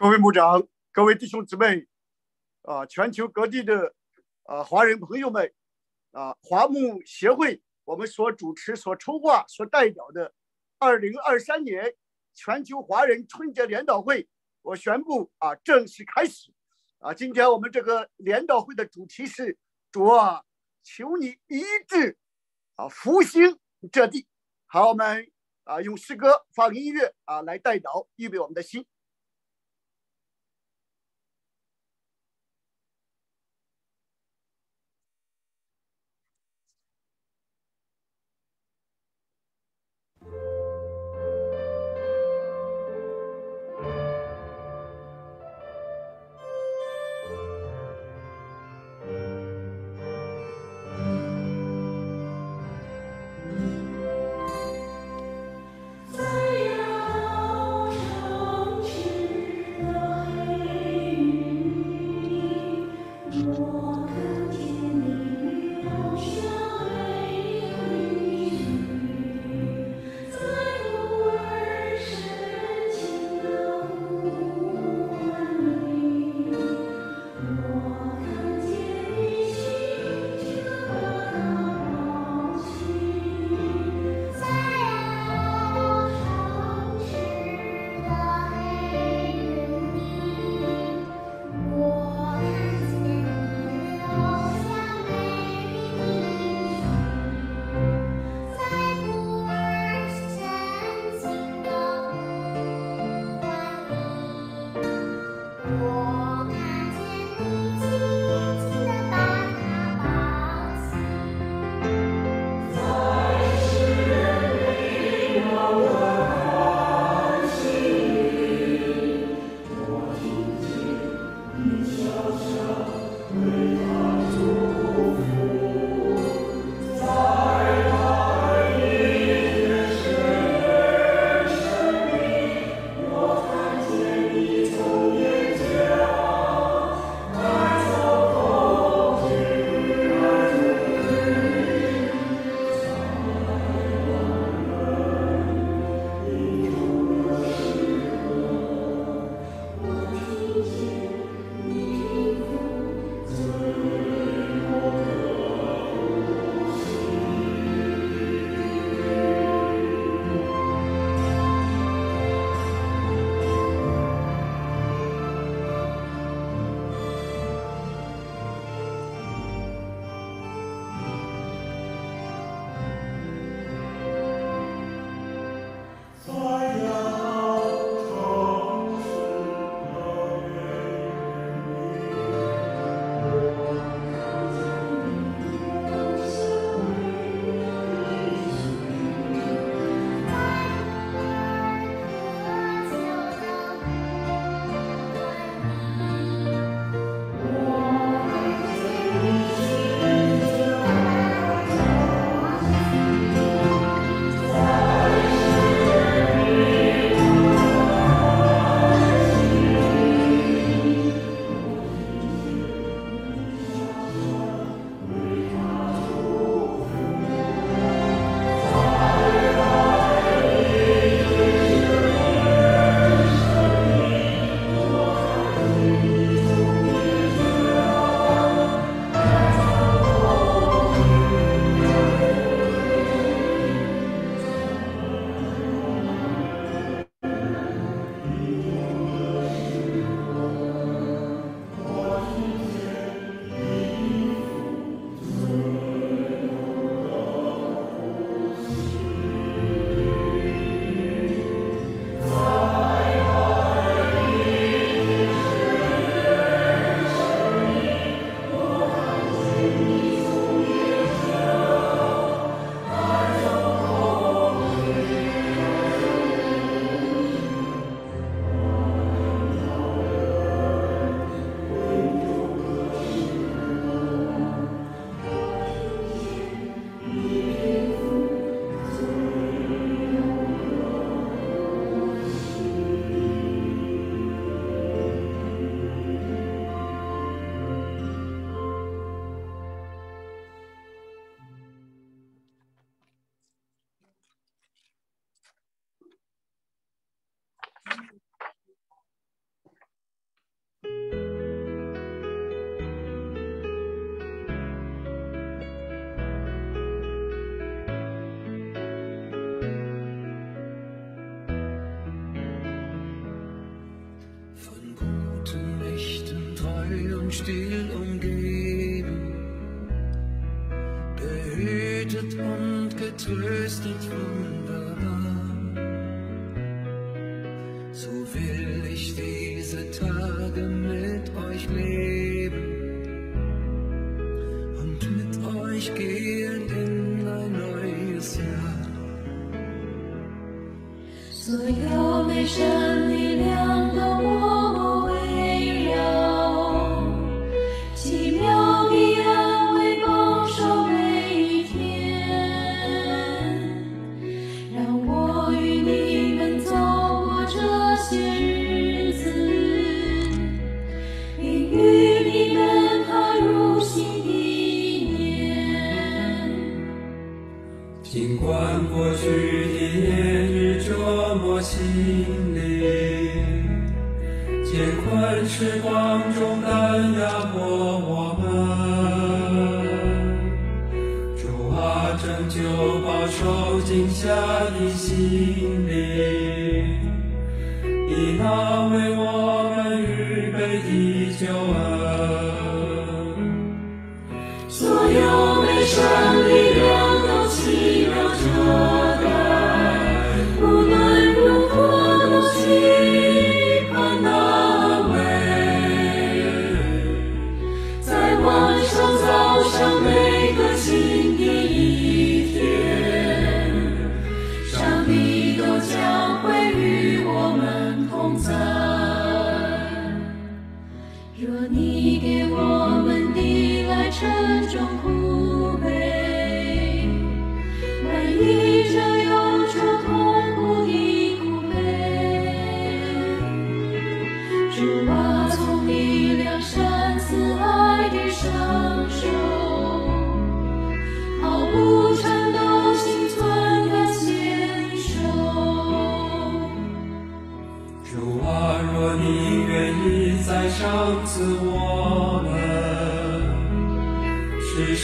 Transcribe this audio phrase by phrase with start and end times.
[0.00, 1.86] 各位牧长，各位弟兄姊妹，
[2.62, 3.94] 啊，全球各地的
[4.44, 5.52] 啊华人朋友们，
[6.12, 10.32] 啊，华牧协会我们所主持、所筹划、所代表的
[10.78, 11.94] 二零二三年
[12.32, 14.26] 全球华人春节联祷会，
[14.62, 16.50] 我宣布啊正式开始。
[17.00, 19.58] 啊，今天我们这个联祷会的主题是
[19.92, 20.42] 主啊，
[20.82, 22.16] 求你医治
[22.76, 23.58] 啊复兴
[23.92, 24.26] 这地。
[24.64, 25.30] 好，我们
[25.64, 28.86] 啊用诗歌放音乐啊来代祷，预备我们的心。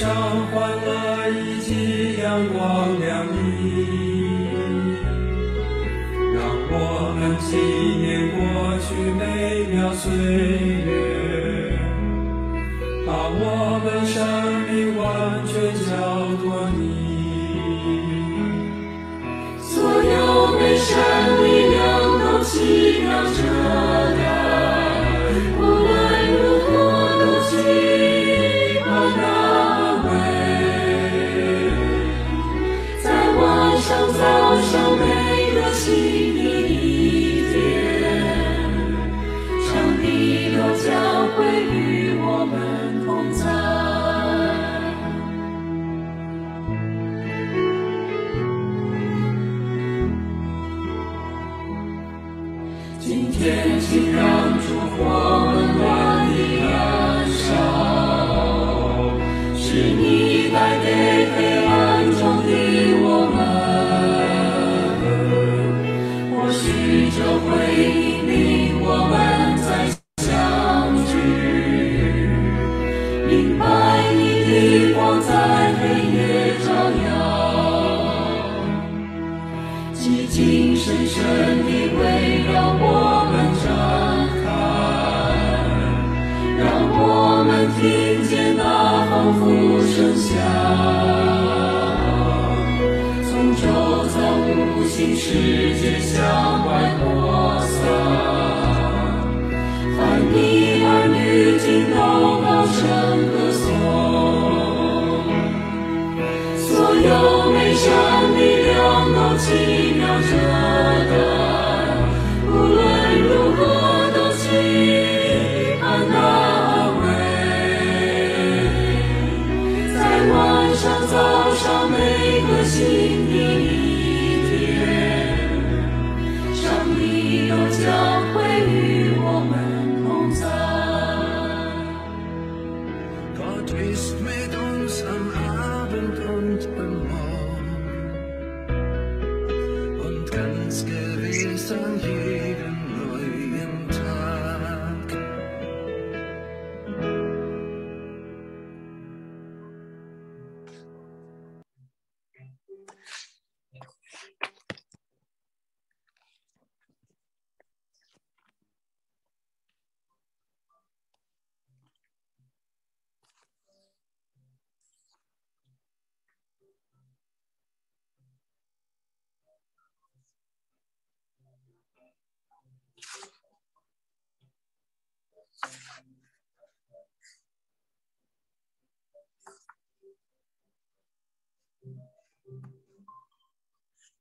[0.07, 2.57] 让欢乐一起阳光
[3.01, 3.35] 亮丽
[6.33, 6.39] 让
[6.71, 6.75] 我
[7.19, 7.57] 们纪
[7.99, 8.39] 念过
[8.79, 9.21] 去每
[9.75, 10.76] 秒岁月。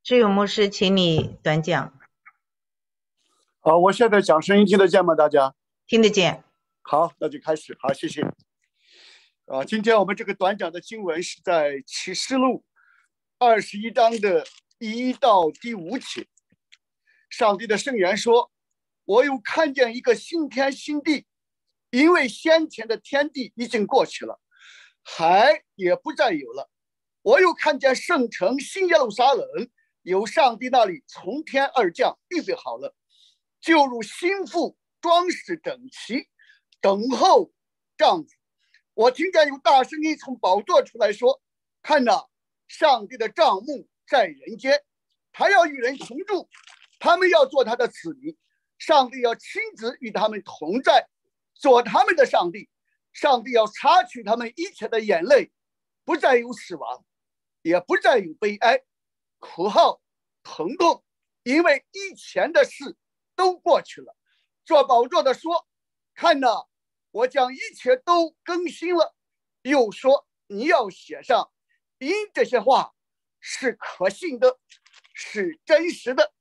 [0.03, 1.99] 志勇牧师，请你短讲，
[3.59, 5.15] 好，我现在讲声音听得见吗？
[5.15, 5.55] 大家？
[5.87, 6.43] 听得见。
[6.83, 7.75] 好，那就开始。
[7.79, 8.21] 好，谢谢。
[9.47, 12.63] 啊，今天我们这个短讲的经文是在启示录
[13.39, 14.45] 二十一章的
[14.77, 16.27] 第一到第五节。
[17.29, 18.51] 上帝的圣言说
[19.05, 21.25] ：“我又看见一个新天新地，
[21.89, 24.39] 因为先前的天地已经过去了，
[25.03, 26.69] 海也不再有了。
[27.25, 29.47] 我又看见圣城新耶路撒冷。”
[30.05, 32.95] 由上帝那里从天而降，预备好了，
[33.59, 36.29] 就如心腹装饰整齐，
[36.79, 37.51] 等候
[37.97, 38.29] 丈夫。
[38.93, 41.41] 我听见有大声音从宝座出来说
[41.81, 42.27] ：“看呐，
[42.67, 44.79] 上帝的帐幕在人间，
[45.31, 46.47] 他要与人同住，
[46.99, 48.37] 他们要做他的子民，
[48.77, 51.07] 上帝要亲自与他们同在，
[51.55, 52.69] 做他们的上帝。
[53.11, 55.51] 上帝要擦去他们一切的眼泪，
[56.03, 57.03] 不再有死亡，
[57.65, 58.83] 也不再有悲哀。”
[59.41, 59.99] 口号
[60.43, 61.03] 疼痛，
[61.41, 62.95] 因为以前的事
[63.35, 64.15] 都过去了。
[64.63, 65.67] 做宝座的说
[66.13, 66.67] ：“看呐，
[67.09, 69.15] 我将一切都更新了。”
[69.63, 71.51] 又说：“你要写上，
[71.97, 72.93] 因这些话
[73.39, 74.59] 是可信的，
[75.15, 76.33] 是真实的。”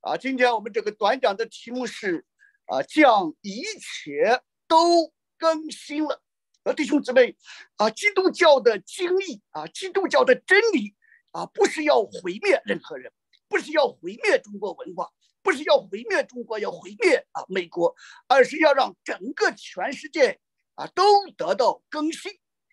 [0.00, 2.26] 啊，今天我们这个短讲的题目是：
[2.66, 6.22] 啊，将一切都更新了。
[6.64, 7.36] 呃，弟兄姊妹，
[7.76, 10.94] 啊，基督教的经义啊，基督教的真理。
[11.32, 13.10] 啊，不是要毁灭任何人，
[13.48, 15.10] 不是要毁灭中国文化，
[15.42, 17.96] 不是要毁灭中国，要毁灭啊美国，
[18.28, 20.38] 而是要让整个全世界
[20.74, 22.30] 啊都得到更新。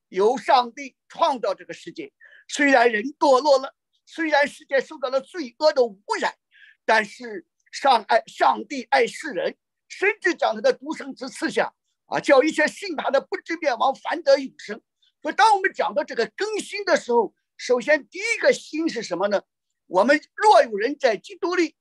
[0.10, 2.12] 由上帝创造这个世界，
[2.50, 3.74] 虽然人堕落了，
[4.06, 6.36] 虽然世界受到了罪恶的污染，
[6.84, 9.56] 但是上爱上帝爱世人，
[9.88, 11.74] 甚至将他的独生子赐下
[12.10, 14.82] 啊，叫一切信他的不知灭亡，反得永生。
[15.22, 19.42] 所以，当我们讲到这个更新的时候，首先，第一个新是什么呢？
[19.88, 21.76] 我们若有人在基督里，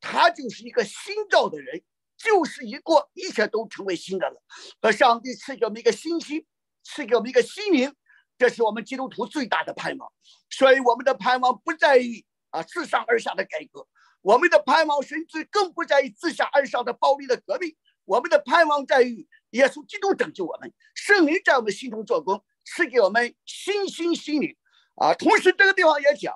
[0.00, 1.82] 他就是一个新造的人，
[2.16, 4.42] 就是一过，一切都成为新的了。
[4.80, 6.46] 和上帝赐给我们一个新心，
[6.82, 7.94] 赐给我们一个心灵，
[8.38, 10.12] 这是我们基督徒最大的盼望。
[10.50, 13.88] 所以，我们的盼望不在于啊自上而下的改革，
[14.20, 17.76] 我们的盼望甚至更不在于自下而上的暴力的革命。
[18.04, 24.56] 我们的盼望在于耶稣基督拯救我们，圣灵在我们心中做工，赐给我们新心心灵。
[24.96, 26.34] 啊，同时这个地方也讲，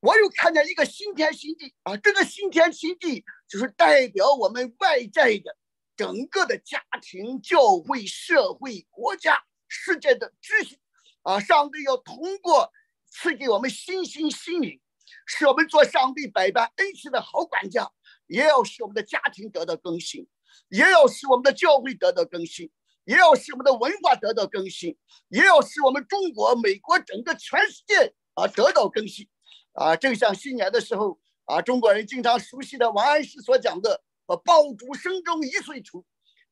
[0.00, 5.56] 我又看见一个新天新地啊，这个新天新地就是代表我们外在的
[5.94, 10.78] 整个的家庭、教会、社会、国家、世界的秩序
[11.22, 11.38] 啊。
[11.38, 12.72] 上帝要通过
[13.10, 14.80] 赐给我们新心心灵，
[15.26, 17.90] 使我们做上帝百般恩赐的好管家，
[18.26, 20.26] 也要使我们的家庭得到更新，
[20.68, 22.70] 也要使我们的教会得到更新。
[23.04, 24.94] 也要使我们的文化得到更新，
[25.28, 29.26] 也要使我们中国、美国整个全世界啊得到更新，
[29.72, 36.04] 啊，正像新年的时候啊，中国人经常熟悉的王安石所讲的：“呃，爆竹声中一岁除，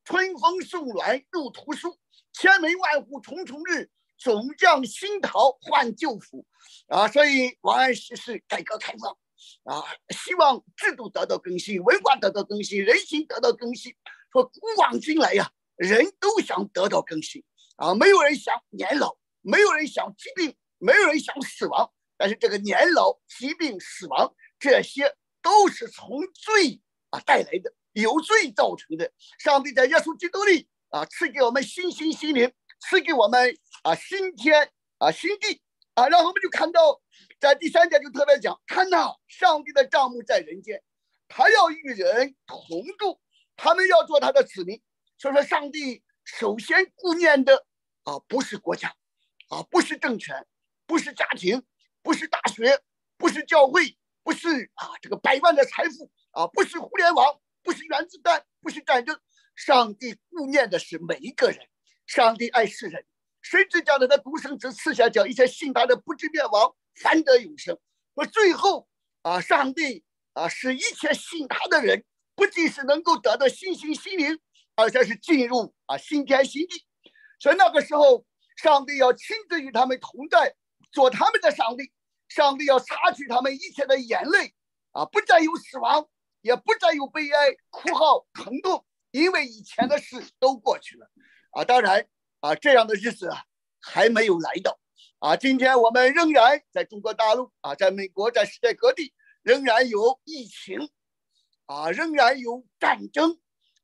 [0.03, 1.99] 春风送暖入屠苏，
[2.33, 6.47] 千门万户曈曈日，总将新桃换旧符。”
[6.89, 9.15] 啊，所以王安石是改革开放，
[9.65, 13.95] 啊，希望制度得到更新，文化得到更新，人心得到更新。
[14.33, 15.51] 说古往今来呀。
[15.77, 17.45] 人都想得到更新
[17.77, 17.95] 啊！
[17.95, 21.93] 没有人想年老，没有人想疾病，没有人想死亡。
[22.17, 29.13] 但是这个年老、疾病、死亡，这些都是从罪啊带来的，由罪造成的。
[29.39, 32.51] 上帝在耶稣基督里啊，赐给我们新心心灵，
[32.81, 35.61] 赐给我们啊新天啊新地
[35.93, 36.09] 啊。
[36.09, 36.99] 然后我们就看到，
[37.39, 40.83] 在第三节就特别讲，看呐，上帝的账目在人间，
[41.29, 43.21] 他要与人同住，
[43.57, 44.81] 他们要做他的子民。
[45.19, 47.67] 所以说，上帝首先顾念的
[48.05, 48.95] 啊，不是国家，
[49.49, 50.47] 啊，不是政权，
[50.87, 51.63] 不是家庭，
[52.03, 52.81] 不是大学，
[53.17, 59.19] 不是教会，不是啊这个百万的财富，啊，不是互联网，不是原子弹，不是战争。
[59.55, 61.59] 上帝顾念的是每一个人。
[62.07, 63.05] 上帝爱世人，
[63.41, 67.79] 甚至将他的独生子赐下，叫一切信他的不至灭亡，反得永生。
[68.15, 68.89] 而最后
[69.23, 74.39] 啊，上帝啊，使一切信他的人，不仅是能够得到信心、心灵。
[74.79, 76.85] 而且是进入啊新天新地，
[77.39, 78.27] 所以那个时候，
[78.59, 80.55] 上帝要亲自与他们同在，
[80.93, 81.91] 做他们的上帝。
[82.29, 84.53] 上帝要擦去他们一切的眼泪，
[84.93, 86.07] 啊，不再有死亡，
[86.43, 91.11] 也不再有悲哀、哭号、疼痛，因为以前的事都过去了。
[91.53, 92.07] 啊，当然
[92.41, 93.45] 啊，这样的日子啊
[93.81, 94.79] 还没有来到。
[95.19, 100.91] 啊，今天我们仍然在中国大陆啊，在美国，在世界各地，仍然有疫情，
[101.67, 103.39] 啊，仍然有战争。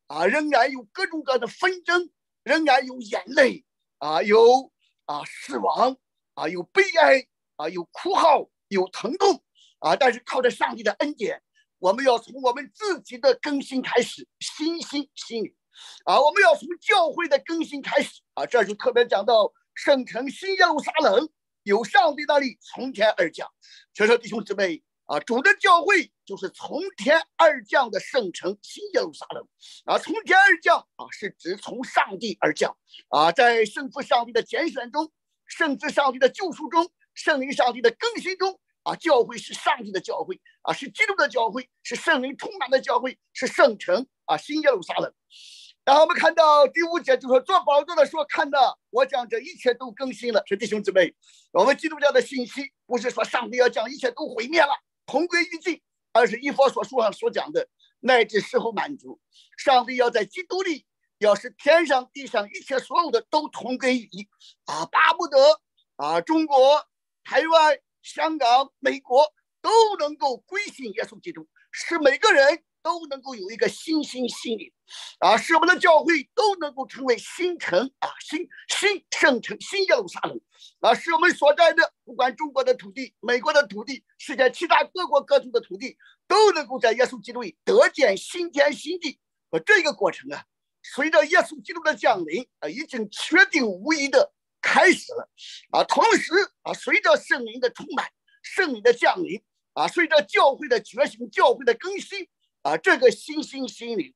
[0.09, 2.11] 啊，仍然有各种各样的纷争，
[2.43, 3.65] 仍然有眼泪
[3.97, 4.71] 啊，有
[5.07, 5.97] 啊死亡
[6.35, 9.43] 啊，有悲哀啊，有哭号，有疼痛
[9.79, 9.97] 啊。
[9.97, 11.43] 但是靠着上帝的恩典，
[11.79, 15.57] 我们要从我们自己的更新开始，新心新灵
[16.05, 18.45] 啊，我们要从教会的更新开始啊。
[18.45, 21.29] 这就特别讲到圣城新耶路撒冷。
[21.64, 23.49] 有上帝那里从天而降，
[23.95, 29.47] 所以说弟兄姊妹啊，主的教会就是从天而降的圣城新耶路撒冷
[29.85, 32.76] 啊，从天而降啊，是指从上帝而降
[33.11, 35.12] 啊，在圣父上帝的拣选中，
[35.47, 45.14] 圣子上帝的救赎中，圣灵上帝的更新中啊，教会是上帝的教会啊，是基督的教会，是圣灵充满的教会，是圣城啊，新耶路撒冷。
[45.85, 51.12] 然后我们看到第五节，就说做宝座的说：“看到我讲这一切都更新了。”是弟兄姊妹，
[51.51, 54.68] 我们基督教的信息不是说上帝要将一切都毁灭了，
[55.07, 57.66] 同归于尽，而是一佛所书上所讲的，
[57.99, 59.21] 乃至时候满足，
[59.59, 60.87] 上帝要在基督里，
[61.18, 64.29] 要使天上地上一切所有的都同归于一
[64.66, 65.61] 啊，巴不得
[65.97, 66.87] 啊，中国、
[67.25, 69.27] 台湾、香港、美国
[69.61, 72.62] 都能够归信耶稣基督，使每个人。
[72.83, 74.73] 都能够有一个新新心灵，
[75.21, 80.40] 啊，使我们的教会都能够成为新城啊，新新圣城，新耶路撒冷，
[80.81, 89.18] 啊，使我们所在的不管中国的土地、美国的土地、世界其他各国各族的土地，都能够在耶稣基督里得见新天新地。
[89.51, 90.45] 和这个过程啊，
[90.83, 95.29] 随着耶稣基督的降临啊，已经确定无疑的开始了，
[95.71, 98.09] 啊，同时啊，随着圣灵的充满、
[98.42, 99.42] 圣灵的降临
[99.75, 102.27] 啊，随着教会的觉醒、教会的更新。
[102.62, 104.14] 啊，这个新新心灵，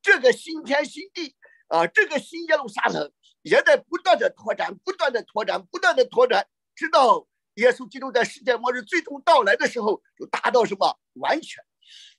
[0.00, 1.34] 这个新天新地
[1.66, 11.62] 啊，这个新耶路撒冷也在不断的拓展，不断的拓展，不断的拓展，直到耶稣基督在世界末日最终到来的时候，就达到什么完全。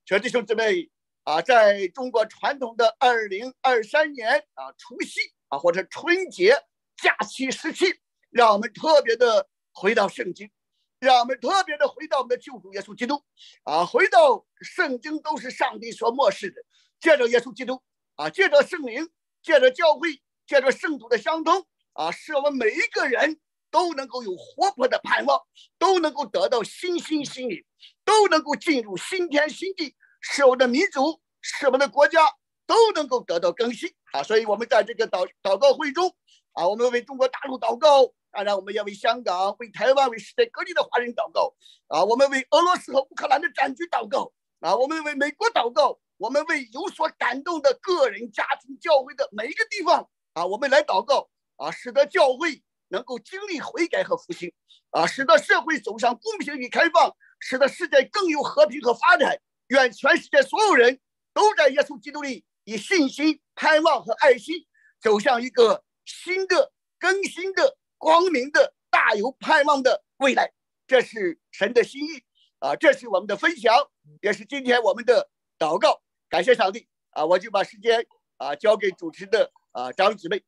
[0.06, 0.90] 全弟兄姊妹
[1.24, 6.62] 啊，在中国传统的二零二三年啊除夕啊或者春节
[6.98, 7.86] 假期时期，
[8.32, 10.52] 让我们特别的回到圣经。
[11.00, 13.24] 让我们特别的回到我们的救主耶稣基督，
[13.64, 16.62] 啊，回到圣经都是上帝所漠视的。
[17.00, 17.82] 借着耶稣基督，
[18.16, 19.10] 啊，借着圣灵，
[19.42, 23.40] 借着教会，借着圣徒的相通，啊，使我们每一个人
[23.72, 25.42] 都能够有活泼的盼望，
[25.78, 27.64] 都能够得到新新心灵，
[28.04, 32.20] 都能够进入新天新地，使我们的民族，使我们的国家
[32.68, 33.90] 都能够得到更新。
[34.12, 36.14] 啊，所以我们在这个祷祷告会中，
[36.52, 38.14] 啊，我们为中国大陆祷告。
[38.32, 41.54] 当然，我们要为香港、为台湾、为世界各地的华人祷告
[41.88, 42.04] 啊！
[42.04, 44.76] 我们为俄罗斯和乌克兰的战局祷告啊！
[44.76, 54.54] 我们为美国祷告，我们为有所感动的个人、家庭、教会的每一个地方啊，我们来祷告啊，使得教会能够经历悔改和复兴
[54.92, 59.42] 啊，使得社会走向公平与开放，使得世界更有和平和发展。
[59.70, 61.00] 愿全世界所有人
[61.34, 64.56] 都在耶稣基督里以信心、盼望和爱心
[65.02, 67.79] 走向一个新的、更新的。
[68.00, 70.52] 光明的、大有盼望的未来，
[70.88, 72.24] 这是神的心意
[72.58, 72.76] 啊！
[72.76, 73.76] 这是我们的分享，
[74.22, 76.02] 也是今天我们的祷告。
[76.30, 77.26] 感谢上帝啊！
[77.26, 78.08] 我就把时间
[78.38, 80.42] 啊交给主持的啊张姊妹。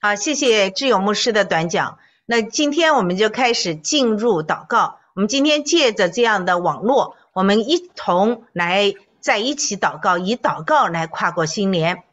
[0.00, 1.98] 好，谢谢志勇牧师的短讲。
[2.26, 5.00] 那今天我们就开始进入祷告。
[5.14, 12.04] 我们今天借着这样的网络，我们一同来在一起祷告，以祷告来跨过新年。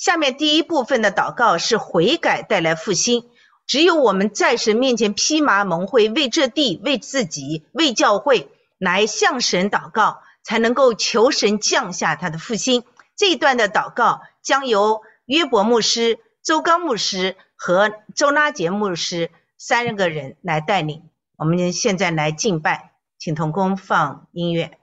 [0.00, 3.28] 下面第一部分的祷告是悔改带来复兴。
[3.66, 12.82] 只有我们在神面前披麻蒙灰，为这地、为自己、为教会来向神祷告，才能够求神降下他的复兴。
[13.14, 21.10] 这一段的祷告将由约伯牧师、周刚牧师和周拉杰牧师三个人来带领。
[21.36, 24.79] 我们现在来敬拜，请同工放音乐。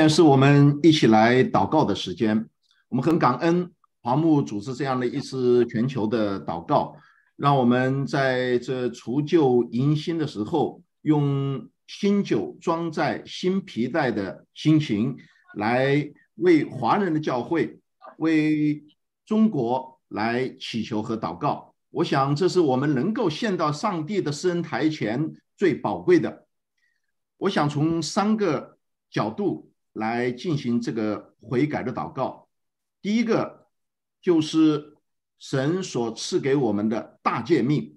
[0.00, 2.48] 面是我们一起来祷告的时间。
[2.88, 6.96] 我们很感恩华牧组织这样的一次全球的祷告，
[7.36, 15.18] 让我们在这除旧迎新的时候，用新酒装在新皮带的心情，
[15.58, 17.78] 来为华人的教会、
[18.16, 18.82] 为
[19.26, 21.74] 中国来祈求和祷告。
[21.90, 26.46] 我想，这是我们能够献到上帝的施恩台前最宝贵的。
[27.36, 28.78] 我想从三个
[29.10, 32.48] 角度来进行这个悔改的祷告。
[33.02, 33.68] 第一个
[34.20, 34.96] 就是
[35.38, 37.96] 神所赐给我们的大诫命；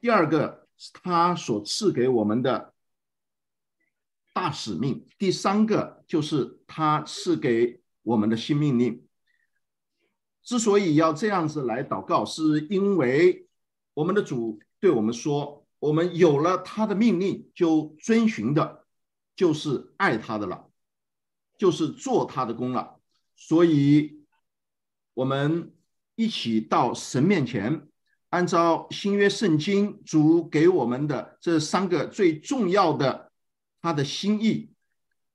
[0.00, 2.74] 第二个是他所赐给我们的
[4.32, 9.06] 大使命；第三个就是他赐给我们的新命令。
[10.42, 13.46] 之所以要这样子来祷告，是因为
[13.94, 18.86] 我们的主对我们说：“我们有了他的命令，就遵循的，
[19.36, 20.69] 就是爱他的了，
[21.60, 22.98] 就是做他的功了。”
[23.36, 24.24] 所以，
[25.12, 25.74] 我们
[26.14, 27.86] 一起到神面前，
[28.30, 33.30] 按照新约圣经主给我们的这三个最重要的
[33.82, 34.72] 他的心意，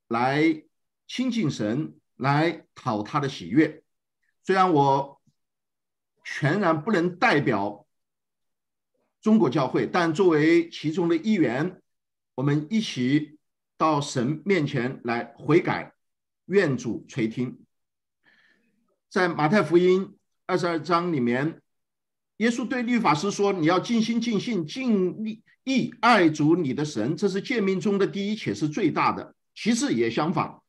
[0.08, 0.64] 来
[1.06, 3.84] 亲近神，来讨他的喜悦。
[4.42, 5.20] 虽然我
[6.24, 7.86] 全然不能代表
[9.20, 11.82] 中国教会，但作为其中的一员，
[12.36, 13.38] 我们一起
[13.76, 15.92] 到神面前来悔改，
[16.46, 17.58] 愿主垂听。
[19.08, 21.60] 在马太福音二十二章里面，
[22.38, 29.34] 耶稣对律法师说：“你要尽心、尽性、尽力、意爱主你的神，这是诫命中的第一，且是最大的。
[29.54, 30.62] 其次也相仿，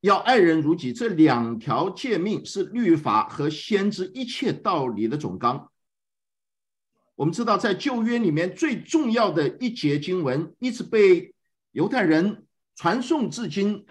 [0.00, 0.92] 要爱人如己。
[0.92, 5.70] 这两条诫命是律法和先知一切道理的总纲。
[7.16, 11.34] 我们知道，在旧约里面最重要的一节经文，一直被
[11.72, 12.46] 犹太人
[12.76, 13.84] 传颂至今，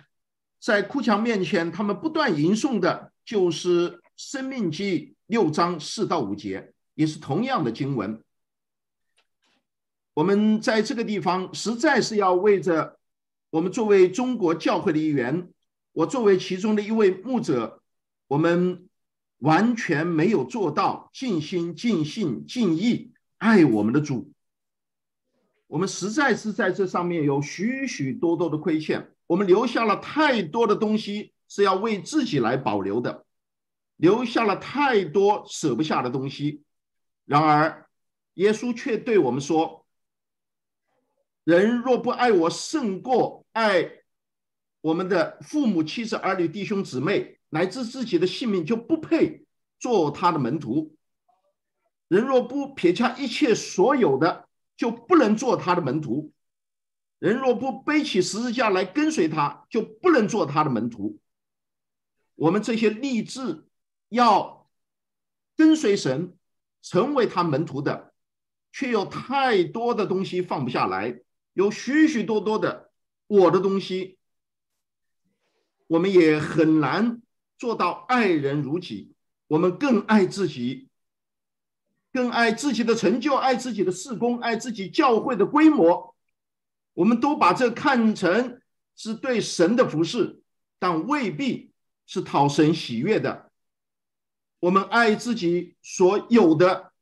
[0.59, 8.23] 在哭墙面前，他们不断吟诵的。”就是《生命记》六章四到五节，也是同样的经文。
[10.13, 12.97] 我们在这个地方实在是要为着
[13.49, 15.49] 我们作为中国教会的一员，
[15.91, 17.81] 我作为其中的一位牧者，
[18.29, 18.87] 我们
[19.39, 24.31] 完全没有做到尽心、尽性、尽意爱我们的主。
[25.67, 31.33] 我们实在是在这上面有许许多多的亏欠，我们留下了太多的东西。
[31.49, 33.25] 是要为自己来保留的，
[33.95, 36.61] 留下了太多舍不下的东西。
[37.23, 37.87] 然而，
[38.33, 39.85] 耶稣却对我们说
[41.45, 43.89] ：“人若不爱我胜过爱
[44.81, 49.45] 我们的父母、妻子、儿女、弟兄、姊妹，乃至自己的性命，就不配
[49.79, 50.97] 做他的门徒。
[52.09, 56.33] 人若不撇下一切所有的，就不能做他的门徒。
[57.19, 61.19] 人若不背起十字架来跟随他，就不能做他的门徒。”
[62.35, 63.65] 我们这些立志
[64.09, 64.69] 要
[65.55, 66.37] 跟随神、
[66.83, 68.13] 成为他门徒的，
[68.71, 71.19] 却有太多的东西放不下来，
[71.53, 72.91] 有许许多多的
[73.25, 74.19] 我的东西，
[75.87, 77.23] 我们也很难
[77.57, 79.15] 做到爱人如己。
[79.47, 80.89] 我们更爱自己，
[82.11, 86.15] 更爱自己的成就，爱自己的事工，爱自己教会的规模。
[86.97, 88.59] 我们都把这看成
[88.95, 90.41] 是对神的服侍，
[90.79, 91.71] 但未必。
[92.09, 93.51] 是讨神喜悦的。
[94.61, 96.93] 我们爱自己所有的，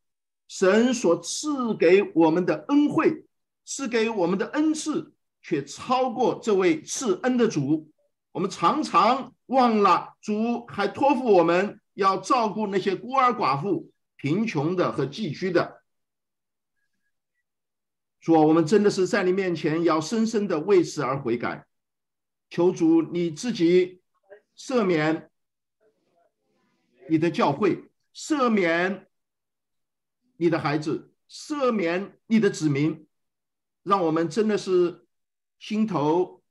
[0.48, 3.28] 神所赐给我们的恩惠，
[3.64, 7.88] 赐给我们的恩赐，却超过这位赐恩的主。
[8.32, 15.84] 我们常常忘了，主还托付我们要照顾那些孤儿寡妇、贫穷的和寄居的。
[18.26, 21.68] 说我们真的是在你面前要深深的为此而悔改，
[22.50, 24.02] 求主你自己。
[24.58, 25.30] 赦免
[27.10, 29.06] 你的教会，赦免
[30.38, 33.06] 你的孩子，赦免你的子民，
[33.84, 35.06] 让我们真的是
[35.60, 36.42] 心头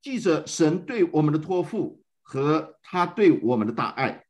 [0.00, 4.26] 记着神对我们的托付和他对我们的大爱。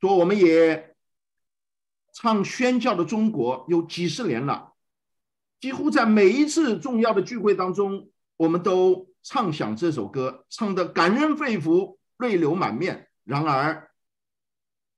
[0.00, 0.96] 说我们也
[2.14, 4.69] 唱宣教的中国有几十年了，
[5.60, 9.08] 几乎在每一次重要的聚会当中，我们都。
[9.22, 13.10] 唱响这首歌，唱得感人肺腑，泪流满面。
[13.22, 13.90] 然而，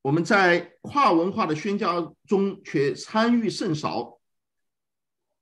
[0.01, 4.21] 我们在跨文化的宣教中却参与甚少。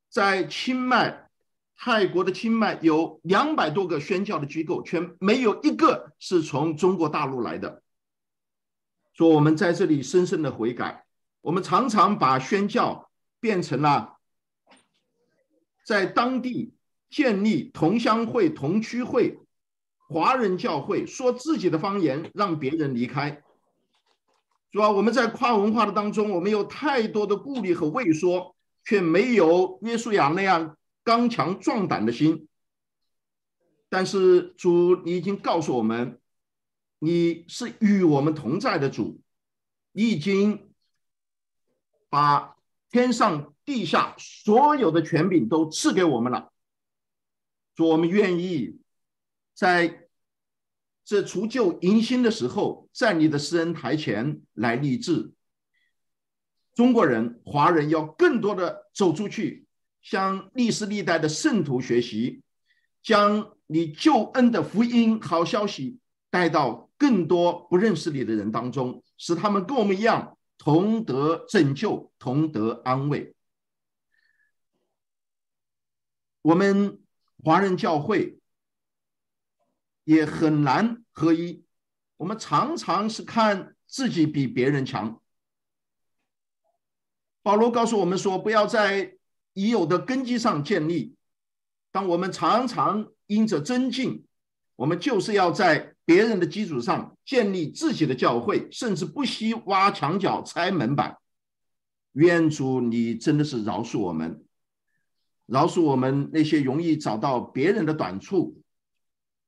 [0.09, 1.29] 在清迈，
[1.77, 7.83] 泰国的清迈有两百多个宣教的机构，却没有一个是从中国大陆来的。
[9.13, 11.05] 说我们在这里深深的悔改，
[11.43, 14.20] 我们常常把宣教变成了
[15.85, 16.73] 在当地。
[17.11, 19.37] 建立同乡会、同区会，
[20.09, 23.43] 华人教会说自己的方言，让别人离开。
[24.71, 32.47] 主要我们在跨文化的当中，我们有太多的顾虑和畏缩，却没有约书亚那样刚强壮胆的心。
[33.89, 36.21] 但是主，你已经告诉我们，
[37.01, 39.21] 你是与我们同在的主，
[39.91, 40.71] 你已经
[42.09, 42.55] 把
[42.89, 46.53] 天上地下所有的权柄都赐给我们了。
[47.77, 48.81] 主，我们愿意。
[49.55, 50.09] 在
[51.05, 55.31] 这除旧迎新的时候，在你的施恩台前来立志。
[56.75, 59.67] 中国人、华人要更多的走出去，
[60.03, 62.43] 向历史历代的圣徒学习，
[63.05, 73.33] 将你救恩的福音好消息带到更多不认识你的人当中，使他们跟我们一样同得拯救，同得安慰。
[76.43, 76.99] 我们
[77.45, 78.37] 华人教会。
[80.05, 81.63] 也很难合一。
[82.17, 85.21] 我们常常是看自己比别人强。
[87.43, 89.17] 保罗告诉我们说：“不要在
[89.53, 91.15] 已有的根基上建立。
[91.93, 94.25] 当我们常常因着增进，
[94.75, 101.19] 我们就是要在别人的基础上建立自己的教会，甚至不惜挖墙角、拆门板。”
[102.15, 104.45] 愿主，你真的是饶恕我们，
[105.51, 108.57] 饶恕我们那些容易找到别人的短处。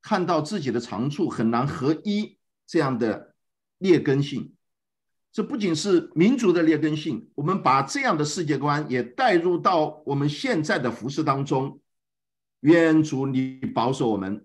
[0.03, 2.37] 看到自己的长处很难合一，
[2.67, 3.37] 这样的
[3.79, 4.53] 劣根性，
[5.31, 11.79] 这不仅是民族的劣根性，我们把这样的世界观也带入到我们现在的服饰当中。
[12.63, 14.45] 愿主你保守我们，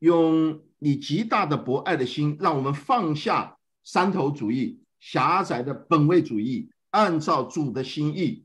[0.00, 8.44] 用你极大的博爱的心，让我们放下山头主义、狭窄的本位主义，按照主的心意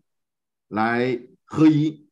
[0.76, 2.06] 来合一。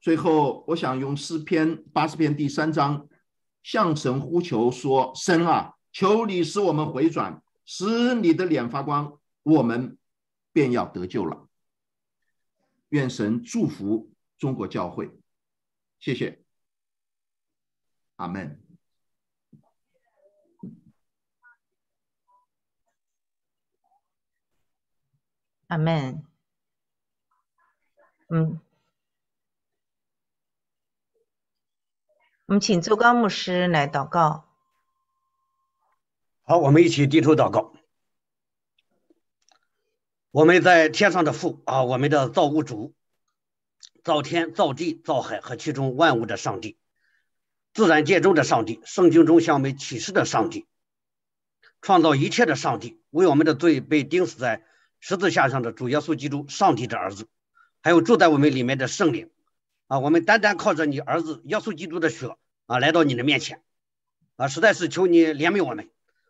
[0.00, 3.08] 最后，我想用诗篇八十篇第三章
[3.64, 9.98] 向神呼求说：“神啊，求你使我们回转，使你的脸发光，我们
[10.52, 11.48] 便要得救了。”
[12.90, 15.10] 愿神祝福中国教会，
[15.98, 16.44] 谢谢，
[18.16, 18.62] 阿门，
[25.66, 26.24] 阿门，
[28.28, 28.60] 嗯。
[32.46, 34.48] 我们请周刚牧师来祷告。
[36.42, 37.74] 好，我们一起低头祷告。
[40.30, 42.94] 我们在天上的父啊，我们的造物主，
[44.02, 46.78] 造天、造地、造海和其中万物的上帝，
[47.74, 50.66] 自然界中的上帝，圣经中向我们启示的上帝，
[51.82, 54.64] 创造一切的上帝，为我们的罪被钉死在
[55.00, 57.28] 十字架上的主耶稣基督，上帝的儿子，
[57.82, 59.30] 还有住在我们里面的圣灵。
[59.86, 63.62] 啊，我们单单靠着你儿子耶稣基督的血啊，来到你的面前，
[64.36, 65.88] 啊，实在是求你怜悯我们。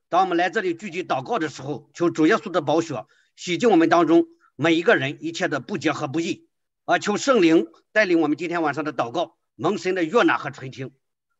[0.08, 6.48] 当我们来这里聚集祷告的时候，求主耶稣的宝血洗净我们当中每一个人一切的不洁和不义。
[6.84, 10.92] 啊，求圣灵带领我们今天晚上的祷告，蒙神的悦纳和垂听。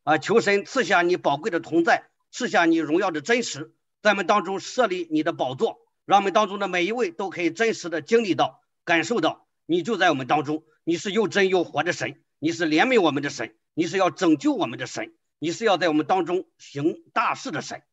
[0.03, 10.63] 啊，求神赐下你宝贵的同在，赐下你荣耀的真实，在我们当中设立你的宝座，让我们当中的每一位都可以真实的经历到、感受到你就在我们当中。
[10.83, 17.83] 你是又真又活的神，你是怜悯我们的神，你是要拯救我们的神，你是要在我们当中行大事的神，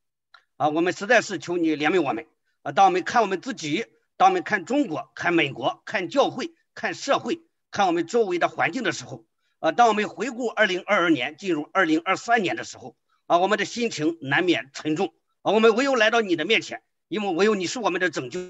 [0.57, 2.27] 啊，我们实在是求你怜悯我们
[2.63, 2.73] 啊！
[2.73, 3.85] 当我们看我们自己，
[4.17, 9.27] 当我们看中国、看美国、看教会、看社会、看我们周围的环境的时候，
[9.59, 12.97] 啊，当我们回顾二零二二年进入二零二三年的时候，
[13.27, 15.13] 啊，我们的心情难免沉重
[15.43, 15.53] 啊！
[15.53, 18.41] 我们唯有来到你的面前，因为唯有你是我们的拯救，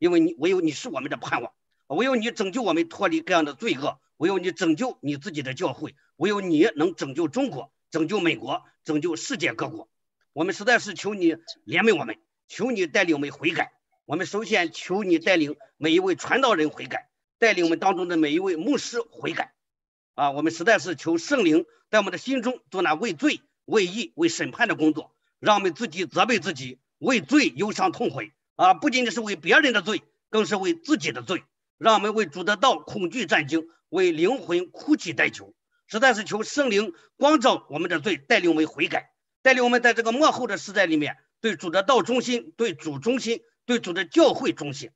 [0.00, 1.52] 因为你唯有你是我们的盼望。
[1.94, 9.90] 唯有你拯救我们脱离各样的罪恶，唯有你拯救你自己的教会，唯有你能拯救中国，拯救美国，拯救世界各国。
[10.32, 11.34] 我们实在是求你
[11.66, 12.16] 怜悯我们，
[12.48, 13.72] 求你带领我们悔改。
[14.06, 19.52] 我们首先求你带领每一位传道人悔改，带领我们当中的每一位牧师悔改。
[20.14, 28.32] 啊，我们实在是求圣灵在我们的心中做那为罪、为义、为审判的工作，让我们自己责备自己，为罪忧伤痛悔。
[28.56, 31.42] 啊，不仅仅是为别人的罪，更是为自己的罪。
[31.82, 35.52] 让我们为主的道恐惧战惊，为灵魂哭泣代求，
[35.88, 39.10] 实在是求圣灵光照我们的罪，带领我们悔改，
[39.42, 44.92] 带领我们在这个幕后的时代里面，对主的道忠心，对主忠心，对主的教会忠心，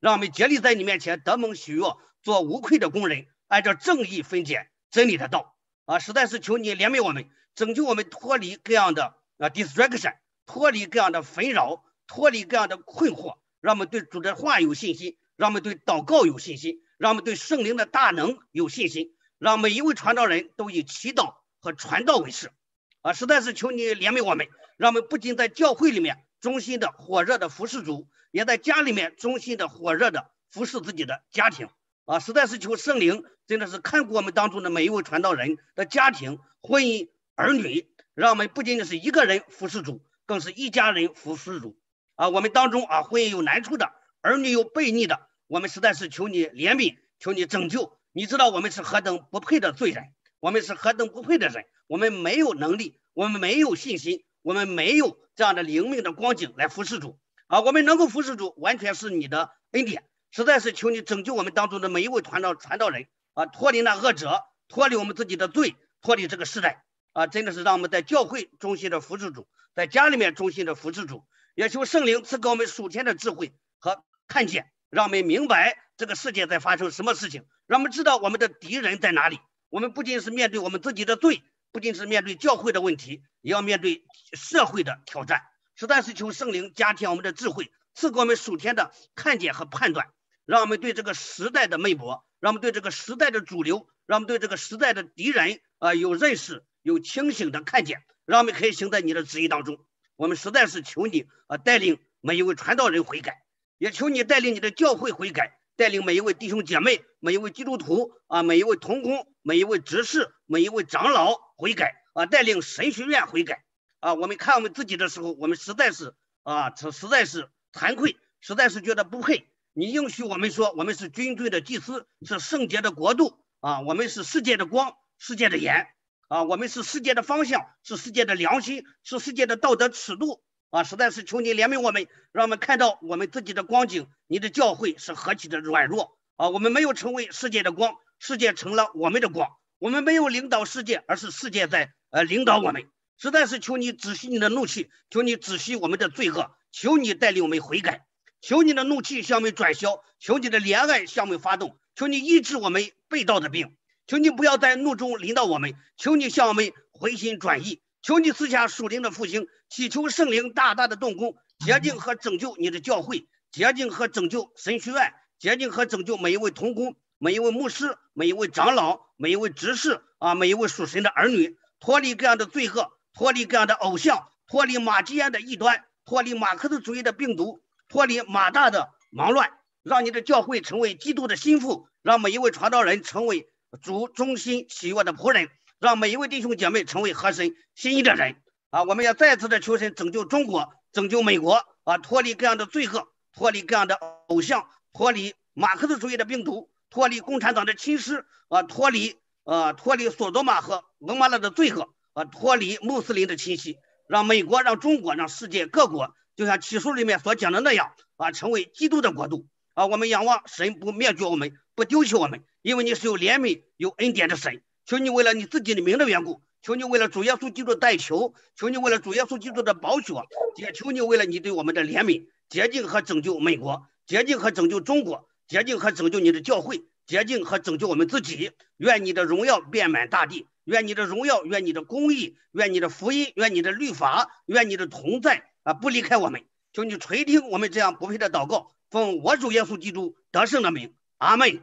[0.00, 1.82] 让我们竭力在你面前得蒙喜悦，
[2.22, 5.98] 做无愧的工人，按照正义分解真理的道啊！
[5.98, 10.14] 实在是求你怜悯我们，拯救我们脱离各样的啊 distraction，
[10.46, 15.18] 脱离各样的纷扰，脱离各样的困惑，让我们对主的话有信心。
[15.40, 22.52] 让我们对祷告有信心，让我们对圣灵的大能有信心，让每一位传道人都以祈祷和传道为事，
[23.00, 23.14] 啊！
[23.14, 31.70] 实在是求你怜悯我们，让我们不仅在教会里面忠心的火热的服侍主，也在家里面忠心的火热的服侍自己的家庭
[32.04, 32.18] 啊！
[32.18, 41.78] 实在是求圣灵真的是看顾我们当中的每一位传道人的家庭、婚姻、儿女，让我们不仅仅是一个人服侍主，更是一家人服侍主
[42.16, 42.28] 啊！
[42.28, 47.98] 我们当中啊，婚姻有难处的，儿女有悖逆的，我们实在是求你怜悯，求你拯救。
[48.12, 50.04] 你知道我们是何等不配的罪人，
[50.38, 57.62] 我们是何等不配的人，我们没有能力，我们没有信心，我们没有这样的灵命的光景来服侍主啊！
[57.62, 67.26] 我们能够服侍主，完全是你的恩典，实在是求你拯救我们当中的每一位传道传道人啊，脱离那恶者，脱离我们自己的罪，脱离这个时代啊！
[67.26, 71.24] 真的是让我们在教会中心的服侍主，在家里面中心的服侍主，
[71.56, 77.44] 也求圣灵赐给我们属天的智慧和看见，让我们明白这个世界在发生什么事情。
[77.66, 79.38] 让我们知道我们的敌人在哪里。
[79.68, 85.42] 我们不仅是面对我们自己的罪，不仅是面对教会的问题，也要面对社会的挑战。
[85.76, 90.08] 实在是求圣灵加添我们的智慧，赐给我们属天的看见和判断，
[90.44, 99.78] 让我们对这个时代的脉搏，让我们对这个时代的主流，让我们对这个时代的敌人啊有认识、有清醒的看见，让我们可以行在你的旨意当中。
[100.16, 103.42] 我们实在是求你啊，带领每一位传道人悔改，
[103.80, 105.56] 也求你带领你的教会悔改。
[105.74, 113.64] 带领每一位弟兄姐妹、每一位基督徒啊、每一位同工、每一位执事、每一位长老悔改啊，带领神学院悔改
[114.00, 114.12] 啊。
[114.12, 119.48] 我们看我们自己的时候，我们实在是啊，这实在是惭愧，实在是觉得不配。
[119.72, 125.86] 你应许我们说，我们是军队的祭司，是圣洁的国度啊，我们是世界的光、世界的盐
[126.28, 130.42] 啊，我们是世界的方向，是世界的良心，是世界的道德尺度。
[130.70, 134.06] 啊，实在是求你怜悯我们，让我们看到我们自己的光景。
[134.28, 136.48] 你的教会是何其的软弱啊！
[136.48, 139.50] 我们没有成为世界的光，世界成了我们的光。
[139.80, 142.84] 我们没有领导世界，而是世界在呃领导我们。
[143.18, 148.06] 实在是求你止息你的怒气，求你止息我们的罪恶，求你带领我们悔改，
[148.40, 157.82] 求你的怒气向我们转消，求你的怜爱向我们发动，求你医治我们被盗的病，求你不要在怒中领导我们，求你向我们回心转意。
[158.02, 179.52] 求你赐下属灵的复兴，祈求圣灵大大的动工，洁净和拯救你的教会，洁净和拯救神学院，洁净和拯救每一位童工、每一位牧师、每一位长老、每一位执事啊，每一位属神的儿女，脱离各样的罪恶，脱离各样的偶像，脱离马基安的异端，脱离马克思主义的病毒，脱离马大的忙乱，
[179.84, 183.48] 让你的教会成为基督的心腹，让每一位传道人成为
[183.80, 185.48] 主忠心喜悦的仆人。
[185.78, 188.36] 让每一位弟兄姐妹成为合神心意的人
[188.70, 188.84] 啊！
[188.84, 191.98] 我们要再次的求神拯救中国，拯救美国啊！
[191.98, 193.96] 脱离各样的罪恶，脱离各样的
[194.28, 198.62] 偶像，脱离马克思主义的病毒，脱离共产党的侵蚀啊！
[198.62, 199.72] 脱离啊！
[199.72, 202.24] 脱离索多玛和俄玛拉的罪恶啊！
[202.24, 209.86] 脱离穆斯林的侵袭，让美国、让中国、让世界各国，就像启书里面所讲的那样啊，成为基督的国度啊！
[209.86, 214.62] 我们仰望神不灭绝我们，不丢弃我们，因为你是有怜悯、有恩典的神。
[214.86, 220.14] 求你为了你自己的名的缘故，求你为了主耶稣基督的代求，求你为了主耶稣基督的宝血，
[220.56, 228.52] 也求你为了你对我们的怜悯，洁净和拯救美国，洁净和拯救中国，洁净和拯救你的教会，洁净和拯救我们自己。
[228.76, 236.44] 愿你的荣耀遍满大地，愿你的荣耀，愿你的公义，愿你的福音，愿你的律法，愿你的同在啊，不离开我们。
[236.72, 241.60] 求你垂听我们这样不配的祷告，奉我主耶稣基督得胜的名，阿门，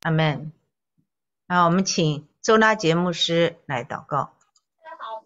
[0.00, 0.52] 阿门。
[1.46, 4.32] 啊，我们请周拉节牧师来祷告。
[4.82, 5.22] 大家好，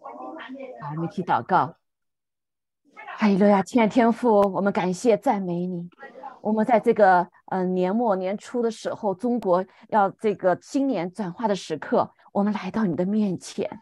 [0.91, 1.77] 我们一起祷告。
[3.17, 5.89] 哈利路亚，亲爱的天父，我们感谢赞美你。
[6.41, 13.81] 我们在这个嗯年末年初的时候，中国要这个新年转化的时刻，我们来到你的面前。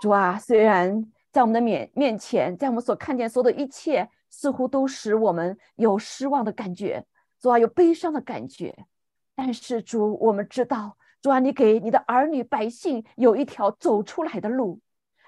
[0.00, 7.04] 主啊，虽然在我们的面面前，在我们所看见所有的一切，似乎都使我们有失望的感觉，
[7.38, 8.86] 主啊，有悲伤的感觉，
[9.36, 10.96] 但是主，我们知道。
[11.22, 14.80] 主啊，你给你的儿女百姓有一条走出来的路，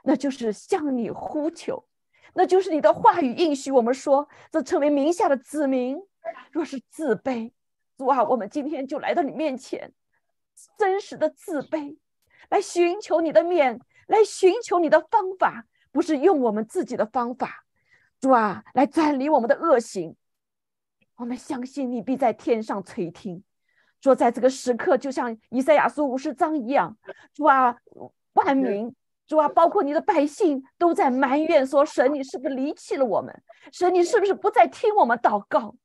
[0.04, 1.86] 那就是向你呼求，
[2.34, 6.02] 那就是你的话语应许我们说，这成为名下的子民，
[6.50, 7.52] 若是自卑，
[7.98, 9.92] 主啊，我们今天就来到你面前，
[10.78, 11.98] 真实的自卑，
[12.48, 17.66] 来寻求你的面，来寻求你的方法，不是用我们自己的方法，
[18.18, 20.16] 主啊，来转离我们的恶行，
[21.16, 23.44] 我们相信你必在天上垂听。
[24.02, 26.96] 说，在这个时刻，就像以赛亚书五十章一样，
[27.32, 27.76] 主啊，
[28.32, 28.92] 万民，
[29.28, 33.32] 主啊，包括你的百姓，都在埋怨说：神，你是不是离弃了我们？
[33.72, 35.76] 神，你是不是不再听我们祷告？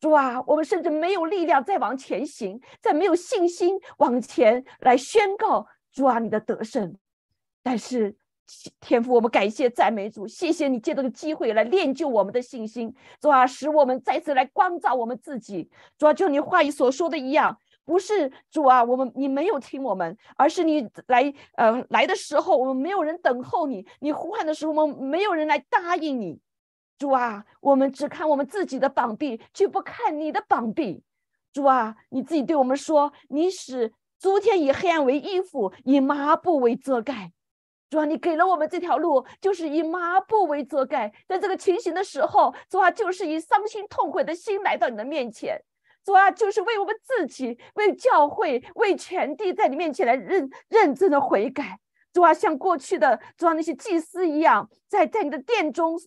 [0.00, 6.96] 主啊，我们甚至没有力量再往前行，再没有信心往前来宣告主啊，你的得胜。
[7.62, 8.16] 但是
[8.80, 15.70] 天父，我们感谢赞美主，谢谢你借这个机会来练就我们的信心，主啊，使我们再次来光照我们自己。
[15.98, 26.40] 主啊，就你话语所说的一样，不是主啊，我们你没有听我们，而是你来呃来的时候，我们没有人等候你；你呼喊的时候，我们没有人来答应你。
[26.98, 31.02] 主啊，我们只看我们自己的膀臂，却不看你的膀臂。
[31.52, 37.32] 主啊，你自己对我们说，你使诸天以黑暗为衣服，以麻布为遮盖。
[37.90, 41.12] 主啊，你给了我们这条路，就是以麻布为遮盖。
[41.26, 45.60] 在这个情形的时候，主啊，就是以伤心痛悔的心来到你的面前。
[46.04, 51.80] 主啊，就是为我们自己、为教会、为全地，在你面前来认认真的悔改。
[52.12, 55.98] 主啊，像过去的主啊那些祭司一样，在在你的殿中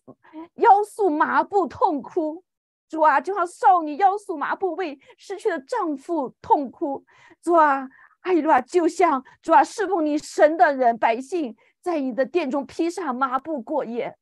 [0.55, 2.43] 腰束麻布痛哭。
[2.89, 7.03] 主啊，就像少女腰束麻布为失去了丈夫痛哭。
[7.41, 7.87] 主啊，
[8.21, 14.15] 哎呀，就像主啊侍奉你神的人百姓，在你的殿中披上麻布过夜。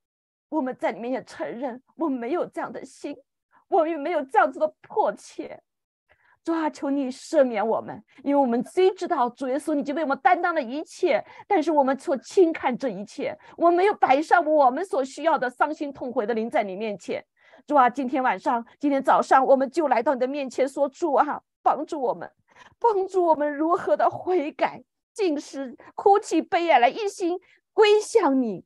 [0.49, 3.16] 我们在你面前承认，我们没有这样的心，
[3.70, 5.62] 我们也没有这样子的迫切。
[6.43, 17.24] 主啊，求你赦免我们，因为我们虽知道主耶稣已经为我们担当了一切，但是我们错轻看这一切，我们没有摆上我们所需要的伤心痛悔的灵在你面前。
[17.68, 22.30] 主啊，今天晚上、今天早上，我们就来到你的面前，说主啊，帮助我们，
[22.80, 24.84] 帮助我们如何的悔改、
[25.14, 27.39] 尽是哭泣、悲哀，来一心
[27.74, 28.66] 归向你。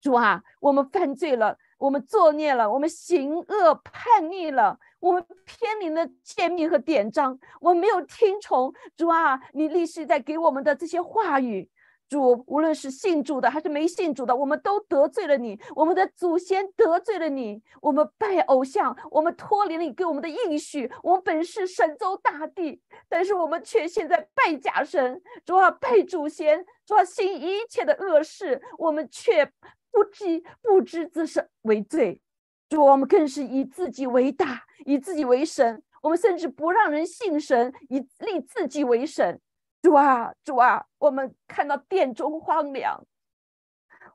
[0.00, 4.78] 主啊，我们犯罪了，我们作孽了，我们行恶叛逆了。
[4.98, 11.68] 我们偏离了诫命和典章，我们没有听从主啊，你立誓在给我们的这些话语。
[12.12, 20.92] 主，无论是信主的还是没信主的，我们都得罪了你，我们的祖先得罪了你，我们拜偶像，我们脱离了你给我们的应许。
[21.02, 29.50] 我们本是神州大地，但是我们却现在拜假神，主啊，拜祖先，主啊，行一切的恶事，我们却
[29.90, 32.20] 不知不知这是为罪。
[32.68, 35.82] 主，我们更是以自己为大，以自己为神。
[36.02, 39.40] 我们甚至不让人信神，以立自己为神。
[39.82, 43.04] 主啊，主啊，我们看到殿中荒凉，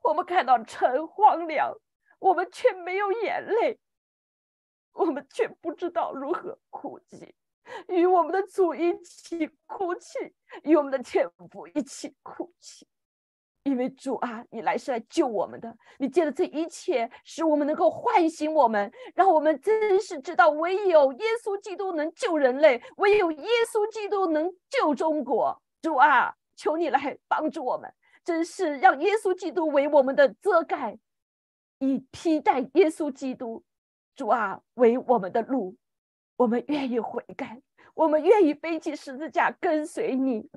[0.02, 1.72] 我们看到城荒凉，
[2.18, 3.78] 我们却没有眼泪，
[4.92, 7.34] 我们却不知道如何哭泣，
[7.88, 12.88] 与我们的主一起哭泣，与我们的天父一起哭泣。
[13.64, 25.60] 因为主啊，你来是来救我们的，你借着这一切，使我们能够唤醒我们，让我们真是知道，唯有耶稣基督能救人类，唯有耶稣基督能救中国。
[25.82, 27.92] 主啊，求你来帮助我们，
[28.24, 30.98] 真是让耶稣基督为我们的遮盖，
[31.78, 33.62] 以披戴耶稣基督。
[34.16, 35.76] 主啊，为我们的路，
[36.36, 37.60] 我们愿意悔改，
[37.94, 40.48] 我们愿意背起十字架跟随你。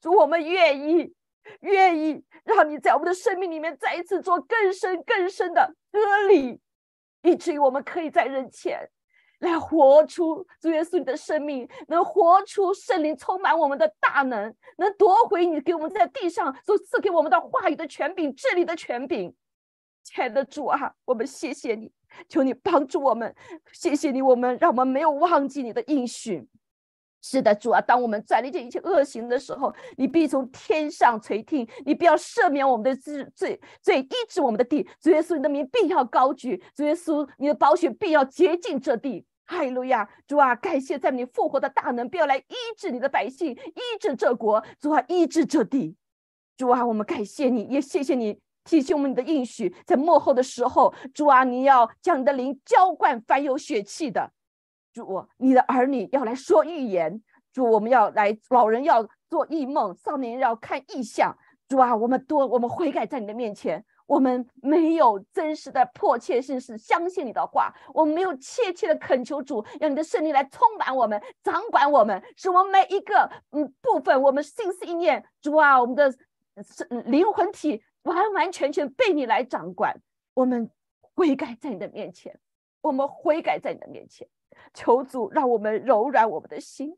[0.00, 1.12] 主，我们愿意。
[1.60, 6.60] 愿意让你在我们的生命里面再一次做更深更深的割礼，
[7.22, 8.88] 以至于我们可以在人前
[9.40, 19.34] 来活出主耶稣你的生命，能活出圣灵充满我们的大能，能夺回你给我们在地上所赐给我们的话语的权柄、治理的权柄。
[20.04, 21.92] 亲爱的主啊，我们谢谢你，
[22.28, 23.34] 求你帮助我们，
[23.72, 26.48] 谢谢你，我们让我们没有忘记你的应许。
[27.22, 34.86] 是的，主啊，当我们转离这一切恶行的时候，你必从天上垂听，你必要赦免我们的罪罪罪，医治我们的地。
[35.00, 39.24] 主耶稣，你的名必要高举，主耶稣，你的宝血必要洁净这地。
[39.44, 40.08] 哈利路亚！
[40.26, 44.64] 主啊，感谢在你复活的大能，必要来医治你的百姓，医治这国。
[44.80, 45.94] 主啊，医治这地。
[46.56, 54.32] 主啊，我们感谢你，也谢谢你提醒我们你的应许，在幕后的时候，主啊，你要将你的灵浇灌凡有血气的。
[54.92, 57.22] 主，你的儿女要来说预言。
[57.52, 61.36] 主，我们要来，老人要做异梦，少年要看异象。
[61.68, 76.12] 主啊，我们多，我们悔改在你的面前，我们没有真实的迫切性是相信你的话，我们没有切切的恳求主，让你的圣灵来充满我们，掌管我们，使我们每一个嗯部分，我们心思意念，主啊，我们的
[77.06, 79.94] 灵魂体完完全全被你来掌管。
[80.34, 80.70] 我们
[81.00, 82.38] 悔改在你的面前，
[82.80, 84.26] 我们悔改在你的面前。
[84.74, 86.96] 求主让我们柔软我们的心，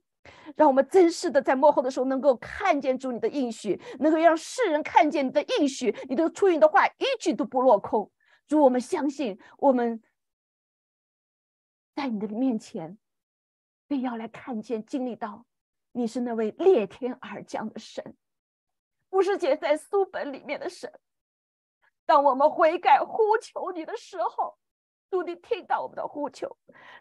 [0.57, 8.11] 让我们真实的在幕后的时候能够看见主你的应许，能够让世人看见你的应许，你的出云的话一句都不落空。
[8.46, 10.02] 主，我们相信我们
[11.94, 12.98] 在你的面前，
[13.86, 15.46] 必要来看见经历到
[15.92, 18.16] 你是那位裂天而降的神，
[19.11, 20.92] 不是写在书本里面的神。
[22.07, 24.59] 当我们悔改呼求你的时候。
[25.15, 26.57] 主，你听到我们的呼求，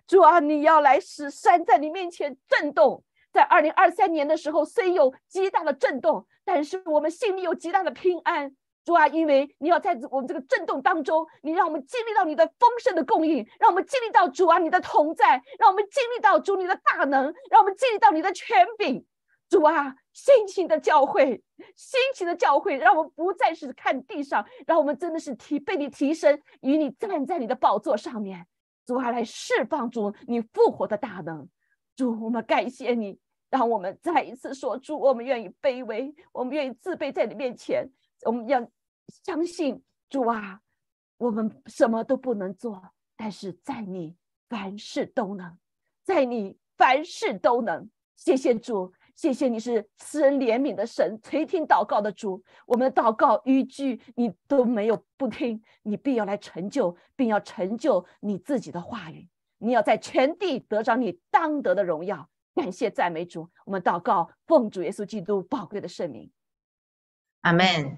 [0.05, 8.55] 主啊，你要来使山在你面前震动，在二零二三年的时候，虽有极大的震动，但是我们心里有极大的平安。
[8.85, 19.03] 主啊，因为你要在我们这个震动当中，你让我们经历到你的丰盛的供应，让我们经历到主啊你的同在，让我们经历到主你的大能，让我们经历到你的权柄。
[19.49, 21.43] 主啊，辛勤的教会，
[21.75, 28.47] 辛勤的教会，让我们不再是看地上，让我们真的是提被你提升，与你站在你的宝座上面。
[28.85, 31.49] 主啊，来释放主你复活的大能。
[31.95, 33.17] 主，我们感谢你，
[33.49, 37.89] 让我们再一次说主，我们愿意卑微，我们愿意自卑在你面前。
[38.25, 38.65] 我们要
[39.25, 40.61] 相信主啊，
[41.17, 44.15] 我们什么都不能做，但是在你
[44.47, 45.57] 凡事都能，
[46.03, 47.89] 在你凡事都能。
[48.15, 52.43] 谢谢主，谢谢你是慈人怜悯的神，垂听祷告的主。
[52.65, 59.29] 我们的祷告一句你都没有不听，你必要来成就，并要成就你自己的话语。
[59.59, 62.27] 你要在全地得着你当得的荣耀。
[62.55, 66.31] 感谢赞美主，我们祷告，奉主耶稣基督宝贵的圣名，
[67.41, 67.97] 阿门。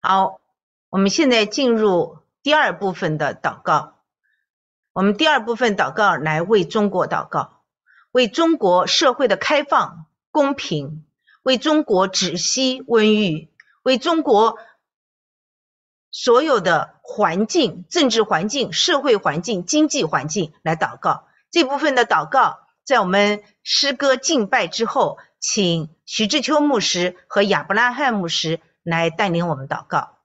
[0.00, 0.40] 好，
[0.88, 3.96] 我们现在进入第二部分的祷告。
[4.92, 7.59] 我们第二部分祷告来为中国祷告，
[8.12, 11.04] 为中国社会的开放、公平，
[11.42, 13.48] 为中国止息瘟疫，
[13.82, 14.58] 为中国
[16.10, 21.28] 所有的环境、政治环境、社会环境、经济环境来祷告。
[21.50, 28.60] 这部分的祷告，在我们诗歌敬拜之后，请徐志秋牧师和亚伯拉罕牧师。
[28.82, 30.16] 来带领我们祷告。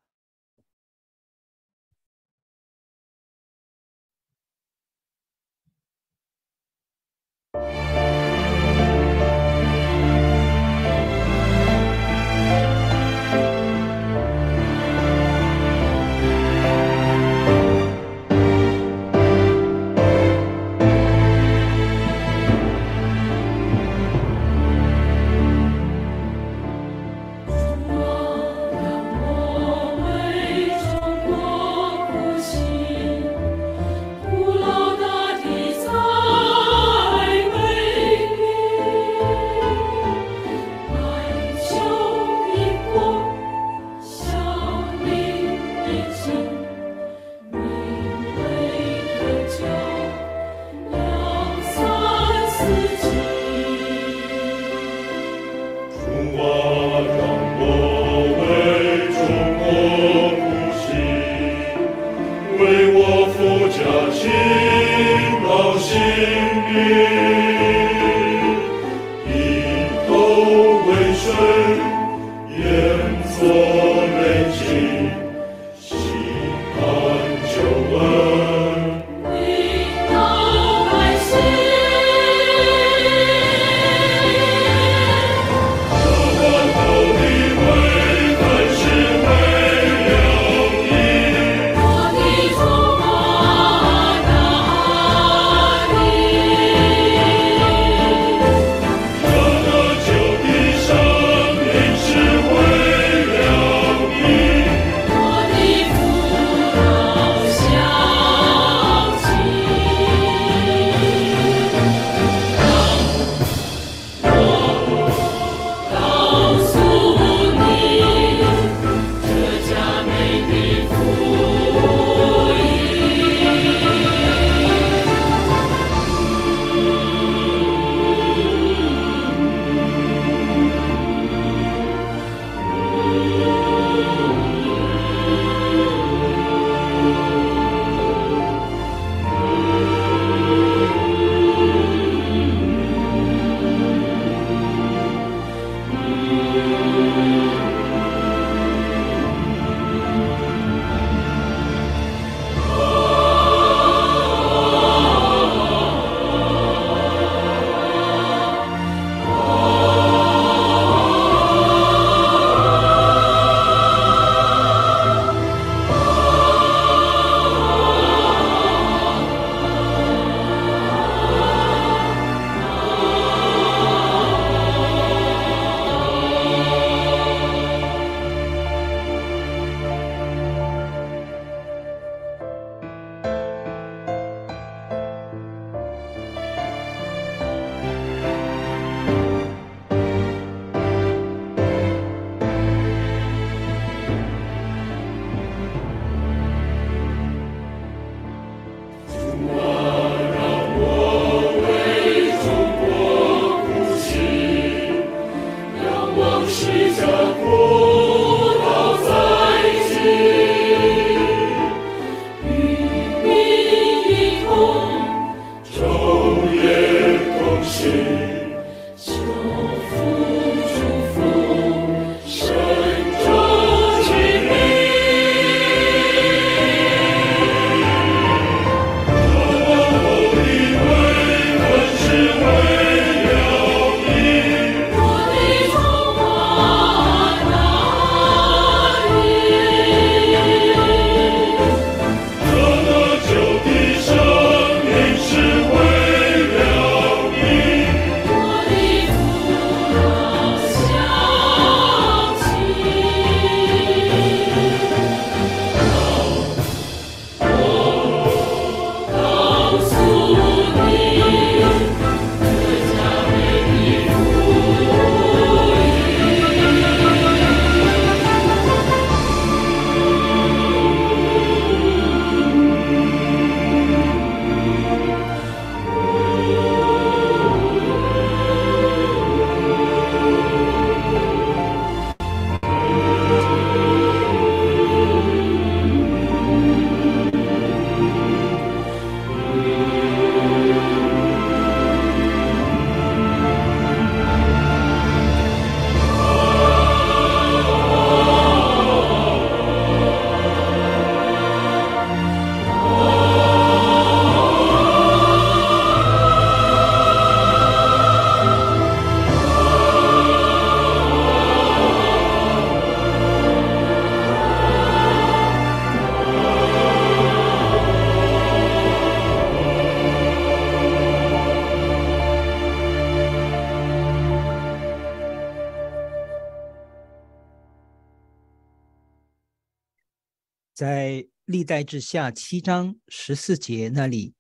[331.65, 334.35] 历代之下七章十四节那里，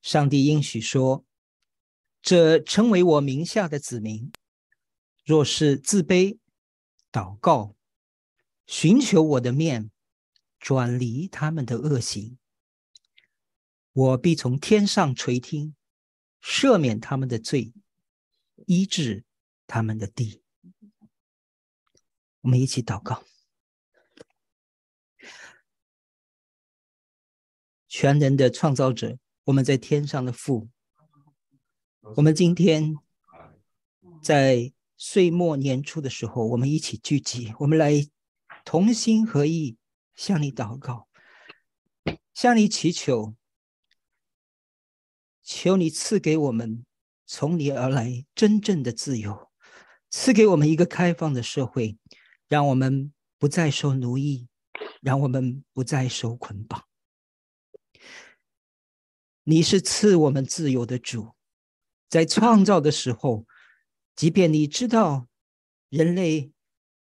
[0.00, 1.24] 上帝应许说
[2.20, 4.32] ：“这称为我名下的子民，
[5.24, 6.38] 若是自卑、
[7.12, 7.76] 祷告、
[8.66, 9.92] 寻求我的面，
[10.58, 12.36] 转离他们的恶行，
[13.92, 15.76] 我必从天上垂听，
[16.42, 17.72] 赦免他们的罪，
[18.66, 19.24] 医治
[19.68, 20.42] 他们的地。”
[22.42, 23.22] 我们一起祷告。
[27.94, 30.66] 全能的创造者，我们在天上的父，
[32.16, 32.96] 我们今天
[34.22, 38.08] 在岁末年初的时候，我们一起聚集，我们来
[38.64, 39.76] 同心合意
[40.14, 41.06] 向你祷告，
[42.32, 43.34] 向你祈求，
[45.42, 46.86] 求你赐给我们
[47.26, 49.50] 从你而来真正的自由，
[50.08, 51.98] 赐给我们一个开放的社会，
[52.48, 54.48] 让我们不再受奴役，
[55.02, 56.82] 让我们不再受捆绑。
[59.44, 61.34] 你是赐我们自由的主，
[62.08, 63.44] 在创造的时候，
[64.14, 65.26] 即便你知道
[65.88, 66.52] 人类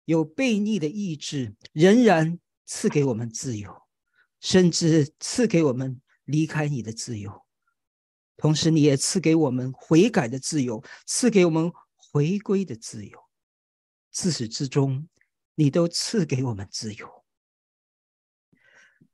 [0.04, 3.82] 有悖逆的意志，仍然赐给我们自由，
[4.40, 7.44] 甚至赐给我们离开你的自由。
[8.36, 13.16] 同时，你也赐给我们悔改的自由，赐给我们回归的自由。
[14.10, 15.08] 自始至终，
[15.54, 17.24] 你都赐给我们自由。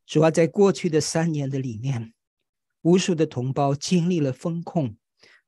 [0.06, 2.14] 主要在过去的三年的里面。
[2.82, 4.96] 无数的同胞经历了风控，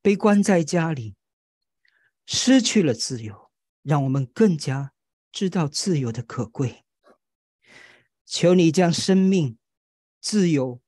[0.03, 1.15] 被关在家里，
[2.27, 3.51] 失去了自由，
[3.83, 4.93] 让我们更加
[5.31, 6.85] 知道自由的可贵。
[8.27, 9.59] 求你将生命、
[10.21, 10.81] 自由、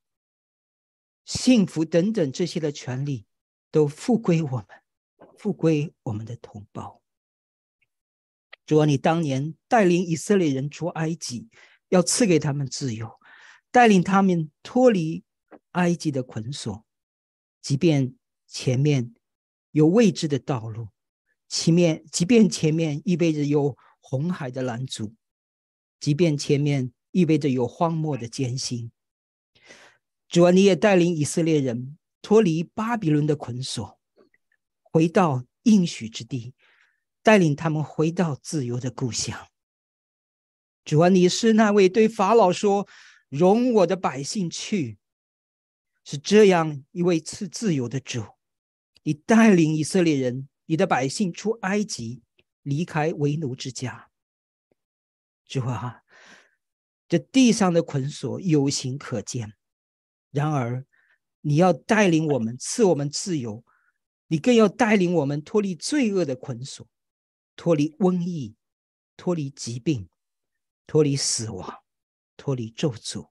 [1.24, 3.26] 幸福等等这些的权利
[3.70, 4.66] 都复归我们，
[5.38, 7.00] 复归我们的同胞。
[8.66, 11.48] 主啊，你当年带领以色列人出埃及，
[11.88, 13.18] 要赐给他们自由，
[13.70, 15.24] 带领他们脱离。
[15.74, 16.84] 埃及的捆锁，
[17.60, 18.14] 即便
[18.46, 19.14] 前面
[19.70, 20.88] 有未知的道路，
[21.48, 25.14] 前面即便前面意味着有红海的拦阻，
[26.00, 28.90] 即便前面意味着有荒漠的艰辛，
[30.28, 33.98] 主啊，你也带领以色列人脱离巴比伦的捆锁，
[34.82, 36.54] 回到应许之地，
[37.22, 39.48] 带领他们回到自由的故乡。
[40.84, 42.86] 主啊，你是那位对法老说
[43.28, 44.98] ：“容我的百姓去。”
[46.04, 48.22] 是这样一位赐自由的主，
[49.02, 52.22] 你带领以色列人、你的百姓出埃及，
[52.62, 54.10] 离开为奴之家。
[55.46, 56.02] 主啊，
[57.08, 59.54] 这地上的捆锁有形可见，
[60.30, 60.86] 然而
[61.40, 63.64] 你要带领我们，赐我们自由，
[64.26, 66.86] 你更要带领我们脱离罪恶的捆锁，
[67.56, 68.56] 脱离瘟疫，
[69.16, 70.08] 脱离疾病，
[70.86, 71.82] 脱离死亡，
[72.36, 73.30] 脱离咒诅。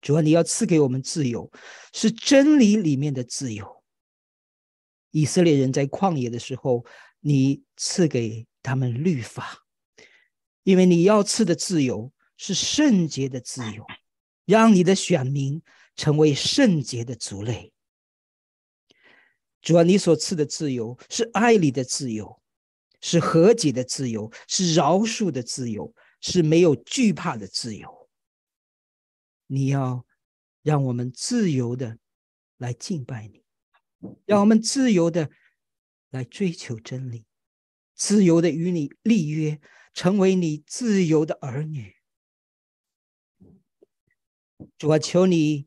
[0.00, 1.50] 主啊，你要赐给我们自由，
[1.92, 3.82] 是真理里面的自由。
[5.10, 6.84] 以色列人在旷野的时候，
[7.20, 9.58] 你赐给他们律法，
[10.62, 13.84] 因为你要赐的自由是圣洁的自由，
[14.46, 15.60] 让你的选民
[15.96, 17.72] 成为圣洁的族类。
[19.60, 22.40] 主啊，你所赐的自由是爱里的自由，
[23.02, 25.92] 是和解的自由，是饶恕的自由，
[26.22, 27.99] 是没有惧怕的自由。
[29.52, 30.06] 你要
[30.62, 31.98] 让我们自由的
[32.56, 33.42] 来敬拜你，
[34.24, 35.28] 让我们自由的
[36.10, 37.26] 来追求真理，
[37.96, 39.60] 自由的与你立约，
[39.92, 41.96] 成为你自由的儿女。
[44.78, 45.66] 主啊，求你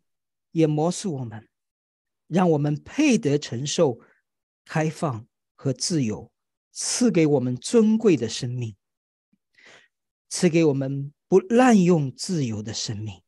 [0.51, 1.49] 也摩挲我们，
[2.27, 3.99] 让我们配得承受
[4.63, 6.31] 开放和自由，
[6.71, 8.77] 赐给我们尊贵的生命，
[10.29, 13.21] 赐给我们不滥用自由的生命。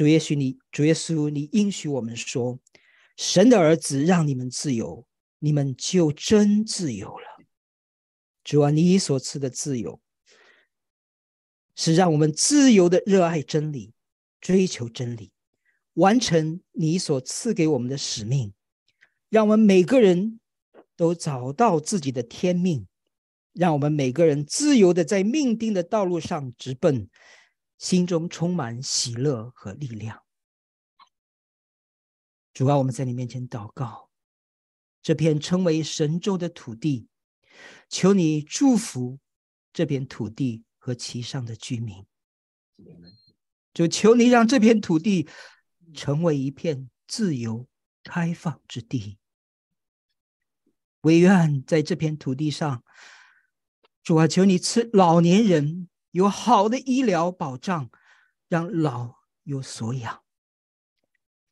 [0.00, 2.58] 主耶稣，你主耶稣，你应许我们说，
[3.18, 5.06] 神的儿子让你们自由，
[5.40, 7.44] 你们就真自由了。
[8.42, 10.00] 主啊，你所赐的自由，
[11.76, 13.92] 是让我们自由的热爱真理，
[14.40, 15.32] 追求真理，
[15.92, 18.54] 完成你所赐给我们的使命，
[19.28, 20.40] 让我们每个人
[20.96, 22.86] 都找到自己的天命，
[23.52, 27.06] 让我们每个人自由的在命定的道路上直奔。
[27.80, 30.22] 心中充满喜乐和力量。
[32.52, 34.10] 主啊，我们在你面前祷告，
[35.00, 37.08] 这片称为神州的土地，
[37.88, 39.18] 求你祝福
[39.72, 42.04] 这片土地和其上的居民。
[43.72, 45.26] 就求你让这片土地
[45.94, 47.66] 成为一片自由
[48.02, 49.16] 开放之地。
[51.00, 52.84] 唯愿在这片土地上，
[54.02, 55.88] 主啊，求你赐老年人。
[56.10, 57.90] 有好的医疗保障，
[58.48, 60.24] 让老有所养，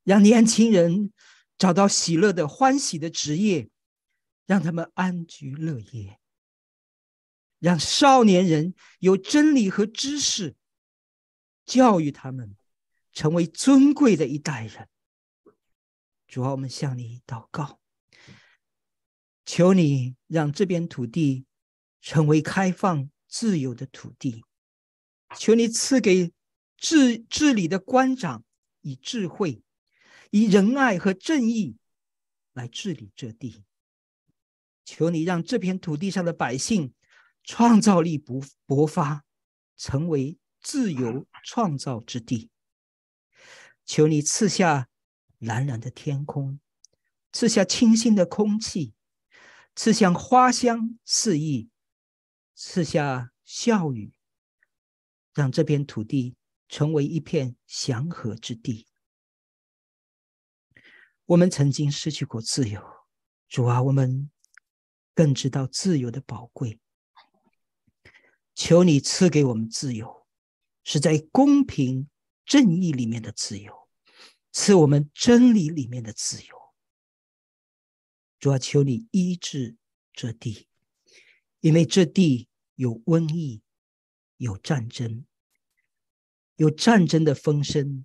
[0.03, 1.13] 让年轻人
[1.57, 3.71] 找到喜乐的、欢喜的职业，
[4.47, 6.19] 让他们安居乐业，
[7.59, 10.57] 让少年人有真理和知识，
[11.65, 12.57] 教育他们
[13.13, 14.89] 成为尊贵的一代人。
[16.27, 17.81] 主啊，我们向你祷告，
[19.47, 21.47] 求你让这片土地
[22.01, 24.45] 成为开放、自由的土地。
[25.37, 26.33] 求你赐给
[26.77, 28.45] 治治理的官长
[28.81, 29.63] 以智慧、
[30.31, 31.77] 以仁爱和正义
[32.53, 33.65] 来治理这地。
[34.85, 36.95] 求你让这片土地上的百姓
[37.45, 39.25] 创造力不勃发，
[39.77, 42.51] 成为自由创造之地。
[43.85, 44.89] 求你赐下
[45.39, 46.59] 蓝蓝的天空，
[47.33, 48.95] 赐下清新的空气，
[49.75, 51.69] 赐下花香四溢，
[52.55, 54.13] 赐下笑语。
[55.35, 56.37] 让这片土地
[56.69, 58.87] 成为一片祥和之地。
[61.27, 62.83] 我们曾经失去过自由，
[63.49, 64.31] 主啊，我们
[65.15, 66.81] 更知道自由的宝贵。
[68.55, 70.27] 求你赐给我们自由，
[70.83, 72.09] 是在公平
[72.45, 73.89] 正义里面的自由，
[74.51, 76.57] 赐我们真理里面的自由。
[78.41, 79.77] 主啊，求你医治
[80.13, 80.67] 这地，
[81.61, 83.63] 因为这地有瘟疫，
[84.39, 85.25] 有战争。
[86.57, 88.05] 有战争的风声，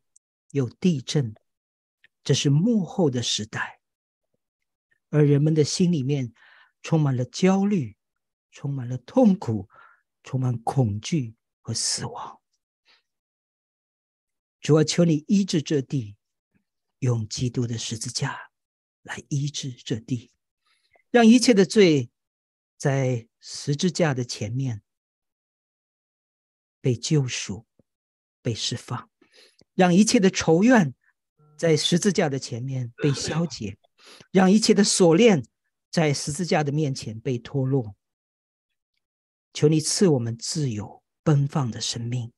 [0.51, 1.33] 有地震，
[2.23, 3.79] 这是幕后的时代，
[5.09, 6.31] 而人们的心里面
[6.83, 7.97] 充满了焦虑，
[8.51, 9.67] 充满了痛苦，
[10.21, 12.39] 充满恐惧和死亡。
[14.61, 16.15] 主啊，求你医治这地，
[16.99, 18.51] 用基督的十字架
[19.01, 20.31] 来医治这地，
[21.09, 22.11] 让一切的罪
[22.77, 24.82] 在十字架的前面
[26.83, 27.65] 被救赎。
[28.45, 29.09] 被释放，
[29.73, 30.93] 让一切的仇怨
[31.57, 33.77] 在十字架的前面被消解，
[34.33, 35.45] 让一切的锁链
[35.89, 37.95] 在十字架的面前被脱落。
[39.53, 42.33] 求你赐我们自由奔放的生命，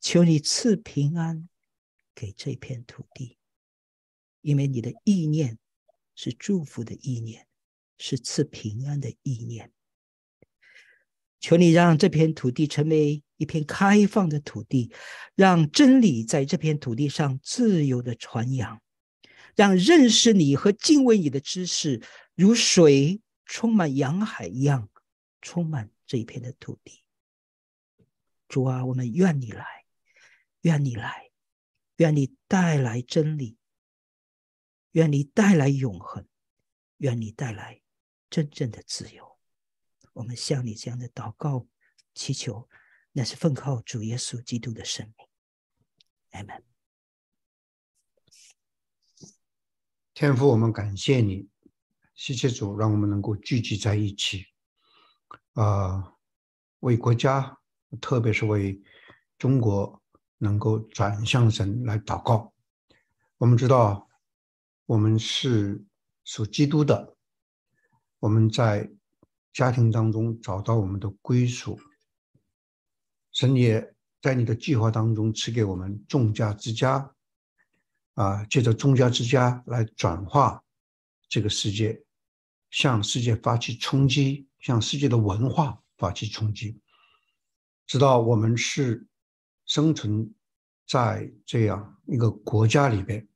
[0.00, 1.46] 求你赐平安
[2.14, 3.36] 给这片土地，
[4.40, 5.58] 因为你的意念
[6.14, 7.46] 是祝福的意念，
[7.98, 9.73] 是赐平安的意念。
[11.44, 13.22] 求你让这片土地成为。
[13.36, 14.92] 一片开放的土地，
[15.34, 18.80] 让真理在这片土地上自由的传扬，
[19.56, 22.00] 让认识你和敬畏你的知识
[22.36, 24.88] 如水充满洋海一样，
[25.42, 27.02] 充满这一片的土地。
[28.46, 29.66] 主啊，我们愿你来，
[30.60, 31.30] 愿你来，
[31.96, 33.58] 愿你带来真理，
[34.92, 36.24] 愿你带来永恒，
[36.98, 37.82] 愿你带来
[38.30, 39.33] 真正的自由。
[40.14, 41.68] 我们向你这样的祷告
[42.14, 42.68] 祈求。
[43.12, 45.28] 那是奉靠主耶稣基督的生命。
[46.30, 46.64] 阿门。
[50.12, 51.48] 天父，我们感谢你，
[52.14, 54.46] 谢谢主，让我们能够聚集在一起，
[55.52, 56.16] 啊，
[56.80, 57.56] 为国家，
[58.00, 58.82] 特别是为
[59.38, 60.02] 中国，
[60.38, 62.52] 能够转向神来祷告。
[63.38, 64.08] 我们知道，
[64.86, 65.84] 我们是
[66.24, 67.16] 属基督的，
[68.18, 68.90] 我们在
[69.54, 71.80] 家庭当中找到我们的归属。
[73.30, 77.14] 神也在你的计划当中赐给我们众家之家，
[78.14, 80.62] 啊，借着众家之家来转化
[81.28, 82.04] 这个世界，
[82.70, 86.80] 向世界发起冲击，向世界的文化发起冲击。
[87.86, 89.06] 知道我们是
[89.66, 90.34] 生存
[90.86, 93.28] 在这样一个国家里边，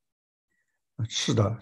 [1.09, 1.59] 是的，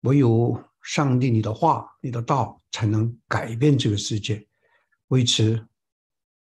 [0.00, 4.46] 唯有上帝你的话、你的道才能改变这个世界，
[5.08, 5.66] 维持。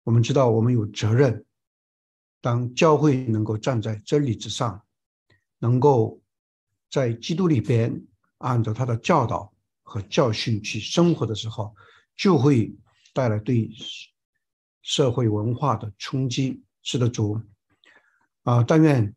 [0.03, 1.43] 我们知道，我们有责任。
[2.39, 4.79] 当教会能够站在真理之上，
[5.57, 6.21] 能够
[6.87, 7.99] 在基督里边
[8.37, 11.75] 按照他的教导和教训去生活的时候，
[12.15, 12.77] 就会
[13.13, 13.71] 带来对
[14.83, 16.63] 社会文化的冲击。
[16.83, 17.41] 是的，主
[18.43, 19.15] 啊，但愿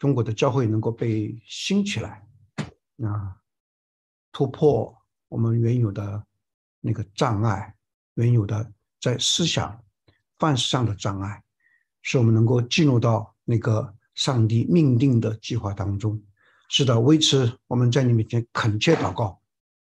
[0.00, 2.26] 中国的教会能够被兴起来，
[3.04, 3.40] 啊，
[4.36, 4.94] 突破
[5.28, 6.22] 我们原有的
[6.82, 7.74] 那个障碍，
[8.16, 8.70] 原有的
[9.00, 9.82] 在思想。
[10.38, 11.42] 范式上的障碍，
[12.02, 16.22] 使我们能够进入到那个上帝命定的计划当中。
[16.68, 19.40] 是的，为此我们在你面前恳切祷告，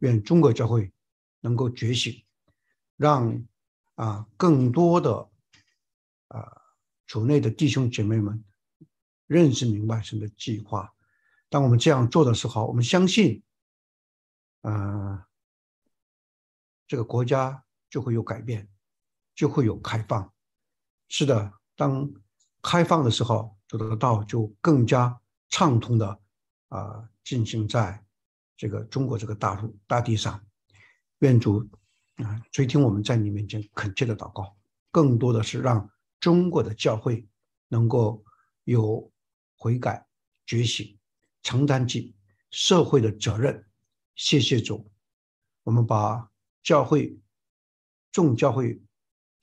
[0.01, 0.93] 愿中国教会
[1.41, 2.23] 能够觉醒，
[2.99, 3.43] 让
[3.95, 5.27] 啊更多的
[6.29, 6.53] 啊
[7.07, 8.45] 主内的弟兄姐妹们
[9.27, 10.93] 认识明白神的计划。
[11.49, 13.43] 当我们这样做的时候，我们相信，
[14.65, 15.27] 啊
[16.87, 18.69] 这个国家就会有改变，
[19.35, 20.33] 就会有开放。
[21.09, 22.11] 是的，当
[22.63, 26.21] 开放的时候，这个道就更加畅通的
[26.69, 28.05] 啊进行在
[28.57, 30.45] 这个中国这个大陆大地上。
[31.19, 31.69] 愿主
[32.17, 34.57] 啊垂听我们在你面前恳切的祷告，
[34.91, 35.91] 更多的是让
[36.21, 37.29] 中国的教会
[37.69, 38.25] 能够
[38.65, 39.11] 有
[39.57, 40.07] 悔改、
[40.47, 40.99] 觉醒、
[41.43, 42.15] 承担起
[42.51, 43.65] 社会的责任。
[44.15, 44.91] 谢谢主，
[45.63, 46.31] 我们把
[46.63, 47.19] 教会
[48.13, 48.83] 众教会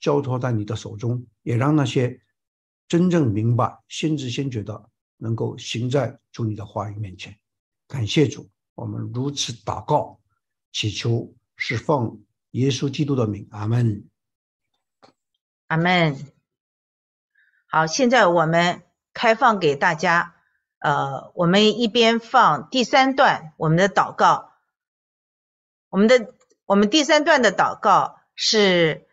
[0.00, 2.20] 交托在你的手中，也让那些。
[2.88, 7.38] 真正明白、先知先觉的，能够行在主你的话语面前。
[7.88, 10.20] 感谢主，我们如此祷告，
[10.72, 13.48] 祈求是奉耶稣基督的名。
[13.50, 14.06] 阿门。
[15.68, 16.18] 阿门。
[17.66, 18.82] 好，现在我们
[19.14, 20.34] 开放给大家。
[20.78, 24.51] 呃，我们一边放第三段我们的祷告。
[25.92, 26.32] 我们的
[26.64, 29.06] 我们第三段的祷告是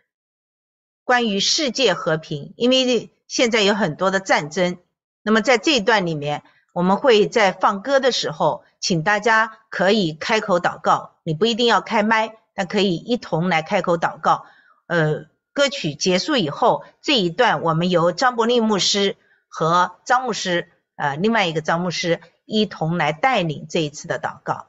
[1.04, 3.12] 关于世界和平，因为。
[3.30, 4.80] 现在有很多的战争，
[5.22, 6.42] 那么在这一段里面，
[6.74, 14.48] 我们会在放歌的时候，请大家可以开口祷告，你不一定要开麦，但可以一同来开口祷告。
[14.88, 19.16] 呃，歌曲结束以后，这一段我们由张伯利牧师
[19.48, 24.68] 和张牧师，呃，另外一个张牧师一同来带领这一次的祷告。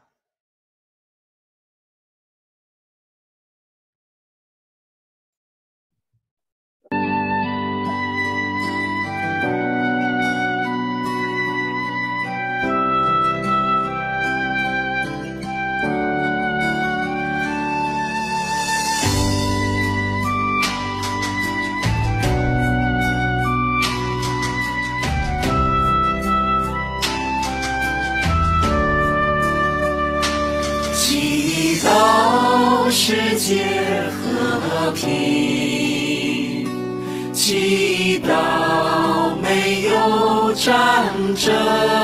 [41.40, 41.99] 这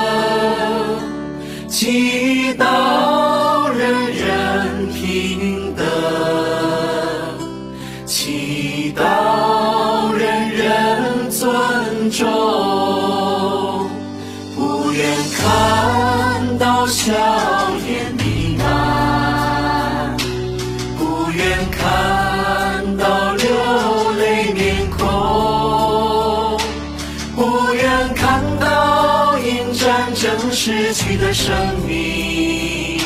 [31.39, 31.55] 生
[31.87, 32.99] 命，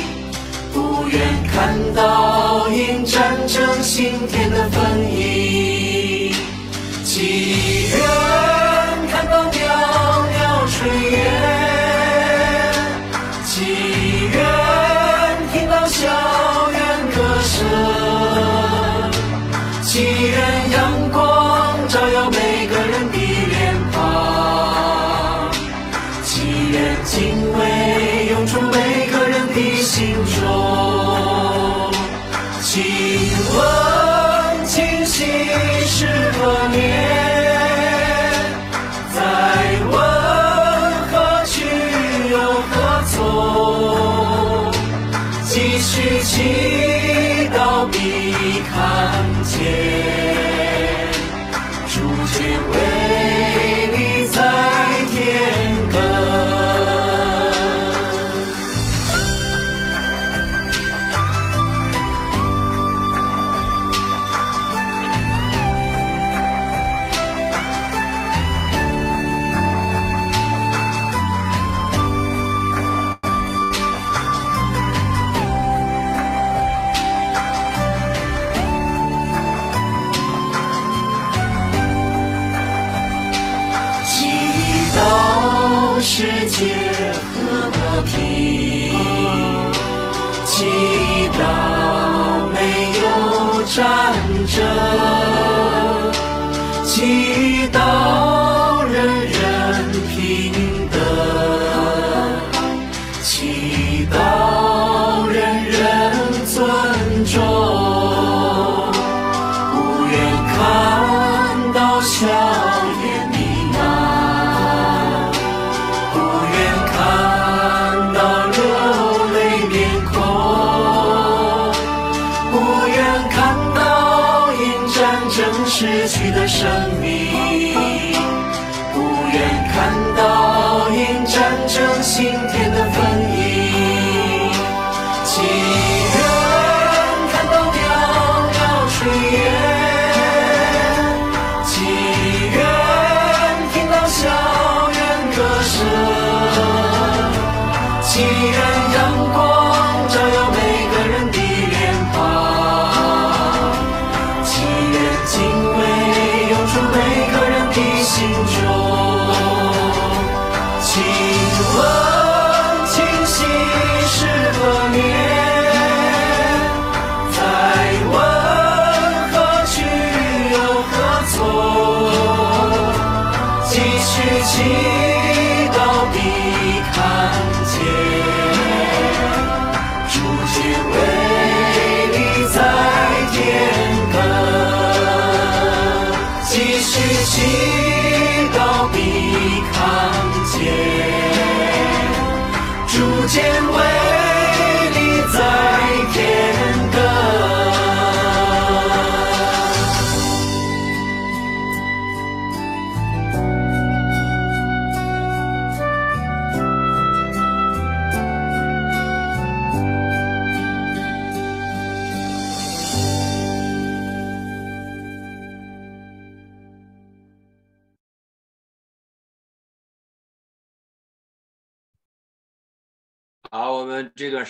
[0.73, 1.19] 不愿
[1.53, 5.20] 看到因战争心田的分离，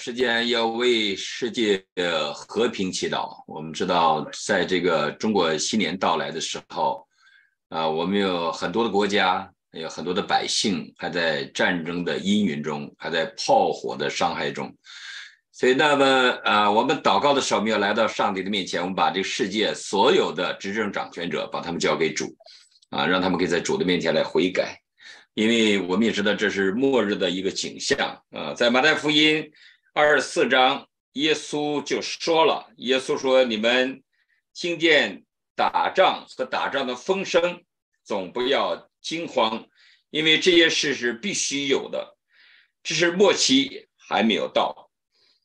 [0.00, 1.84] 时间要为世界
[2.34, 3.44] 和平祈祷。
[3.46, 7.06] 我们知道，在这个中国新年到来的时候，
[7.68, 14.74] 啊，我们有很多的国家，有很多的百姓还在战争的阴云中，还在炮火的伤害中。
[15.52, 16.06] 所以，那么
[16.44, 22.34] 啊，我们祷告的时候，我们要来到上帝的面前，我们把这个世界所有的执政掌权者，把他们交给主，
[22.88, 24.80] 啊，让他们可以在主的面前来悔改。
[25.34, 27.98] 因为我们也知道这是末日的一个景象
[28.30, 29.48] 啊，在马太福音
[29.92, 34.04] 二十四章，耶稣就说了，耶稣说：“你们
[34.54, 35.24] 听见
[35.56, 37.64] 打仗和打仗的风声，
[38.04, 39.66] 总不要惊慌，
[40.10, 42.16] 因为这些事是必须有的，
[42.84, 44.90] 只是末期还没有到。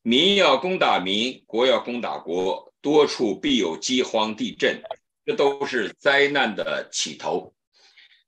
[0.03, 4.79] 民要攻打民，国要攻打国，多处必有饥荒、地震，
[5.25, 7.55] 这都是灾难的起头。”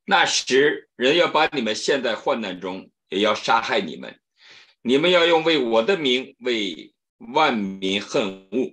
[0.04, 4.20] 那时，人要把你们陷在患难中，也要杀害你们。
[4.88, 6.94] 你们要用为我的名为
[7.34, 8.72] 万民恨恶。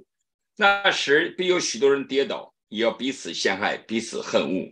[0.54, 4.70] 那时必有许多人跌倒，也要彼此陷害，彼此恨恶。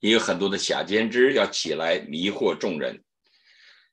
[0.00, 3.04] 也有很多的假先知要起来迷惑众人。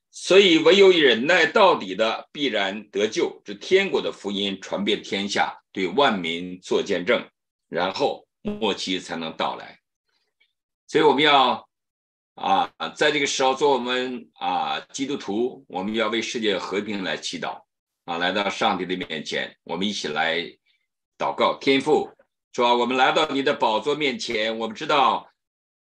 [0.09, 3.41] 所以，唯有忍耐到底的，必然得救。
[3.43, 7.29] 这天国的福音传遍天下，对万民做见证，
[7.67, 9.79] 然后末期才能到来。
[10.87, 11.68] 所以，我们要。
[12.39, 17.63] 啊，在这个时候，做我们啊基督徒，我们要为世界和平来祈祷
[18.05, 20.39] 啊，来到上帝的面前，我们一起来
[21.17, 21.57] 祷告。
[21.59, 22.09] 天父，
[22.53, 25.29] 主啊，我们来到你的宝座面前，我们知道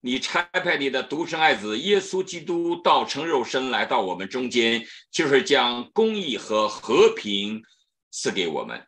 [0.01, 7.61] 你差派你的独生爱子耶稣基督道成肉身来到我们中间，就是将公义和和平
[8.09, 8.87] 赐给我们，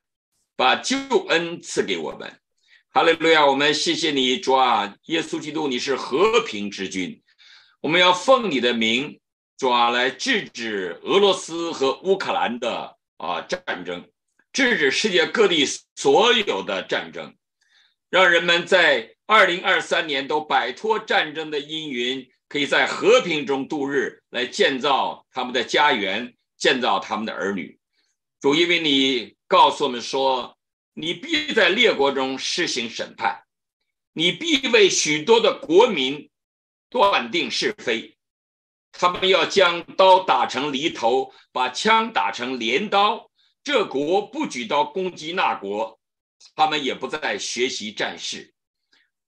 [0.56, 0.98] 把救
[1.30, 2.40] 恩赐给我们。
[2.94, 3.46] 哈利路亚！
[3.46, 7.21] 我们谢谢你，主啊，耶稣基督，你是和平之君。
[7.82, 9.20] 我们要奉你的名，
[9.58, 14.08] 抓来制止俄罗斯和乌克兰的啊战争，
[14.54, 17.36] 制止世界各地所有的战争，
[18.12, 27.80] 让人们在二零二三年都摆脱战争的阴云，可以在和平中度日，来建造他们的家园，建造他们的儿女。
[28.40, 30.56] 主，因为你告诉我们说，
[30.94, 33.42] 你必在列国中施行审判，
[34.14, 36.30] 你必为许多的国民。
[36.92, 38.18] 断定是非，
[38.92, 43.32] 他们要将刀打成犁头，把枪打成镰刀。
[43.64, 45.98] 这国不举刀攻击那国，
[46.54, 48.54] 他们也不再学习战事。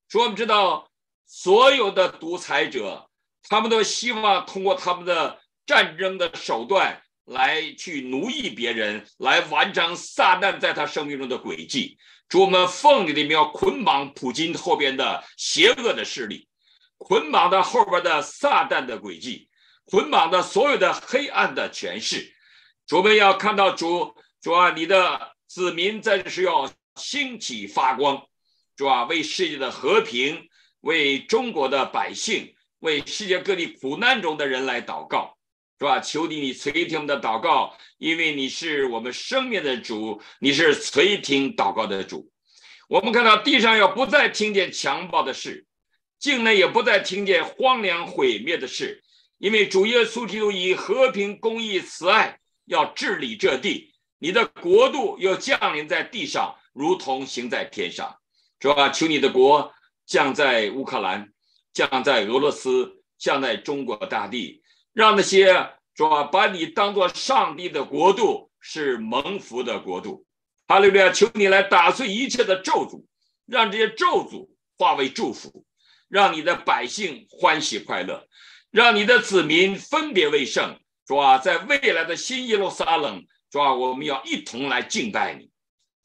[0.09, 0.91] 说我们知道，
[1.25, 3.09] 所有的独裁者，
[3.47, 11.97] 他们都希望通过他们的战争的手段来去奴役别人，来完成撒旦在他生命中的轨迹。
[12.27, 16.49] 主，我们奉你的名捆绑普京后边的邪恶的势力。
[17.03, 19.49] 捆绑的后边的撒旦的轨迹，
[19.85, 22.33] 捆绑的所有的黑暗的权势，
[22.87, 28.25] 主们要看到主主啊，你的子民在这时要兴起发光，
[28.77, 30.47] 主啊，为世界的和平，
[30.79, 35.37] 为中国的百姓，为世界各地苦难中的人来祷告，
[35.79, 35.99] 是吧？
[35.99, 42.31] 求你你垂听我们的祷告，因为你是我们生命的主，你是垂听祷告的主。
[42.87, 45.65] 我们看到地上要不再听见强暴的事。
[46.23, 49.03] 境内也不再听见荒凉毁灭的事，
[49.39, 58.15] 因为主耶稣基督以和平、公义、慈爱要治理这地，你的国度又降临在地上，如同行在天上。
[58.57, 59.73] 主啊，求你的国
[60.05, 61.33] 降在乌克兰，
[61.73, 64.63] 降在俄罗斯，降在中国大地，
[64.93, 70.25] 让那些主啊把你当做上帝的国度是蒙福的国度。
[70.69, 71.11] 哈利路亚！
[71.11, 73.03] 求你来打碎一切的咒诅，
[73.45, 74.47] 让这些咒诅
[74.77, 75.65] 化为祝福。
[76.13, 78.27] 让你的百姓欢喜快乐，
[78.69, 85.49] 让你的子民分别为圣，主啊，在未来的新耶路撒冷，主啊，我们要一同来敬拜你，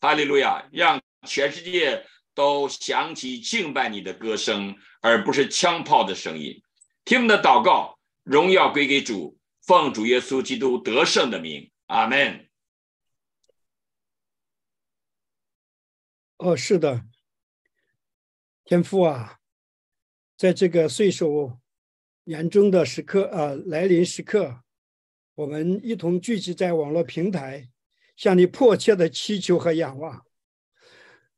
[0.00, 0.66] 哈利路亚！
[0.72, 6.62] 让全世界都响起敬拜你的歌声，而不是枪炮的声音。
[7.04, 12.48] 听我们的祷告，荣耀归给主，奉主耶稣基督得胜的名，阿门。
[16.38, 17.04] 哦，是的，
[18.64, 19.37] 天父啊。
[20.38, 21.58] 在这个岁首
[22.22, 24.60] 严重的时刻啊来临时刻，
[25.34, 27.68] 我们一同聚集在网络平台，
[28.14, 30.24] 向你迫切的祈求和仰望。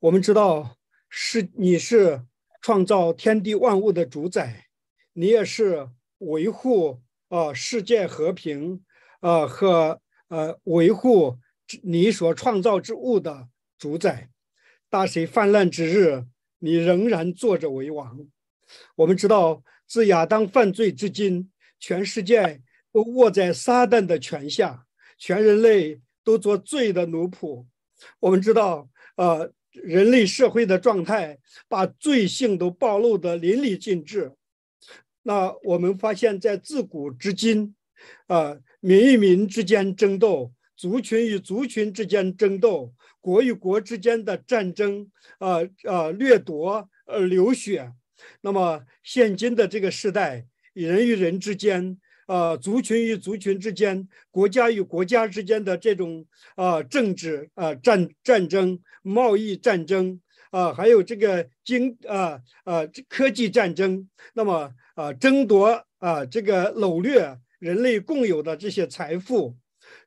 [0.00, 0.76] 我们知道，
[1.08, 2.26] 是你是
[2.60, 4.66] 创造天地万物的主宰，
[5.14, 7.00] 你也是维护
[7.30, 8.84] 呃世界和平，
[9.22, 11.38] 呃和呃维护
[11.82, 13.48] 你所创造之物的
[13.78, 14.28] 主宰。
[14.90, 16.26] 大水泛滥之日，
[16.58, 18.28] 你仍然坐着为王。
[18.96, 22.60] 我们知道，自亚当犯罪至今，全世界
[22.92, 24.86] 都握在撒旦的权下，
[25.18, 27.66] 全人类都做罪的奴仆。
[28.18, 29.52] 我们知道，呃。
[29.72, 31.38] 人类社会的状态，
[31.68, 34.32] 把罪性都暴露的淋漓尽致。
[35.22, 37.76] 那我们发现，在自古至今，
[38.26, 47.92] 啊，民与民之间争斗，族群与族群之间争斗，国与国之间的战争，啊啊，掠夺，呃，流血。
[48.40, 51.98] 那么，现今的这个时代，人与人之间。
[52.26, 56.24] 呃，族群与族群之间，国家与国家之间的这种
[56.54, 60.20] 啊政治啊战战争、贸易战争
[60.52, 69.56] 啊，还有这个经啊啊科技战争，那么啊争夺啊这个掳掠人类共有的这些财富，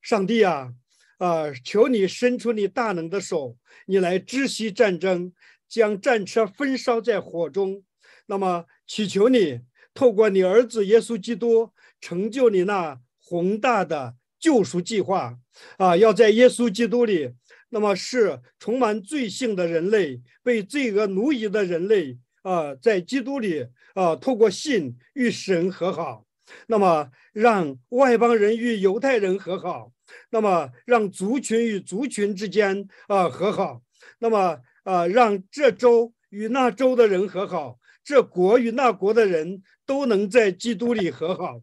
[0.02, 0.74] 上帝啊
[1.18, 5.34] 啊，求你伸出你大能的手，你来知悉战争，
[5.68, 7.84] 将战车焚烧在火中，
[8.26, 9.62] 那么祈求你
[9.94, 11.72] 透过你儿子耶稣基督。
[12.02, 15.38] 成就你那宏大的救赎计划
[15.78, 15.96] 啊！
[15.96, 17.34] 要在耶稣基督里，
[17.70, 26.26] 那么是充满罪性的人类，被罪恶奴役的人类啊，在基督里啊，透过信与神和好，
[26.68, 29.94] 那么让外邦人与犹太人和好，
[30.32, 33.82] 那么让族群与族群之间啊和好，
[34.20, 41.62] 那么啊让这州与那州的人和好，这国与那国的人都能在基督里和好。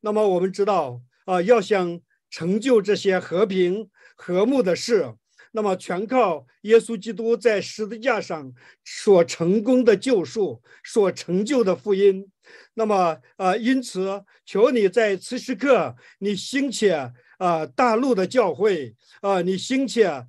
[0.00, 5.14] 那么我们知道啊，要想成就这些和平和睦的事，
[5.52, 8.52] 那么全靠耶稣基督在十字架上
[8.84, 12.30] 所成功的救赎、所成就的福音。
[12.74, 20.26] 那么啊，因此求你在此时刻，你兴起啊大陆的教会啊，你兴起啊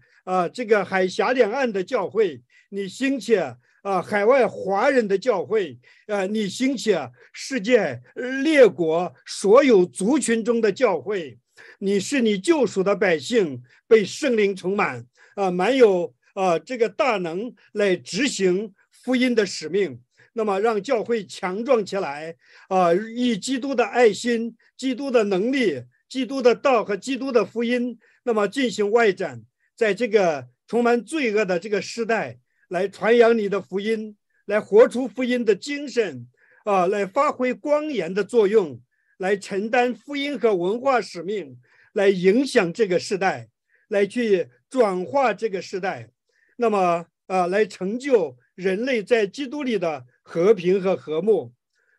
[0.54, 3.36] 这个海峡两岸的教会，你兴起。
[3.82, 6.96] 啊，海外华人的教会，啊，你兴起
[7.34, 8.00] 世界
[8.44, 11.40] 列国所有族群中的教会，
[11.80, 15.06] 你是你救赎的百姓被圣灵充满，
[15.36, 20.00] 啊，满有啊这个大能来执行福音的使命。
[20.34, 22.36] 那么让教会强壮起来，
[22.70, 29.42] 啊，以基督的爱心、基督的能力、基督的道和基督的福音，那么进行外展，
[29.76, 32.38] 在这个充满罪恶的这个时代。
[32.72, 34.16] 来传扬你的福音，
[34.46, 36.26] 来活出福音的精神，
[36.64, 38.82] 啊，来发挥光严的作用，
[39.18, 41.60] 来承担福音和文化使命，
[41.92, 43.50] 来影响这个时代，
[43.90, 46.10] 来去转化这个时代，
[46.56, 51.52] 那么啊，来成就人类在基督里的和平和和睦。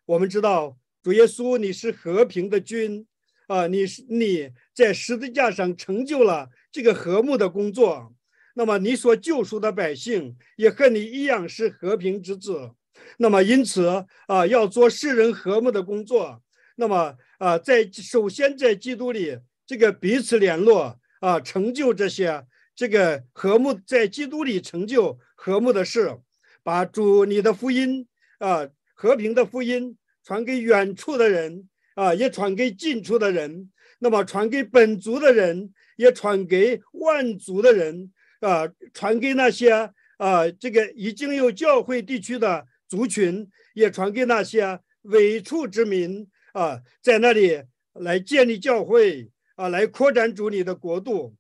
[0.06, 3.06] 我们知道，主耶稣你是和平的君，
[3.46, 8.14] 啊，你是你在十字架上成就了这个和睦的工作。
[8.54, 12.70] 那么你所救赎的百姓也和你一样是和平之子，
[13.18, 16.42] 那么因此啊，要做世人和睦的工作。
[16.76, 26.18] 那么啊，在首先在基督里这个彼此联络啊，成就这些这个和睦，在基督里成就和睦的事，
[26.62, 28.06] 把主你的福音
[28.38, 33.70] 啊，和平的福音传给远处的人啊，也传给近处的人。
[33.98, 38.12] 那么传给本族的人，也传给万族的人。
[38.43, 39.70] 啊，传给那些
[40.19, 47.62] 啊，这个已经有教会地区的族群，也传给那些未处之民啊，在那里
[47.94, 51.36] 来建立教会啊，来扩展主你的国度。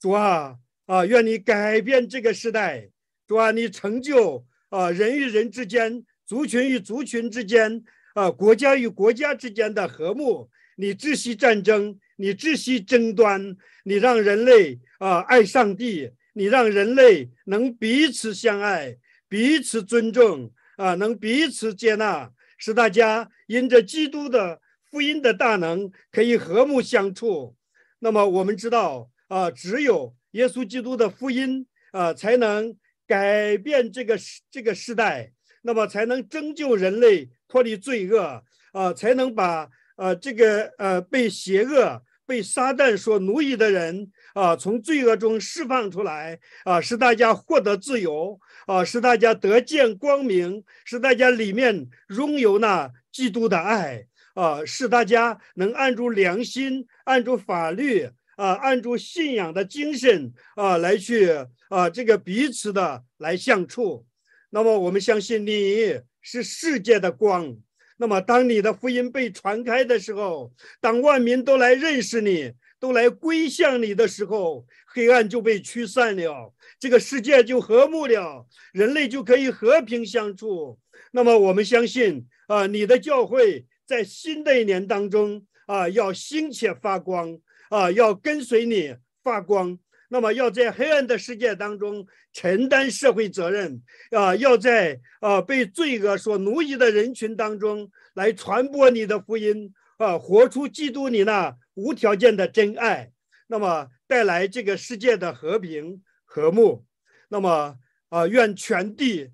[0.00, 0.56] 主啊
[0.86, 2.88] 啊，愿你改变这个时代。
[3.26, 7.84] 主啊，你成就啊人与人之间、族群与族群之间
[8.14, 10.50] 啊、国家与国家之间的和睦。
[10.76, 13.54] 你窒息战争，你窒息争端，
[13.84, 16.10] 你让人类啊爱上帝。
[16.32, 18.96] 你让人类能彼此相爱、
[19.28, 27.56] 彼此尊重啊，能彼此接纳，使大家因着基督的福音的大能，可以和睦相处。
[27.98, 32.76] 那么我们知道啊，只有耶稣基督的福音啊，才能
[33.06, 34.18] 改变这个
[34.50, 35.32] 这个时代，
[35.62, 38.42] 那么才能拯救人类脱离罪恶
[38.72, 42.02] 啊，才能把呃这个呃被邪恶。
[42.26, 61.30] 被撒旦所奴役的人啊，从罪恶中释放出来啊，使大家获得自由啊，使大家得见光明，使大家里面拥有那基督的爱啊，使大家能按住良心、按住法律啊、按住信仰的精神啊来去
[61.68, 64.06] 啊这个彼此的来相处。
[64.50, 67.56] 那么我们相信你是世界的光。
[67.98, 70.50] 那么当你的福音被传开的时候，
[70.80, 72.52] 当万民都来认识你。
[72.80, 80.78] 都来归向你的时候，黑暗就被驱散了，这个世界就和睦了，人类就可以和平相处。
[81.12, 87.38] 那么我们相信啊，你的教会在新的一年当中啊，要兴且发光
[87.68, 89.78] 啊，要跟随你发光。
[90.12, 93.80] 那么要在黑暗的世界当中承担社会责任
[94.10, 101.54] 啊，要在啊被罪恶所奴役的人群当中来传播你的福音啊，活出基督你那。
[101.74, 103.10] 无条件的真爱，
[103.46, 106.84] 那么带来这个世界的和平和睦，
[107.30, 107.78] 那么
[108.10, 109.30] 啊，愿全地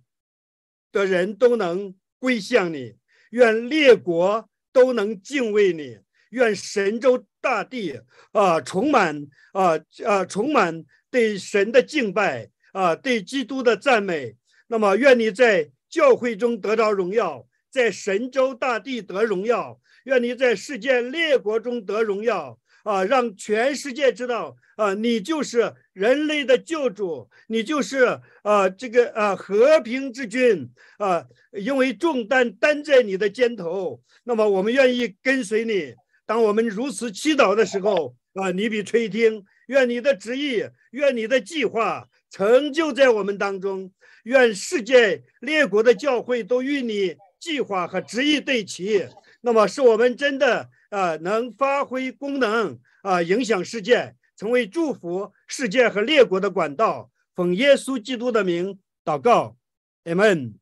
[0.93, 2.99] 的人都能归向你，
[3.31, 5.99] 愿列国都能敬畏你，
[6.31, 9.73] 愿神州大地啊充满啊
[10.05, 14.37] 啊充满对神的敬拜啊，对基督的赞美。
[14.69, 19.81] 那么愿你在教会中得到荣耀，在神州大地得荣耀。
[20.07, 23.03] 愿你在世界列国中得荣耀啊！
[23.05, 31.27] 让全世界知道啊，你就是人类的救主，你就是啊这个啊和平之君啊！
[31.51, 35.93] 因为重担担在你的肩头，那么我们愿意跟随你。
[36.25, 39.45] 当我们如此祈祷的时候啊，你必垂听。
[39.67, 40.63] 愿你的旨意，
[40.93, 43.91] 愿你的计划成就在我们当中。
[44.23, 49.05] 愿世界列国的教会都与你计划和旨意对齐。
[49.47, 57.13] 那么，是我们真的啊，能发挥功能啊，影响世界，成为祝福世界和列国的管道。
[57.37, 59.57] 奉耶稣基督的名祷告，
[60.03, 60.59] 阿门，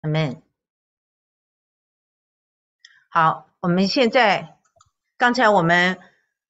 [0.00, 0.42] 阿门。
[3.08, 4.58] 好，我们现在，
[5.16, 6.00] 刚才我们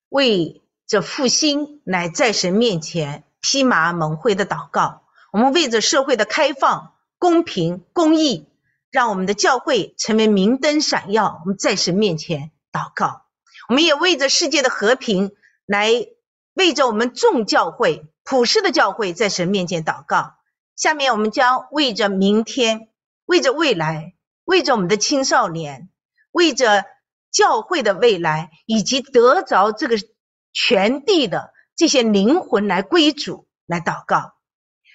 [0.09, 8.48] 为着复兴乃在神面前披麻蒙灰的祷告，我们为着社会的开放、公平、公义。
[8.95, 13.23] 让我们的教会成为明灯闪耀，我们在神面前祷告。
[13.69, 15.33] 我们也为着世界的和平，
[15.66, 15.91] 来
[16.53, 20.35] 为着我们众教会、普世的教会，在神面前祷告。
[20.77, 22.89] 下面我们将为着明天、
[23.25, 24.15] 为着未来、
[24.45, 25.89] 为着我们的青少年、
[26.31, 26.85] 为着
[27.33, 29.97] 教会的未来，以及得着这个
[30.53, 34.35] 全地的这些灵魂来归主来祷告。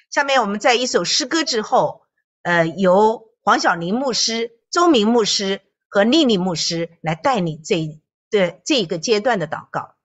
[0.09, 2.03] 下面我们在一首诗歌之后，
[2.43, 3.27] 呃，由。
[3.49, 7.99] 王晓玲牧师、周明牧师和丽丽牧师来带领这
[8.29, 9.95] 这这一个阶段的祷告。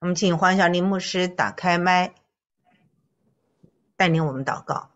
[0.00, 2.14] 我们请黄晓玲牧师打开麦，
[3.98, 4.88] 带领我们祷告。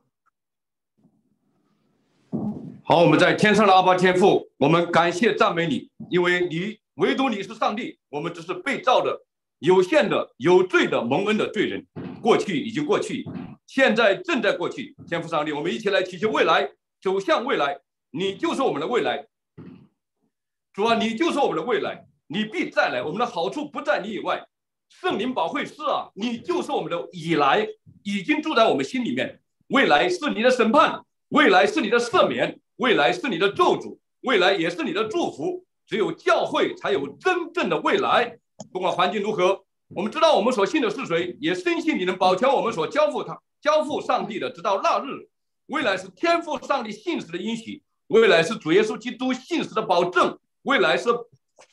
[2.82, 9.26] 好，我们在天上的阿爸天父，我们感谢赞美你，因为你唯独你是上帝，我们只是被造的、
[9.58, 11.86] 有限的、有罪的、蒙恩的罪人。
[12.22, 13.26] 过去已经过去，
[13.66, 14.96] 现在正在过去。
[15.06, 16.70] 天父上帝，我们一起来祈求未来，
[17.02, 17.78] 走向未来。
[18.10, 19.26] 你就是我们的未来，
[20.72, 23.02] 主啊，你就是我们的未来，你必再来。
[23.02, 24.46] 我们的好处不在你以外，
[24.88, 27.66] 圣灵保惠师啊，你就是我们的以来，
[28.02, 29.40] 已经住在我们心里面。
[29.68, 35.64] 未来是你的审判，未来是你的赦免，未来是你的咒诅，未来也是你的祝福。
[35.86, 38.38] 只有教会才有真正的未来。
[38.72, 45.28] 不管环境如何，我们知道我们所信的是谁，也深信你能保全我们所交付他交付上帝的，直到那日。
[45.66, 51.08] 未来是天赋上帝信实的应许，未来是主耶稣基督信实的保证，未来是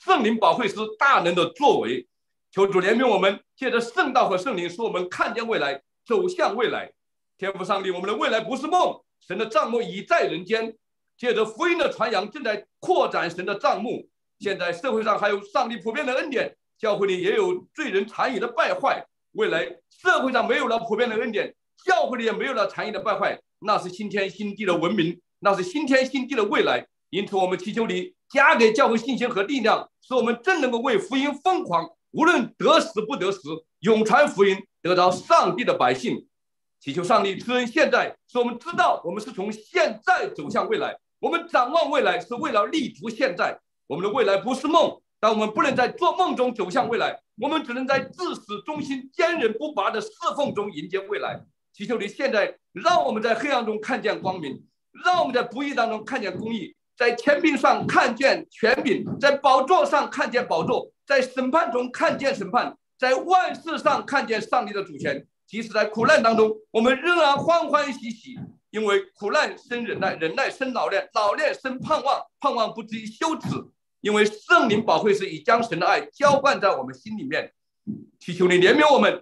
[0.04, 2.08] 圣灵保惠师大能的作为。
[2.52, 6.92] 求主怜悯我们，借着圣道和圣灵，使我们看见未来，走向未来。
[7.38, 10.76] 天父上帝，我们的未来不是梦，神的账目已在人间。
[11.18, 14.10] 借着福音的传扬，正在扩展神的账目。
[14.40, 19.06] 现在社会上还有上帝普遍的恩典，教会里也有罪人残余的败坏。
[19.34, 21.56] 未来社会上没有了普遍的恩典，
[21.86, 26.86] 教会里也没有了残余的败坏，那是新天新地的文明，那是新天新地的未来。
[27.12, 33.40] 因此，我们祈求你加给教会信心和力量，使我们真能够为福音疯狂，无论得死不得死，
[33.80, 36.28] 永传福音，得到上帝的百姓。
[36.80, 40.98] 祈求上帝赐恩现在，使我们知道我们是从现在走向未来。
[41.20, 43.60] 我们展望未来，是为了立足现在。
[43.88, 51.40] 我们的未来不是梦，但我们不能在做梦中走向未来，我们只能在至死忠心、坚韧不拔的侍奉中迎接未来。
[51.72, 54.64] 祈求你现在让我们在黑暗中看见光明，
[55.06, 65.28] 让我们在不义当中看见公义，在权柄上看见权柄，在宝座上看见宝座，在审判中看见审判，在万事上看见上帝的主权。
[65.46, 68.40] 即使在苦难当中，我们仍然欢欢喜喜，
[68.70, 73.50] 因为苦难生忍耐，忍耐生老练，老练生盼望，盼望不至于羞耻。
[74.00, 77.52] 因为圣灵宝贵是已将神的爱浇灌在我们心里面，
[78.18, 79.22] 祈求你怜悯我们，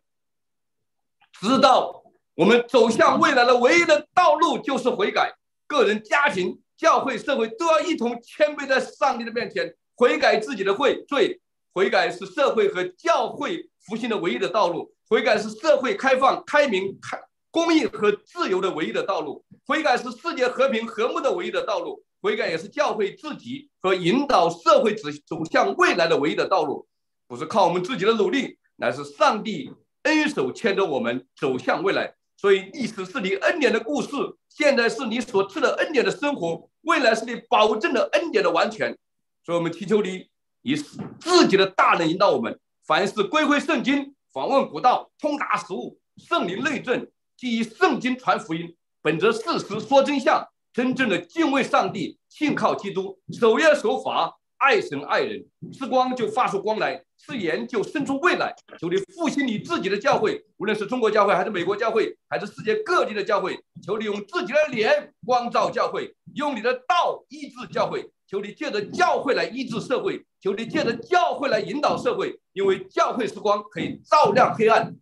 [1.42, 2.04] 知道
[2.36, 5.34] 我们走向未来的唯一的道路就是悔改。
[5.66, 11.04] 个人、家庭、教会、社会都要一同谦卑在上帝的面前，悔改自己的罪。
[11.08, 11.42] 罪
[11.74, 14.94] 悔改是社会和教会复兴的唯一的道路。
[15.08, 17.20] 悔改是社会开放、开明、开
[17.52, 26.88] 公益和自由的唯一的道路；悔改是世界和平和睦的唯一的道路；悔改也是教会自己和引导社会走走向未来的唯一的道路。
[27.28, 29.72] 不是靠我们自己的努力，乃是上帝
[30.04, 32.14] 恩手牵着我们走向未来。
[32.38, 34.10] 所以，历史是你恩典的故事，
[34.48, 38.96] 现在是你所赐的恩典的生活，未来是你保证的恩典的完全。
[39.44, 40.29] 所以我们祈求你
[40.62, 44.14] 以自己的大能引导我们，凡事归回圣经。
[44.32, 58.54] 访问古道，通达实物，圣灵内证，基于圣经传福音，本着事实说真相，真正的敬畏上帝，信靠基督，守约守法，爱神爱人，是光就发出光来，是盐就生出味来。
[58.80, 68.12] 求你复兴你自己的教会，无论是中国教会，还是美国教会，还是世界各地的教会，求你用自己的脸光照教会，用你的道医治教会。
[68.28, 74.94] 求你借着教会来医治社会，求你借着教会来引导社会，因为教会是光，可以照亮黑暗；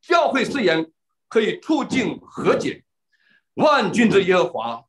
[0.00, 0.90] 教会誓言，
[1.28, 2.84] 可以促进和解。
[3.54, 4.84] 万军之耶和华，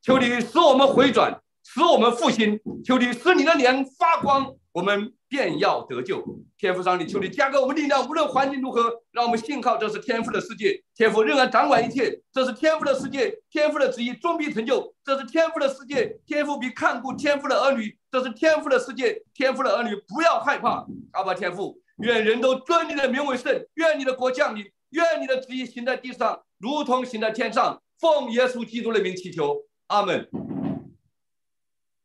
[0.00, 2.58] 求你使我们回转，使我们复兴。
[2.84, 5.12] 求你使你的脸发光，我们。
[5.28, 6.24] 便要得救，
[6.56, 30.26] 天父上帝，求你加给我们力量，无论环境如何，让我们信靠这是天父的世界，天父仍然掌管一切，这是天父的世界，天父的旨意终必成就，这是天父的世界，天父必看顾天父的儿女，这是天父的世界，天父的儿女不要害怕，阿爸天父，愿人都尊你的名为圣，愿你的国降临，愿你的旨意行在地上，如同行在天上，奉耶稣基督的名祈求，阿门，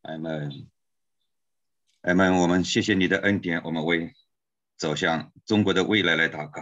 [0.02, 0.73] 阿门。
[2.04, 2.36] 阿门！
[2.36, 4.14] 我们谢谢你的恩典，我们为
[4.76, 6.62] 走向中国的未来来祷告。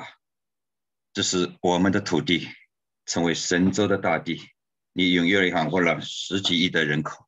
[1.13, 2.47] 这是我们的土地，
[3.07, 4.39] 成为神州的大地。
[4.93, 7.27] 你永远养活了十几亿的人口，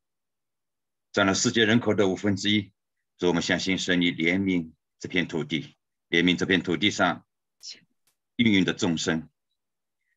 [1.10, 2.72] 占了世界人口的五分之一。
[3.18, 4.70] 所以我们相信神，你怜悯
[5.00, 5.76] 这片土地，
[6.08, 7.26] 怜悯这片土地上
[8.36, 9.28] 孕育的众生。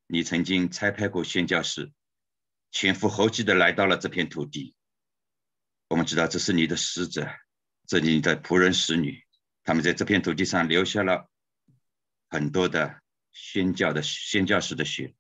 [0.06, 1.92] 你曾经差派过宣教士，
[2.72, 4.76] 前赴后继的来到了这片土地。
[5.88, 7.28] 我们知道这是你的使者。
[7.88, 9.24] 这里的仆人、使女，
[9.64, 11.32] 他们在这片土地上留下了
[12.30, 13.02] 很多的
[13.32, 15.16] 宣教的宣教士的血、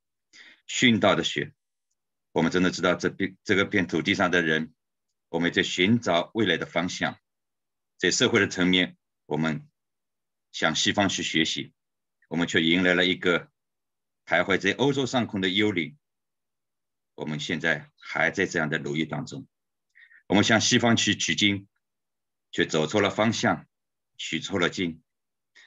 [0.67, 1.53] 殉道的血。
[2.33, 4.73] 我们真的知道，这片这个片土地上的人，
[5.29, 7.17] 我们在寻找未来的方向，
[7.97, 9.65] 在社会的层面，我们
[10.51, 11.71] 向西方去学习，
[12.27, 13.49] 我们却迎来了一个
[14.25, 15.97] 徘徊在欧洲上空的幽灵。
[17.15, 19.47] 我们现在还在这样的努力当中，
[20.27, 21.65] 我们向西方去取经。
[22.57, 23.67] 却走错了方向，
[24.17, 25.03] 取错了经。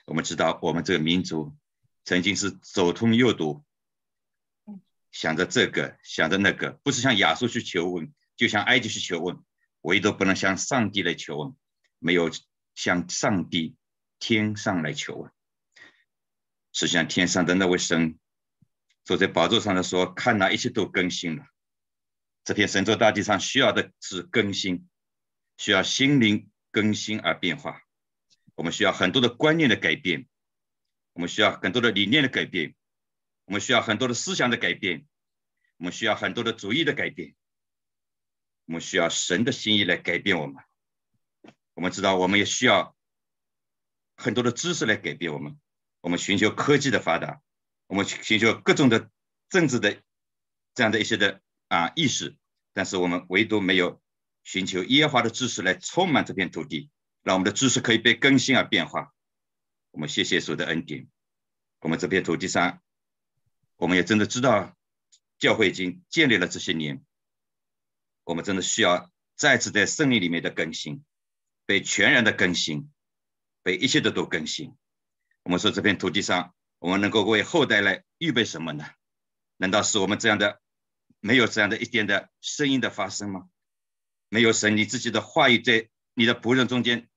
[0.06, 1.56] 我们知道，我们这个民族
[2.04, 3.64] 曾经是走通右堵，
[5.12, 9.40] 想着这个，想着那个，不是向亚述去求问，就向埃及去求问，
[9.82, 11.54] 唯独不能向上帝来求问，
[12.00, 12.28] 没有
[12.74, 13.76] 向上帝
[14.18, 15.30] 天上来求问。
[16.72, 18.18] 是向天上的那位神
[19.04, 21.44] 坐在宝座上的说：“看哪，一切都更新了。
[22.42, 24.88] 这片神州大地上需要的是更新，
[25.56, 27.82] 需要心灵。”更新而变化，
[28.54, 30.26] 我们需要很多的观念的改变，
[31.12, 32.74] 我们需要很多的理念的改变，
[33.44, 35.06] 我们需要很多的思想的改变，
[35.78, 37.34] 我们需要很多的主义的改变，
[38.66, 40.62] 我们需要神的心意来改变我们。
[41.74, 42.94] 我们知道，我们也需要
[44.16, 45.58] 很多的知识来改变我们。
[46.02, 47.40] 我们寻求科技的发达，
[47.86, 49.10] 我们寻求各种的
[49.48, 50.02] 政治的
[50.74, 52.36] 这样的一些的啊意识，
[52.72, 54.00] 但是我们唯独没有。
[54.52, 56.90] 寻求耶和华的知识来充满这片土地，
[57.22, 59.14] 让我们的知识可以被更新而变化。
[59.92, 61.06] 我们谢谢主的恩典。
[61.78, 62.82] 我们这片土地上，
[63.76, 64.76] 我们也真的知道，
[65.38, 67.04] 教会已经建立了这些年。
[68.24, 71.04] 我们真的需要再次在圣灵里面的更新，
[71.64, 72.90] 被全然的更新，
[73.62, 74.74] 被一切的都更新。
[75.44, 78.84] 我们说这片土地上，我们能够为后代来预备什么呢？
[79.58, 80.60] 难道是我们这样的
[81.20, 83.48] 没有这样的一点的声音的发生吗？
[84.30, 87.08] 没有神你自己的话语在你的仆人中间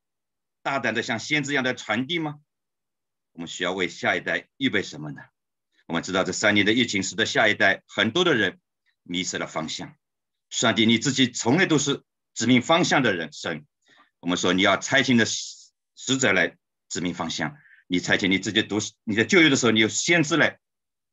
[0.62, 2.40] 大胆的像先知一样的传递吗？
[3.32, 5.22] 我们需要为下一代预备什么呢？
[5.86, 8.60] 我们知道这三年的疫情使得下一代很多的人
[9.04, 9.96] 迷失了方向。
[10.50, 12.04] 上帝你自己从来都是
[12.34, 13.66] 指明方向的人，神，
[14.20, 16.58] 我们说你要差遣的使者来
[16.90, 17.58] 指明方向。
[17.88, 20.60] 你差遣你自己读你在就业的时候，你有先知来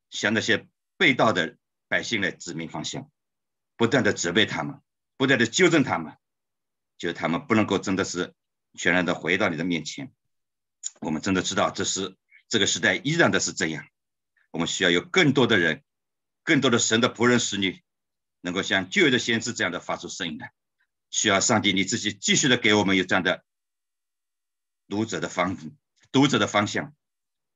[0.08, 0.66] 向那些
[0.96, 1.56] 被盗的
[1.88, 3.10] 百姓来指明方向，
[3.76, 4.80] 不断的责备他们，
[5.20, 6.16] 不断的纠正他们，
[6.96, 8.32] 就他们不能够真的是
[8.72, 10.10] 全然的回到你的面前。
[11.02, 12.16] 我们真的知道，这是
[12.48, 13.86] 这个时代依然的是这样。
[14.50, 15.84] 我们需要有更多的人，
[16.42, 17.82] 更多的神的仆人使女，
[18.40, 20.54] 能够像旧约的先知这样的发出声音来。
[21.10, 23.44] 需要上帝你自己继续的给我们有这样的
[24.88, 25.54] 读者的方
[26.10, 26.94] 读者的方向。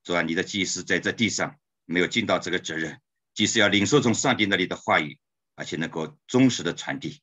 [0.02, 3.00] 主啊，你的祭司在这地上没有尽到这个责任，
[3.32, 5.18] 即使要领受从上帝那里的话语，
[5.54, 7.22] 而且能够忠实的传递。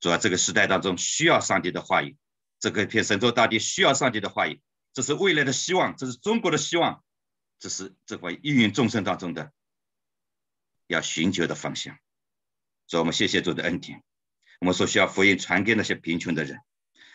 [0.00, 2.16] 主要，这个时代当中需要上帝的话语，
[2.58, 4.60] 这个片神州大地需要上帝的话语。
[4.92, 7.04] 这是未来的希望，这是中国的希望，
[7.58, 9.52] 这是这块芸芸众生当中的
[10.86, 11.96] 要寻求的方向。
[12.86, 14.02] 所以，我们谢谢主的恩典。
[14.58, 16.58] 我们说需要福音传给那些贫穷的人，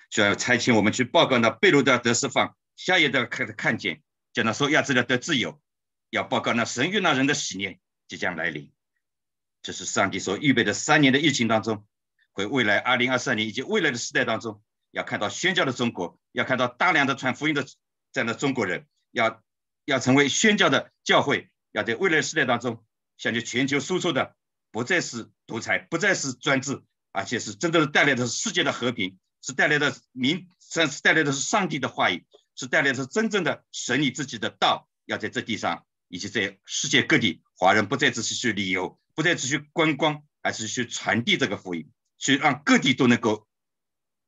[0.10, 4.02] 需要差遣我们去报告那贝鲁的得释放，下一代看看见，
[4.32, 5.62] 叫那受压制的得自由，
[6.12, 8.72] 要报告那神与那人的喜念即将来临。
[9.62, 11.86] 这是上帝所预备的三年的疫情当中，
[12.36, 14.62] 会未来二零二三年以及未来的时代当中。
[14.92, 17.66] 要看到宣教的中国，要看到大量的传福音的
[18.14, 19.44] 这样的中国人，要
[19.84, 22.86] 要成为宣教的教会，要在未来时代当中
[23.18, 24.36] 向着全球输出的，
[24.72, 26.82] 不再是独裁，不再是专制，
[27.12, 32.26] 而且是真正的带来的是世界的和平，是带来的民，是带来的是上帝的话语，
[32.56, 43.48] 是带来的是真正的神你自己的道，要在这地上以及在世界各地，华人不再只是去旅游，不再只去观光，而是去传递这个福音，去让各地都能够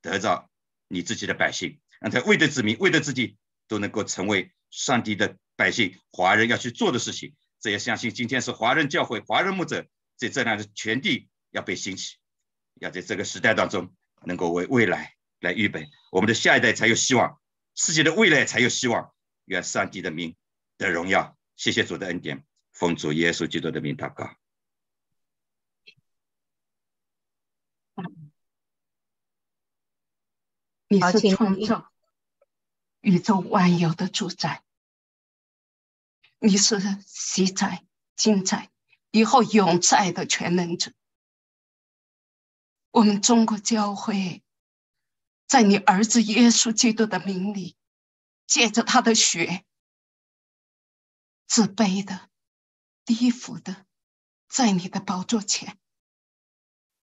[0.01, 0.49] 得到。
[0.89, 3.35] 你自己的百姓，让他为的子民、为的自己
[3.67, 7.35] 都能够成为上帝的百姓，华人要去做的事情。
[7.59, 9.85] 这也相信今天是华人教会、华人牧者
[10.15, 12.15] 在这样的全地要被兴起，
[12.75, 13.93] 要在这个时代当中
[14.23, 17.41] 能够为未来来预备，我们的下一代才有希望，
[17.75, 19.11] 世界的未来才有希望。
[19.43, 20.37] 愿上帝的名
[20.77, 24.46] 得荣耀，谢谢主的恩典，奉主耶稣基督的名祷告。
[30.89, 31.91] 你是创造
[33.01, 34.63] 宇宙万有的主宰，
[36.39, 37.85] 你是昔在、
[38.15, 38.71] 今在、
[39.11, 40.93] 以后永在的全能者。
[42.91, 44.41] 我们中国教会，
[45.45, 47.75] 在你儿子耶稣基督的名里，
[48.45, 49.65] 借着他的血，
[51.47, 52.29] 自卑的、
[53.03, 53.85] 低伏的，
[54.47, 55.77] 在你的宝座前，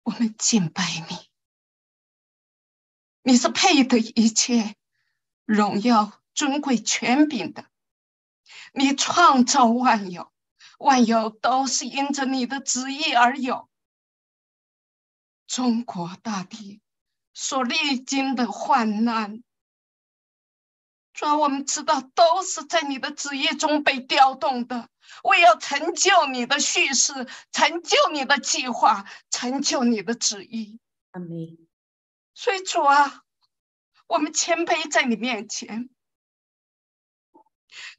[0.03, 1.30] 我们敬拜你。
[3.23, 4.75] 你是配得一切
[5.45, 7.65] 荣耀、尊贵、权柄的。
[8.73, 10.31] 你创造万有，
[10.79, 13.69] 万有都是因着你的旨意而有。
[15.45, 16.81] 中国大地
[17.33, 19.43] 所历经的患难，
[21.13, 24.89] 主要我们知道都是在你的旨意中被调动的，
[25.23, 30.79] 为要成就你的叙事，成就你的计划，成就你的旨意。
[31.11, 31.60] 阿门。
[32.41, 33.21] 所以主啊，
[34.07, 35.91] 我们谦卑在你面前，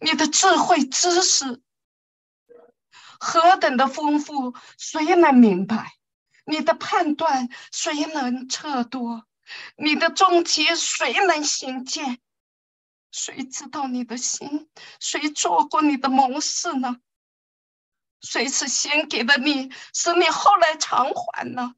[0.00, 1.62] 你的智慧知识
[3.20, 5.92] 何等的丰富，谁能明白？
[6.44, 9.22] 你的判断谁能测度？
[9.76, 12.20] 你的终极谁能行见？
[13.12, 14.68] 谁知道你的心？
[14.98, 16.96] 谁做过你的谋士呢？
[18.20, 21.76] 谁是先给的你，使你后来偿还呢？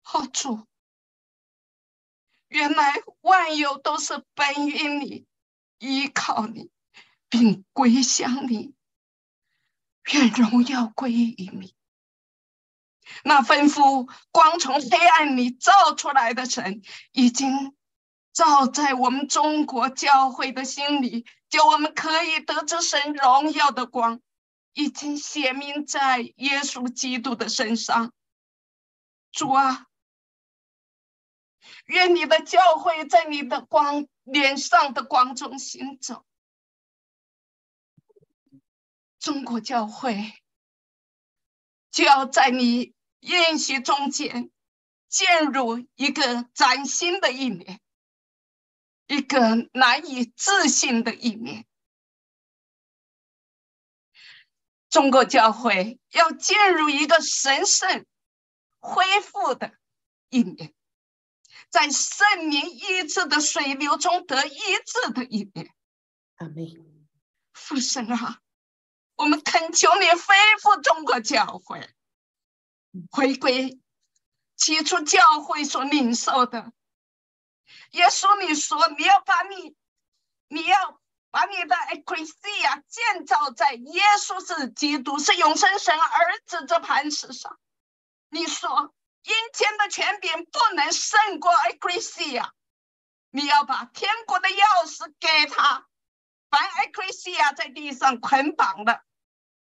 [0.00, 0.66] 好主。
[2.48, 5.26] 原来万有都是本于你，
[5.78, 6.70] 依靠你，
[7.28, 8.74] 并归向你。
[10.12, 11.74] 愿荣耀归于你。
[13.24, 17.74] 那吩咐光从黑暗里照出来的神，已经
[18.32, 24.20] 照在我们中国教会的心里，叫我们可以得知神荣耀的光，
[24.72, 28.12] 已经显明在耶稣基督的身上。
[29.32, 29.87] 主啊！
[31.86, 36.24] 愿你的教会在你的光脸上的光中行走。
[39.18, 40.32] 中国教会
[41.90, 44.50] 就要在你宴席中间
[45.08, 47.80] 进入一个崭新的一年，
[49.06, 51.66] 一个难以置信的一年。
[54.88, 58.06] 中国教会要进入一个神圣
[58.78, 59.76] 恢复的
[60.30, 60.72] 一年，
[61.70, 65.74] 在圣灵医治的水流中得医治的一面。
[66.36, 66.56] 阿门。
[67.52, 68.40] 父神啊，
[69.16, 71.88] 我们恳求你恢复中国教会，
[73.10, 73.80] 回归
[74.56, 76.72] 起初教会所领受的。
[77.90, 79.76] 耶稣，你说你要把你，
[80.48, 81.00] 你要。
[81.30, 87.60] 把你的 ecclesia 建造在耶稣是基督，是永生神儿子这磐石上。
[88.30, 92.50] 你说阴间的权柄不能胜过 ecclesia，
[93.30, 95.86] 你要把天国的钥匙给他。
[96.50, 99.02] 凡 ecclesia 在地上捆绑的，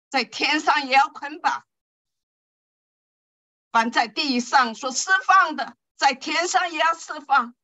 [0.10, 1.64] 在天上也要捆绑；
[3.72, 7.56] 凡在地上所释放的，在天上也要释放。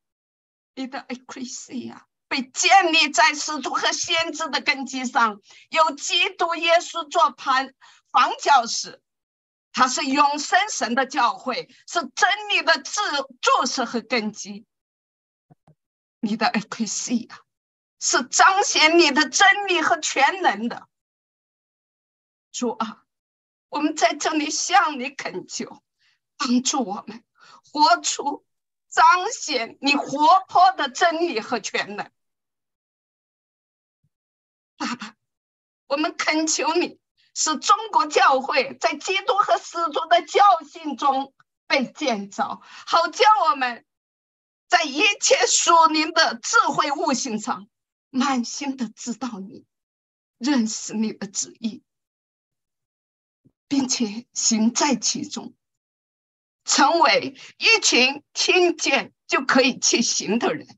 [0.74, 2.02] 你的 ecclesia。
[2.26, 7.72] 被建立在使徒和先知的根基上，有基督耶稣做盘
[8.10, 9.00] 房角石，
[9.74, 13.00] 它是永生神的教会，是真理的注
[13.42, 14.64] 注释和根基。
[16.20, 17.28] 你的 ecclesia
[18.00, 20.88] 是彰显你的真理和全能的。
[22.52, 23.04] 主啊，
[23.68, 25.82] 我们在这里向你恳求，
[26.36, 27.24] 帮助我们
[27.72, 28.46] 活出
[28.88, 32.12] 彰显你活泼的真理和全能。
[34.76, 35.16] 爸爸，
[35.88, 37.00] 我们恳求你，
[37.34, 41.34] 使中国教会在基督和使徒的教训中
[41.66, 43.84] 被建造，好叫我们
[44.68, 47.68] 在一切属灵的智慧悟性上，
[48.10, 49.66] 满心的知道你，
[50.38, 51.82] 认识你的旨意，
[53.66, 55.54] 并且行在其中，
[56.64, 60.68] 成为一群听见就可以去行的人。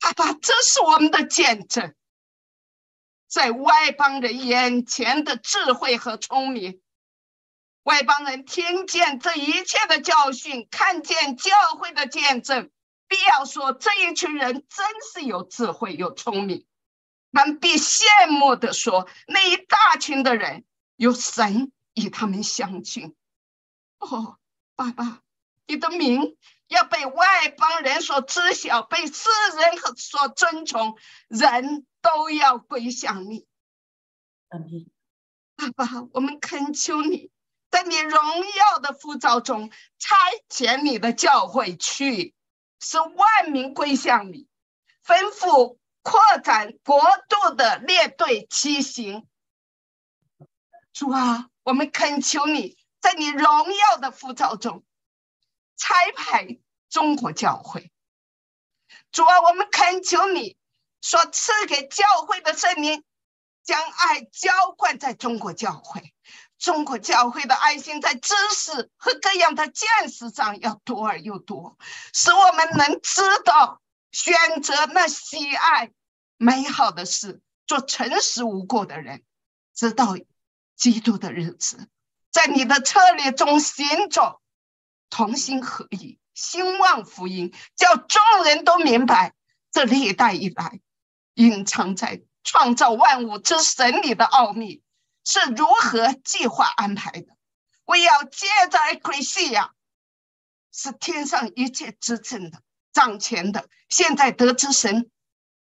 [0.00, 1.94] 爸爸，这是我们的见证。
[3.36, 6.80] 在外邦人眼前的智慧和聪明，
[7.82, 12.70] 外邦人听见这一切的教训，看见教会的见证，
[13.08, 16.64] 必要说这一群人真是有智慧、有聪明。
[17.30, 20.64] 他们必羡慕的说，那一大群的人
[20.96, 23.14] 有神与他们相近。
[23.98, 24.38] 哦，
[24.74, 25.20] 爸爸，
[25.66, 26.38] 你的名
[26.68, 29.28] 要被外邦人所知晓，被世
[29.60, 30.96] 人所尊崇，
[31.28, 31.86] 人。
[32.06, 33.48] 都要归向你，
[35.56, 37.32] 爸爸，我们恳求你，
[37.68, 40.14] 在你荣耀的呼召中，差
[40.48, 42.32] 遣你的教会去，
[42.78, 44.46] 使万民归向你，
[45.04, 49.26] 吩咐扩展国度的列队骑行。
[50.92, 54.84] 主啊，我们恳求你，在你荣耀的呼召中，
[55.76, 57.90] 拆派中国教会。
[59.10, 60.56] 主啊，我们恳求你。
[61.06, 63.04] 所赐给教会的圣灵，
[63.62, 66.12] 将爱浇灌在中国教会。
[66.58, 71.78] 中国教会的爱心在知识和各样的见识上要多而又多，
[72.12, 73.80] 使我们能知道
[74.10, 75.92] 选择那喜爱
[76.38, 79.22] 美好的事，做诚实无过的人，
[79.76, 80.16] 直到
[80.74, 81.88] 基督的日子，
[82.32, 84.42] 在你的策略中行走，
[85.08, 89.34] 同心合意，兴旺福音，叫众人都明白
[89.70, 90.80] 这历代以来。
[91.36, 94.82] 隐藏在创造万物之神里的奥秘
[95.24, 97.26] 是如何计划安排的？
[97.84, 99.72] 我要借着克里西亚，
[100.72, 103.68] 是天上一切执政的、掌权的。
[103.88, 105.10] 现在得知神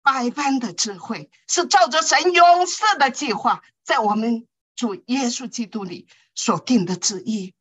[0.01, 7.53] 百般的智慧，是照着神永世的计划，在我们主耶稣基督里所定的旨意。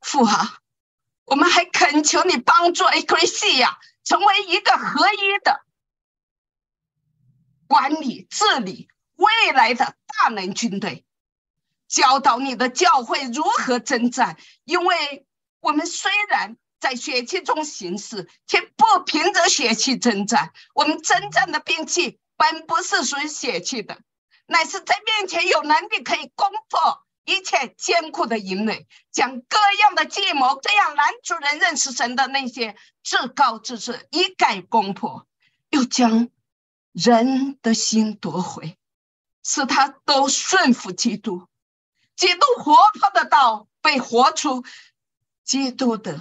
[0.00, 0.58] 父啊，
[1.24, 5.64] 我们还恳求你帮助克里西亚成为一个合一的。
[7.68, 11.04] 管理治理未来的大能军队，
[11.86, 14.36] 教导你的教会如何征战。
[14.64, 15.26] 因为
[15.60, 20.52] 我们虽然在血气中行事，却不凭着血气征战。
[20.74, 24.00] 我们征战的兵器本不是属于血气的，
[24.46, 35.26] 乃是在面前有能力可以攻破一切坚固的营垒，将各样的计谋，这样男主人认识神的那些至高之事一概攻破，
[35.68, 36.30] 又将。
[36.92, 38.78] 人的心夺回，
[39.44, 41.46] 使他都顺服基督。
[42.16, 44.64] 基督活泼的道被活出，
[45.44, 46.20] 基督的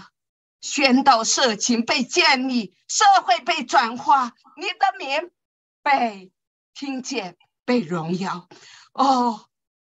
[0.61, 5.31] 宣道社情被建立，社会被转化，你的名
[5.81, 6.31] 被
[6.73, 8.47] 听见，被荣耀。
[8.93, 9.47] 哦，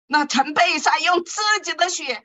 [0.07, 2.25] 那陈贝莎用自己的血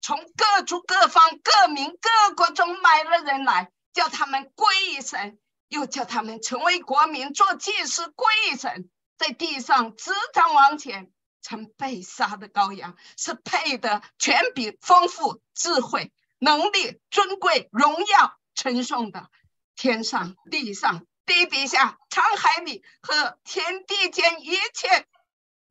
[0.00, 5.38] 从各族各方各民各国中买了人来，叫他们归于神，
[5.68, 8.26] 又叫他们成为国民，做祭司归
[8.58, 11.12] 神，在地上执掌王前，
[11.42, 19.28] 曾被杀的羔羊是配得权柄、丰富、智慧、能力、尊贵、荣耀、称颂的，
[19.76, 25.06] 天上、地上、地底下、沧海里和天地间一切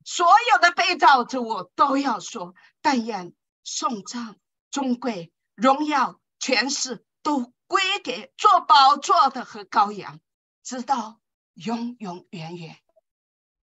[0.06, 3.34] 所有的被造之物都要说，但愿
[3.64, 4.36] 颂赞、
[4.72, 10.20] 尊贵、荣耀、权势都归给做宝座的和羔羊，
[10.64, 11.20] 直到
[11.54, 12.78] 永永远远。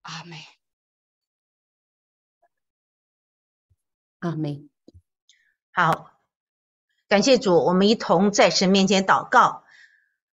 [0.02, 0.38] 阿门。
[4.18, 4.68] 阿门。
[5.72, 6.10] 好，
[7.08, 9.64] 感谢主，我们一同在神面前祷告。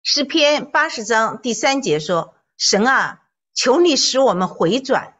[0.01, 5.19] 诗篇八十章第三节说：“神啊，求你使我们回转，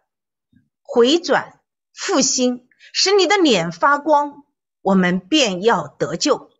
[0.83, 1.59] 回转
[1.93, 4.45] 复兴，使你的脸发光，
[4.81, 6.51] 我们便要得救。”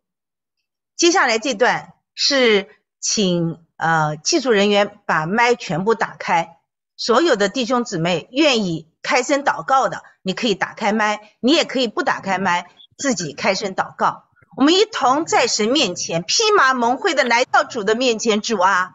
[0.96, 2.68] 接下来这段是
[3.02, 6.58] 请呃技术人员把麦全部打开，
[6.96, 12.68] 所有的弟兄姊妹愿意开声祷告的，你可以打开麦，你也可以不打开麦，
[12.98, 14.24] 自己开声祷告。
[14.58, 18.94] 我们一同在神面前披麻蒙灰的来到主的面前，主啊，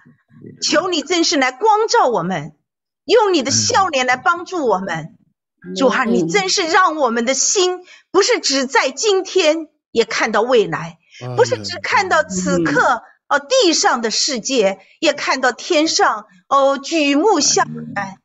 [0.63, 2.57] 求你真是来光照我们，
[3.05, 5.19] 用你的笑脸来帮助我们。
[5.77, 10.97] 主啊，你真是让我们的心不是只在今天，也看到未来，
[11.37, 18.19] 不是只看到此刻哦地上的世界，也看到天上哦举目相看。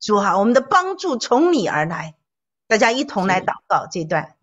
[0.00, 2.14] 主啊，我们的帮助从你而来，
[2.66, 4.34] 大家一同来祷告这段。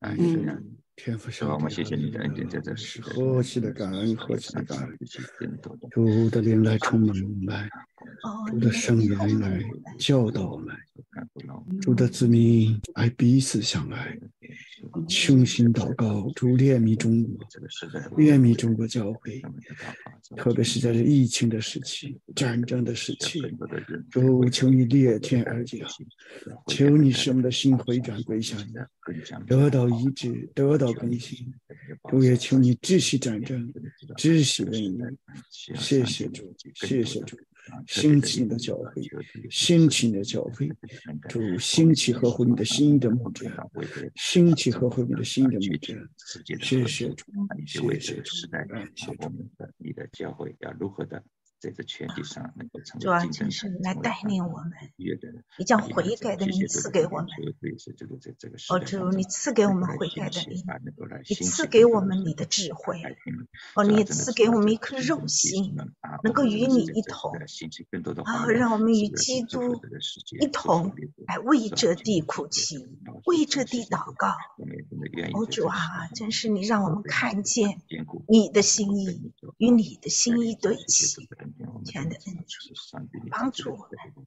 [0.00, 0.70] 嗯。
[0.96, 4.96] 天父上帝，我们谢谢你的恩典，在这是何其的感恩，何其的感恩！
[5.90, 7.68] 主的灵来充满我们，
[8.48, 9.60] 主的圣言来
[9.98, 10.76] 教导我们，
[11.80, 14.16] 主的子民爱彼此相爱，
[15.08, 17.44] 倾心祷告，主怜悯中国，
[18.16, 19.42] 怜悯中国教会，
[20.36, 23.40] 特别是在这疫情的时期、战争的时期，
[24.10, 25.80] 主求你裂天而降，
[26.68, 28.74] 求你使我们的心回转归向你，
[29.46, 30.84] 得到医治，得到。
[30.84, 31.50] 到更新，
[32.10, 33.72] 主也求你止息战争，
[34.18, 34.94] 止息瘟疫。
[35.50, 37.38] 谢谢主，谢谢主，
[37.86, 39.02] 兴起你的教会，
[39.50, 40.70] 兴起你的教会，
[41.28, 43.50] 主兴起合乎你的心的牧者，
[44.16, 45.94] 兴起合乎你的心的牧者。
[46.56, 47.24] 谢谢主，
[47.66, 49.12] 谢谢主，谢谢主，
[49.78, 51.22] 你的教会要如何的？
[51.64, 54.70] 在这全地上能够成为主啊，真是来带领我们，
[55.56, 57.26] 你将悔改的灵赐给我们。
[58.68, 60.62] 哦，主，你赐给我们悔改的灵，
[61.26, 63.00] 你赐给我们你的智慧。
[63.76, 65.74] 哦，你也赐给我们一颗肉心，
[66.22, 67.32] 能够与你一同。
[68.24, 69.80] 啊，让我们与基督
[70.38, 70.94] 一同
[71.26, 72.86] 来为这地哭泣，
[73.24, 74.28] 为这地祷告。
[75.32, 77.80] 哦，主啊，真是你让我们看见
[78.28, 81.26] 你的心意与你的心意对齐。
[81.84, 82.74] 全的恩主，
[83.30, 84.26] 帮助我们。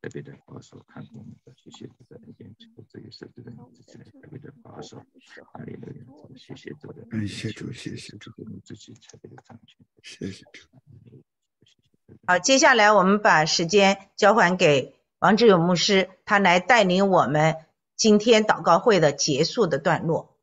[0.00, 4.96] 特别的保守，看我们的谢谢主的恩典，求这个设置的支持，特别的保守，
[5.54, 5.88] 阿里的
[6.36, 10.68] 谢谢主的，感谢主，谢谢主，我们自己特别的掌权，谢谢主。
[12.28, 17.56] 好，接下来我们把时间交还给王志勇牧师，他来带领我们
[17.96, 20.36] 今天祷告会的结束的段落。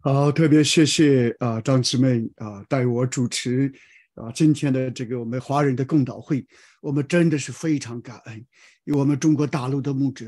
[0.00, 3.72] 好，特别谢谢啊，张姊妹啊，带我主持。
[4.16, 6.46] 啊，今天的这个我们华人的共祷会，
[6.80, 8.46] 我们真的是非常感恩，
[8.84, 10.24] 有我们中国大陆的牧者，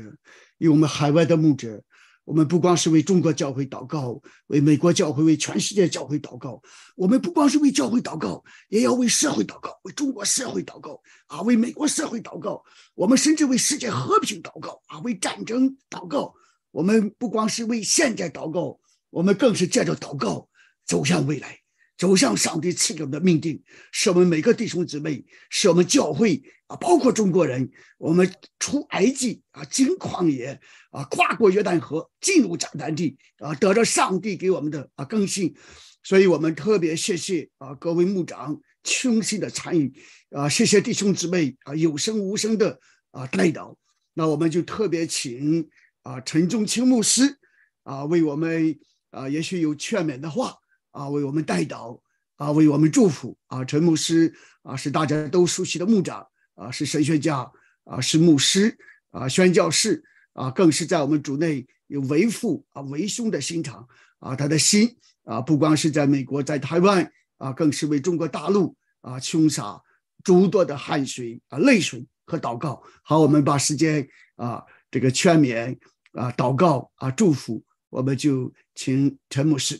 [0.59, 1.83] 有我们海外的牧者，
[2.23, 6.61] 我们不光是为中国教会祷告，为美国教会，为全世界教会祷告。
[6.95, 12.63] 我们不光是为教会祷告，也要为社会祷告，为中国社会祷告啊，为美国社会祷告。
[12.93, 16.31] 我们甚至为世界和平祷告啊，为战争祷告。
[16.69, 18.79] 我们不光是为现在祷告，
[19.09, 20.47] 我们更是借着祷告
[20.85, 21.57] 走向未来。
[21.99, 23.61] 走向上帝赐给我们的命定，
[23.91, 30.57] 是我们每个弟兄姊妹，是我们教会啊，包括中国人，我们出埃及啊，经旷野
[30.91, 35.53] 啊，跨过约旦河，进入迦南地啊，得着上帝给我们的啊更新，
[36.01, 39.93] 所以我们特别谢谢啊各位牧长倾心的参与
[40.29, 42.79] 啊，谢谢弟兄姊妹啊有声无声的
[43.11, 43.77] 啊带导，
[44.13, 45.67] 那我们就特别请
[46.03, 47.37] 啊陈忠清牧师
[47.83, 50.55] 啊为我们啊也许有劝勉的话。
[50.91, 51.99] 啊，为我们带祷，
[52.35, 54.33] 啊，为我们祝福，啊，陈牧师，
[54.63, 56.25] 啊，是大家都熟悉的牧长，
[56.55, 57.51] 啊，是神学家，
[57.83, 58.77] 啊，是牧师，
[59.11, 60.03] 啊，宣教士，
[60.33, 63.87] 啊，更是在我们主内有为父啊为兄的心肠，
[64.19, 69.81] 啊，他的心，啊，不光是在美国，在台湾，啊，更是为中国大陆，啊，穷洒
[70.23, 72.81] 诸多的汗水，啊，泪水和祷告。
[73.03, 75.77] 好，我们把时间，啊，这个劝勉，
[76.13, 79.79] 啊，祷告，啊，祝福，我们就请陈牧师。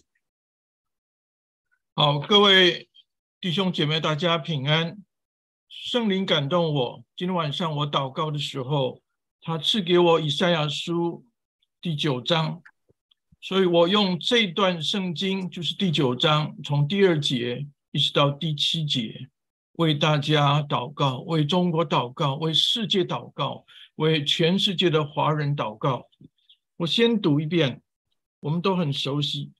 [2.01, 2.87] 好，各位
[3.41, 5.03] 弟兄姐妹，大家平安。
[5.67, 9.01] 圣灵感动我，今天晚上我祷告的时候，
[9.41, 11.25] 他赐给我以赛亚书
[11.81, 12.61] 第九章，
[13.41, 19.27] 所以我用这段圣经，就是第九章，从第二节一直到第七节，
[19.73, 23.65] 为大家祷告，为中国祷告，为世界祷告，
[23.95, 26.07] 为全世界的华人祷告。
[26.77, 27.81] 我先读一遍，
[28.39, 29.51] 我们都很熟悉，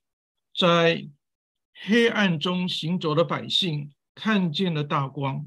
[0.58, 1.06] 在
[1.82, 5.46] 黑暗中行走的百姓看见了大光。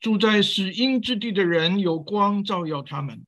[0.00, 3.26] 住在死荫之地的人有光照耀他们，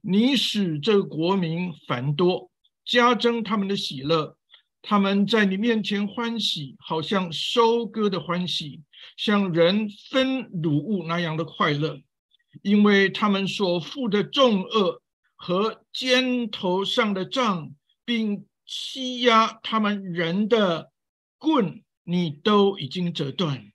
[0.00, 2.50] 你使这国民繁多，
[2.84, 4.36] 加增他们的喜乐。
[4.82, 8.82] 他们在你面前欢喜，好像收割的欢喜，
[9.16, 12.00] 像人分卤物那样的快乐，
[12.62, 15.02] 因为他们所负的重恶
[15.34, 17.70] 和肩头上的杖，
[18.04, 20.90] 并欺压他们人的
[21.38, 23.72] 棍，你都已经折断。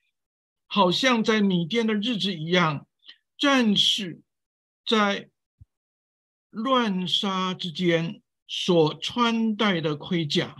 [0.67, 2.87] 好像在米甸的日子一样，
[3.37, 4.21] 战士
[4.85, 5.29] 在
[6.49, 10.55] 乱杀之间所穿戴的盔甲，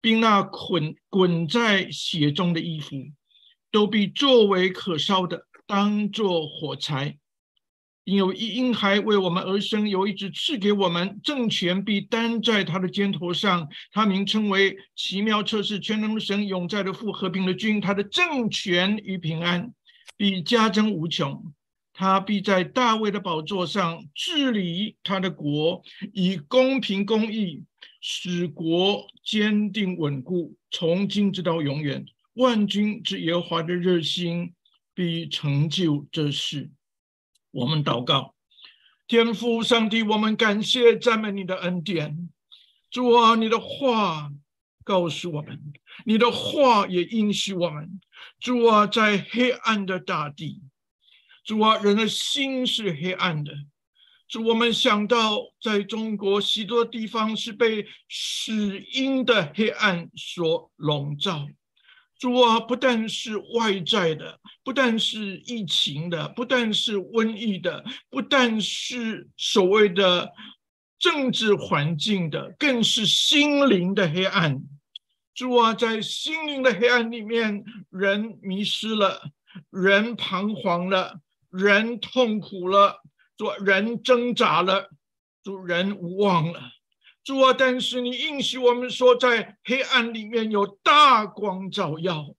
[0.00, 2.96] 并那捆滚在血中的衣服，
[3.70, 7.18] 都被作为可烧的，当作火柴。
[8.04, 13.68] 因有一婴孩为我们而生，有一只赐给我们，政权必担在他的肩头上。
[13.92, 17.80] 他名称为奇妙测试全能神，永在的父，和平的君。
[17.80, 19.72] 他的政权与平安
[20.16, 21.52] 必加增无穷。
[21.92, 25.80] 他必在大卫的宝座上治理他的国，
[26.12, 27.62] 以公平公义
[28.00, 32.04] 使国坚定稳固，从今直到永远。
[32.34, 34.54] 万军之耶和华的热心
[34.94, 36.70] 必成就这事。
[37.52, 38.34] 我们祷告，
[39.06, 42.30] 天父上帝，我们感谢赞美你的恩典。
[42.90, 44.32] 主啊，你的话
[44.84, 45.60] 告诉我们，
[46.06, 48.00] 你的话也应许我们。
[48.40, 50.62] 主啊，在黑暗的大地，
[51.44, 53.52] 主啊，人的心是黑暗的。
[54.28, 61.46] 主，我们想到在中国许多地方是被死因的黑暗所笼罩。
[62.22, 70.30] 主啊，不但是外在的，不但是疫情的，不但是瘟疫的，不但是所谓的
[71.00, 74.62] 政治环境的，更是心灵的黑暗。
[75.34, 79.20] 主啊，在心灵的黑暗里面，人迷失了，
[79.70, 81.18] 人彷徨了，
[81.50, 83.02] 人痛苦了，
[83.36, 84.90] 主人挣扎了，
[85.42, 86.70] 主人无望了。
[87.24, 92.34] 主啊，但是你应许我们说，在黑暗里面有大光照耀。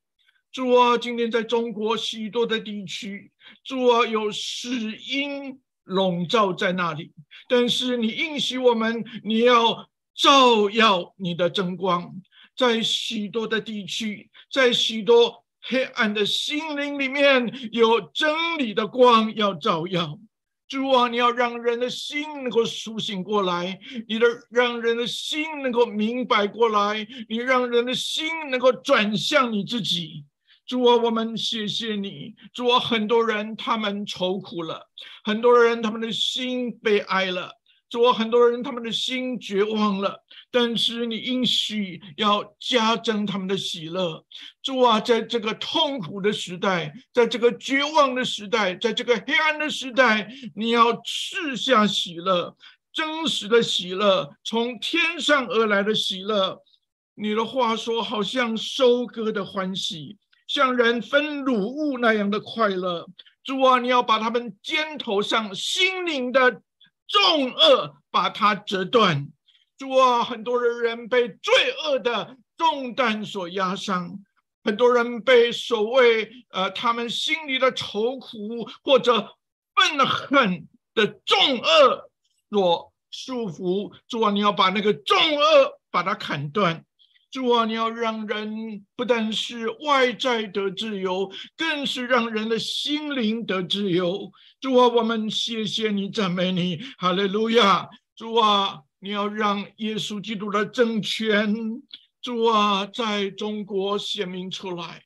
[0.51, 3.31] 主啊，今天在中国许多的地区，
[3.63, 7.11] 主啊有死荫笼罩在那里，
[7.47, 12.13] 但是你应许我们，你要照耀你的真光，
[12.55, 20.19] 在许多的地区，在许多黑暗的心灵里面有真理的光要照耀。
[20.73, 30.25] 主啊，你要让人的心能够苏醒过来，你的让人的心能够明白过来，你让人的心能够转向你自己。
[30.65, 32.33] 主啊，我们谢谢你。
[32.51, 34.89] 主啊，很多人他们愁苦了，
[35.23, 37.51] 很多人他们的心悲哀了。
[37.87, 40.22] 主啊，很多人他们的心绝望了。
[40.53, 44.23] 但是你应许要加增他们的喜乐。
[44.61, 52.55] 主啊，在这个痛苦的时代，在这个绝望的时代，在这个黑暗的时代，你要赐下喜乐，
[52.93, 56.61] 真实的喜乐，从天上而来的喜乐。
[57.15, 63.07] 你的话说，好像收割的欢喜，像人分乳物那样的快乐。
[63.43, 66.61] 主啊，你要把他们肩头上心灵的
[67.07, 69.27] 重恶，把它折断。
[69.77, 74.19] 主啊，很多的人被罪恶的重担所压伤，
[74.63, 79.35] 很多人被所谓呃他们心里的愁苦或者
[79.75, 82.09] 愤恨的重恶
[82.49, 83.93] 所束缚。
[84.07, 86.85] 主啊，你要把那个重恶把它砍断。
[87.31, 94.31] 主啊，你要让人不但是外在得自由，更是让人的心灵得自由。
[94.61, 97.89] 主啊，我们谢谢你，赞美你，哈利路亚。
[98.15, 98.81] 主啊。
[99.03, 101.53] 你要让耶稣基督的政权，
[102.21, 105.03] 主啊，在中国显明出来。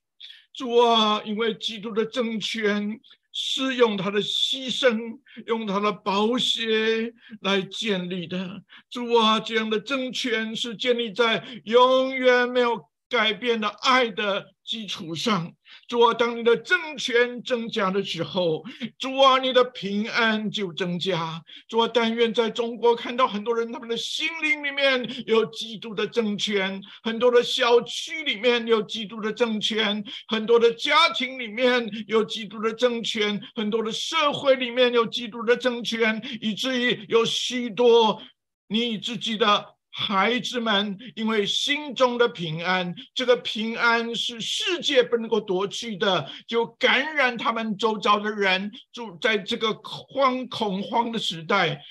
[0.54, 3.00] 主啊，因为基督的政权
[3.34, 5.18] 是用他的牺牲、
[5.48, 7.12] 用他的宝血
[7.42, 8.62] 来建立的。
[8.92, 12.80] 主啊，这样的政权是建立在永远没有
[13.10, 15.56] 改变的爱的基础上。
[15.88, 18.62] 主啊，当你的政权增加的时候，
[19.00, 21.42] 主啊，你的平安就增加。
[21.70, 38.22] 主啊，但愿在中国看到很多人，他们的心灵里面有基督的政权，很多的小区里面有基督的政权，很多的家庭里面有基督的政权，很多的社会里面有基督的政权，以至于有许多
[38.68, 39.77] 你自己的。
[40.00, 48.72] 孩子们，因为心中的平安，这个平安是世界不能够夺去的，就感染他们周遭的人。
[48.94, 51.84] 住在这个慌恐慌的时代、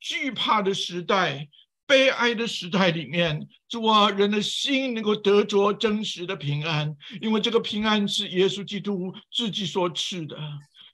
[0.00, 1.48] 惧怕的时代、
[1.86, 10.36] 悲哀的时代里面，主啊，人的心能够得着真实的平安，因为这个平安是耶稣基督自己所赐的。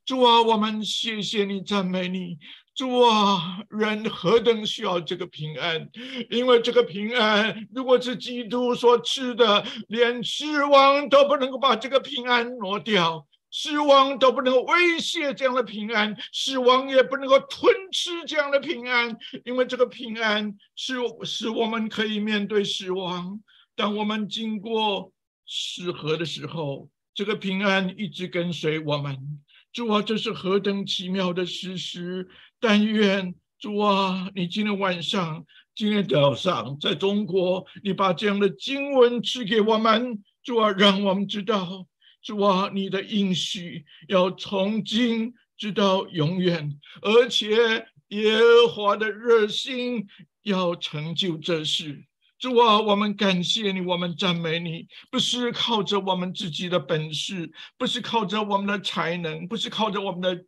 [0.05, 2.37] 主啊，我们谢谢你，赞美你。
[2.75, 5.91] 主啊，人何等需要这个平安！
[6.31, 19.19] 因为这个平安，如果是基督所赐的，连死亡都不能够把这个平安挪掉，死亡都不能够威胁这样的平安，死亡也不能够吞吃这样的平安。
[19.45, 20.95] 因为这个平安是
[21.25, 23.39] 使我们可以面对死亡，
[23.77, 25.13] 当我们经过
[25.47, 29.43] 死河的时候，这个平安一直跟随我们。
[29.75, 32.29] 主啊，这是何等奇妙的事实！
[32.63, 35.45] 但愿主啊，你今天晚上、
[35.75, 41.89] 今天早上在中国，你把这样的经文赐给我们，主啊，让我们知道，
[42.23, 50.07] 主啊，你的应许要从今直到永远，而且耶和华的热心
[50.45, 52.05] 要成就这事。
[52.39, 60.45] 主啊，我们感谢你，我们赞美你，不是靠着我们自己的本事，不是靠着我们的才能，不是靠着我们的。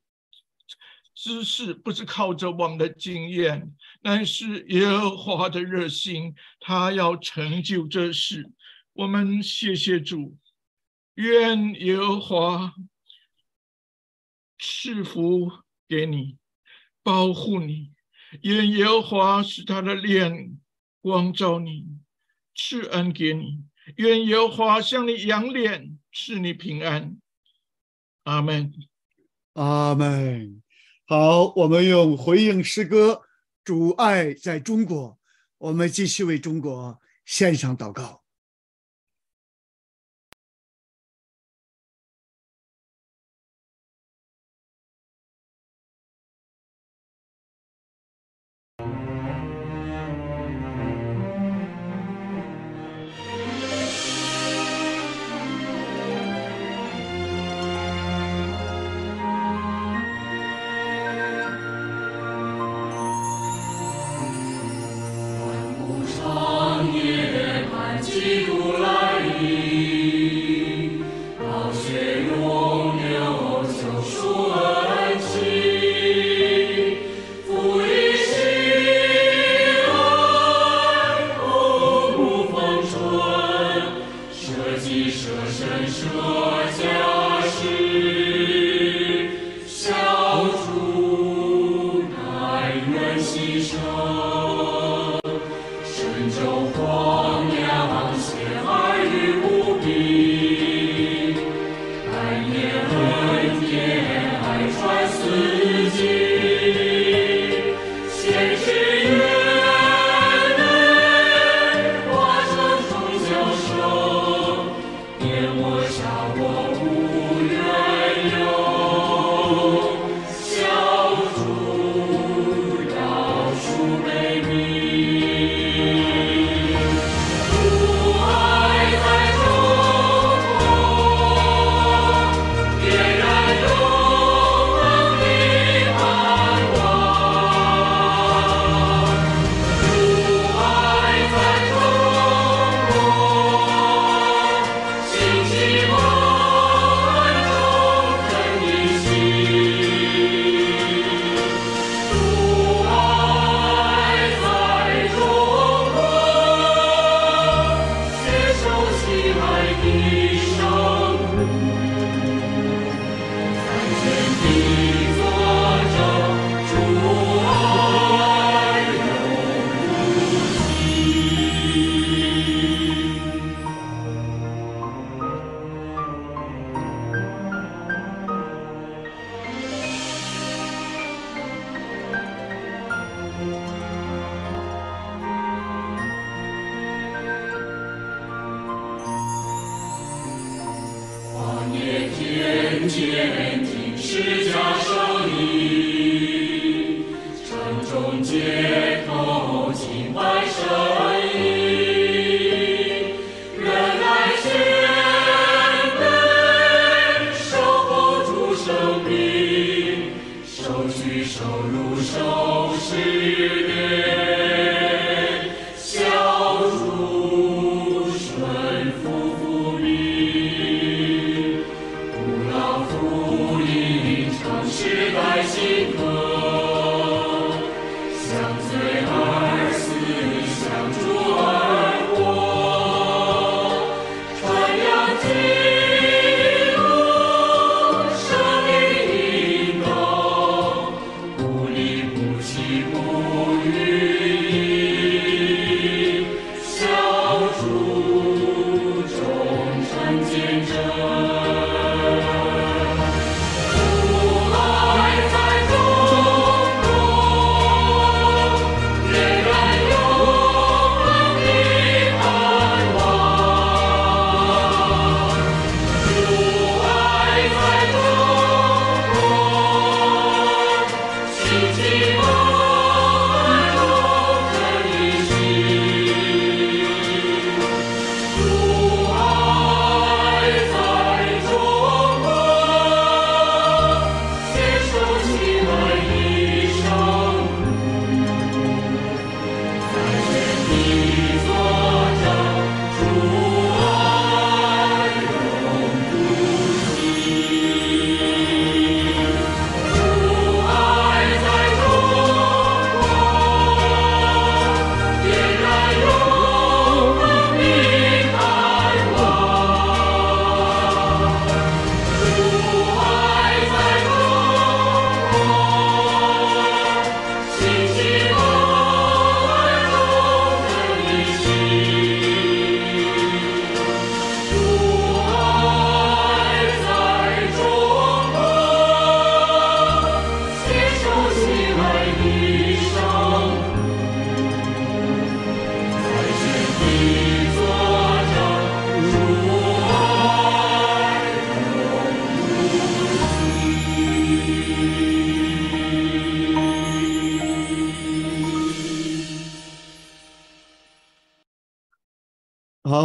[1.15, 8.51] 知识不是靠着我们的经验，乃是耶和华的热心，他要成就这事。
[8.93, 10.37] 我们谢谢主，
[11.15, 12.75] 愿耶和华
[14.59, 15.51] 赐福
[15.89, 16.37] 给你，
[17.03, 17.93] 保护你；
[18.43, 20.59] 愿耶和华使他的脸
[21.01, 21.87] 光照你，
[22.57, 23.65] 赐恩给你；
[23.97, 27.17] 愿耶和华向你扬脸，赐你平安。
[28.25, 28.73] 阿门，
[29.53, 30.64] 阿门。
[31.07, 33.13] 好，我们用回应诗歌
[33.63, 35.11] 《主爱在中国》，
[35.59, 38.24] 我们继续为中国献上祷告。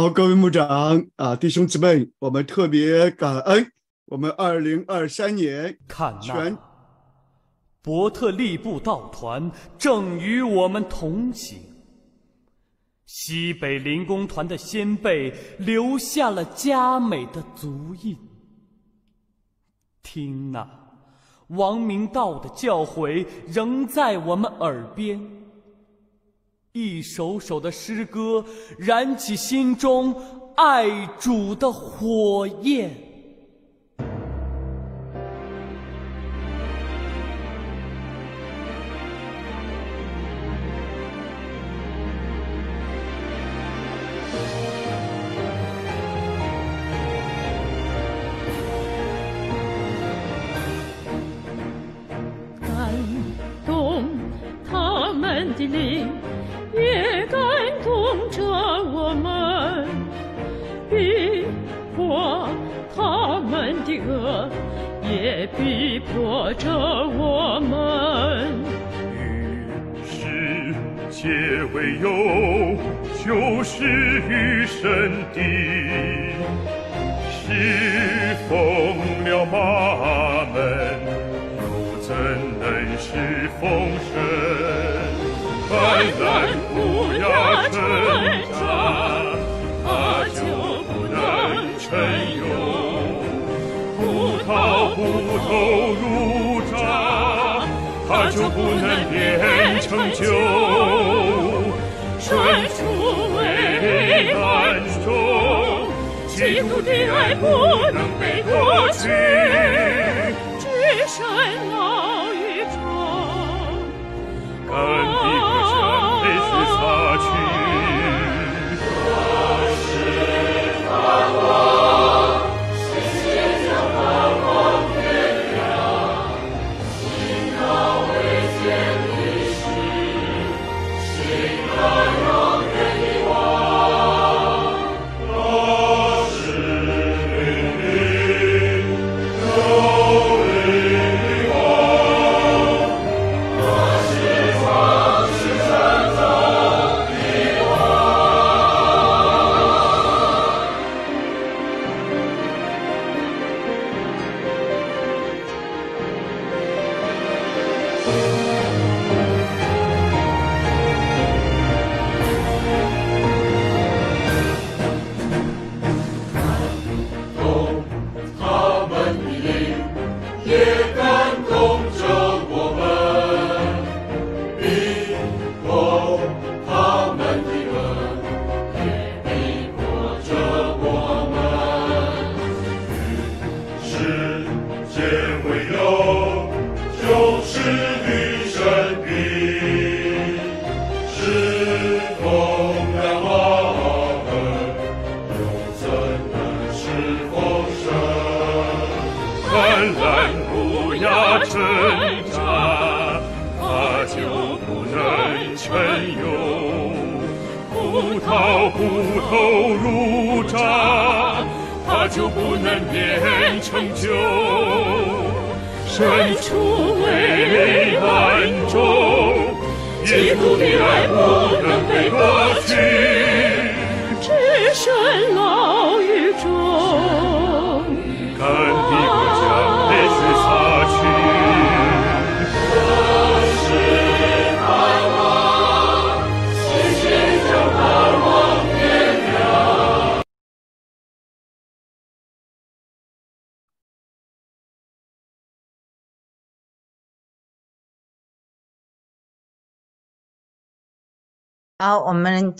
[0.00, 3.70] 好，各位牧长啊，弟兄姊妹，我们特别感恩，
[4.06, 6.56] 我们二零二三年看全
[7.82, 11.58] 伯特利布道团正与我们同行。
[13.04, 18.16] 西北林工团的先辈留下了佳美的足印。
[20.02, 20.66] 听呐、
[21.48, 25.20] 王明道的教诲仍在我们耳边。
[26.72, 28.44] 一首首的诗歌
[28.78, 30.14] 燃起心中
[30.54, 30.88] 爱
[31.18, 33.09] 主的火焰。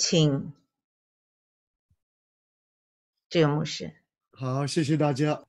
[0.01, 0.51] 请
[3.29, 3.93] 这个牧师。
[4.33, 5.45] 好，谢谢大家。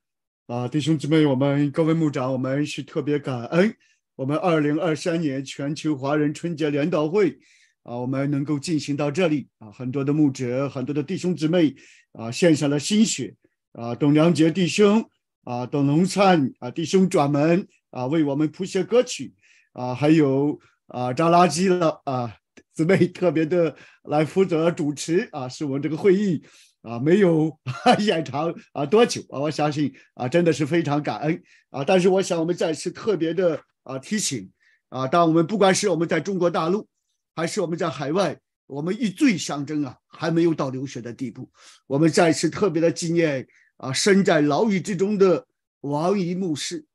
[0.47, 3.73] 啊，弟兄姊妹，我们各位牧长，我们是特别感恩，
[4.17, 7.39] 我们二零二三年全球华人春节联祷会
[7.83, 9.47] 啊，我们能够进行到这里。
[9.59, 11.73] 啊，很多的牧者，很多的弟兄姊妹
[12.11, 13.33] 啊，献上了心血。
[13.71, 15.09] 啊，董良杰弟兄
[15.45, 19.33] 啊，董龙灿啊弟兄转门啊，为我们谱写歌曲。
[19.71, 22.35] 啊，还有啊扎拉基了啊
[22.73, 26.43] 姊妹特别的来负责主持啊，使我们这个会议。
[26.81, 27.55] 啊，没有
[27.99, 29.39] 延长啊多久啊？
[29.39, 31.83] 我相信啊，真的是非常感恩啊。
[31.83, 34.51] 但是我想，我们再次特别的啊提醒
[34.89, 36.87] 啊，当我们不管是我们在中国大陆，
[37.35, 38.35] 还是我们在海外，
[38.65, 41.51] 我们以罪相争啊，还没有到流血的地步。
[41.85, 45.45] 我们再次特别的纪念啊，身在牢狱之中的
[45.81, 46.87] 王仪牧师，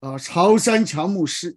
[0.00, 1.56] 啊，曹三强牧师，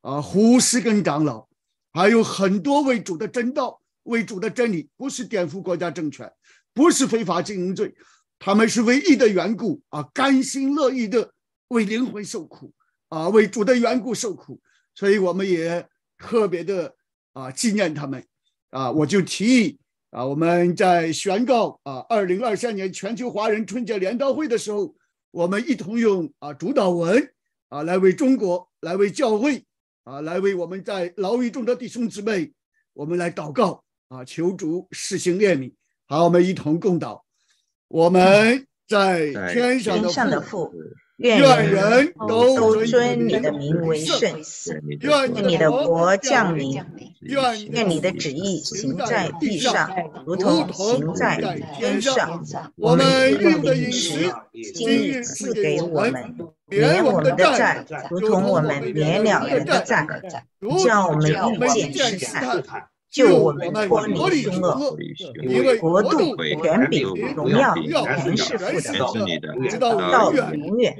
[0.00, 1.47] 啊，胡适根长老，
[1.92, 6.30] 还有很多为主的真道、为主的真理，不是颠覆国家政权。
[6.74, 7.92] 不是非法经营罪，
[8.38, 11.32] 他们是为义的缘故啊，甘心乐意的
[11.68, 12.72] 为灵魂受苦
[13.08, 14.60] 啊，为主的缘故受苦，
[14.94, 15.84] 所以我们也
[16.16, 16.94] 特别的
[17.32, 18.24] 啊纪念他们
[18.70, 18.92] 啊。
[18.92, 24.94] 我就提议啊，我们在宣告啊，二零二三年全球华人春节联祷会的时候，
[25.32, 27.28] 我们一同用啊主导文
[27.70, 29.64] 啊来为中国，来为教会
[30.08, 32.50] 啊，来为我们在牢狱中的弟兄姊妹，
[32.94, 35.70] 我们来祷告啊，求主施行怜悯。
[36.06, 37.20] 好，我们一同共祷。
[37.88, 40.72] 我们在天上的父，
[41.18, 44.40] 愿人都尊你的名为圣，
[45.00, 46.80] 愿你的国降临，
[47.20, 49.90] 愿你的旨意行在地上，
[50.24, 51.36] 如同行在
[51.76, 52.44] 天上。
[52.76, 54.32] 我们用的饮食，
[54.74, 56.36] 今日赐给我们，
[56.66, 60.06] 免我们的债，如同我们免了人的债，
[60.84, 61.30] 叫我们
[61.76, 62.28] 遇见试
[62.62, 62.88] 探。
[63.10, 64.96] 救我们脱离凶恶，
[65.42, 67.02] 因为国度、权柄、
[67.34, 70.96] 荣耀全是父的，直到永远。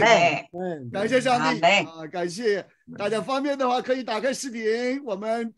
[0.00, 0.48] 哎，
[0.92, 2.06] 感谢上帝啊！
[2.10, 2.64] 感谢
[2.96, 5.52] 大家，方便的话可以打开视频，我们。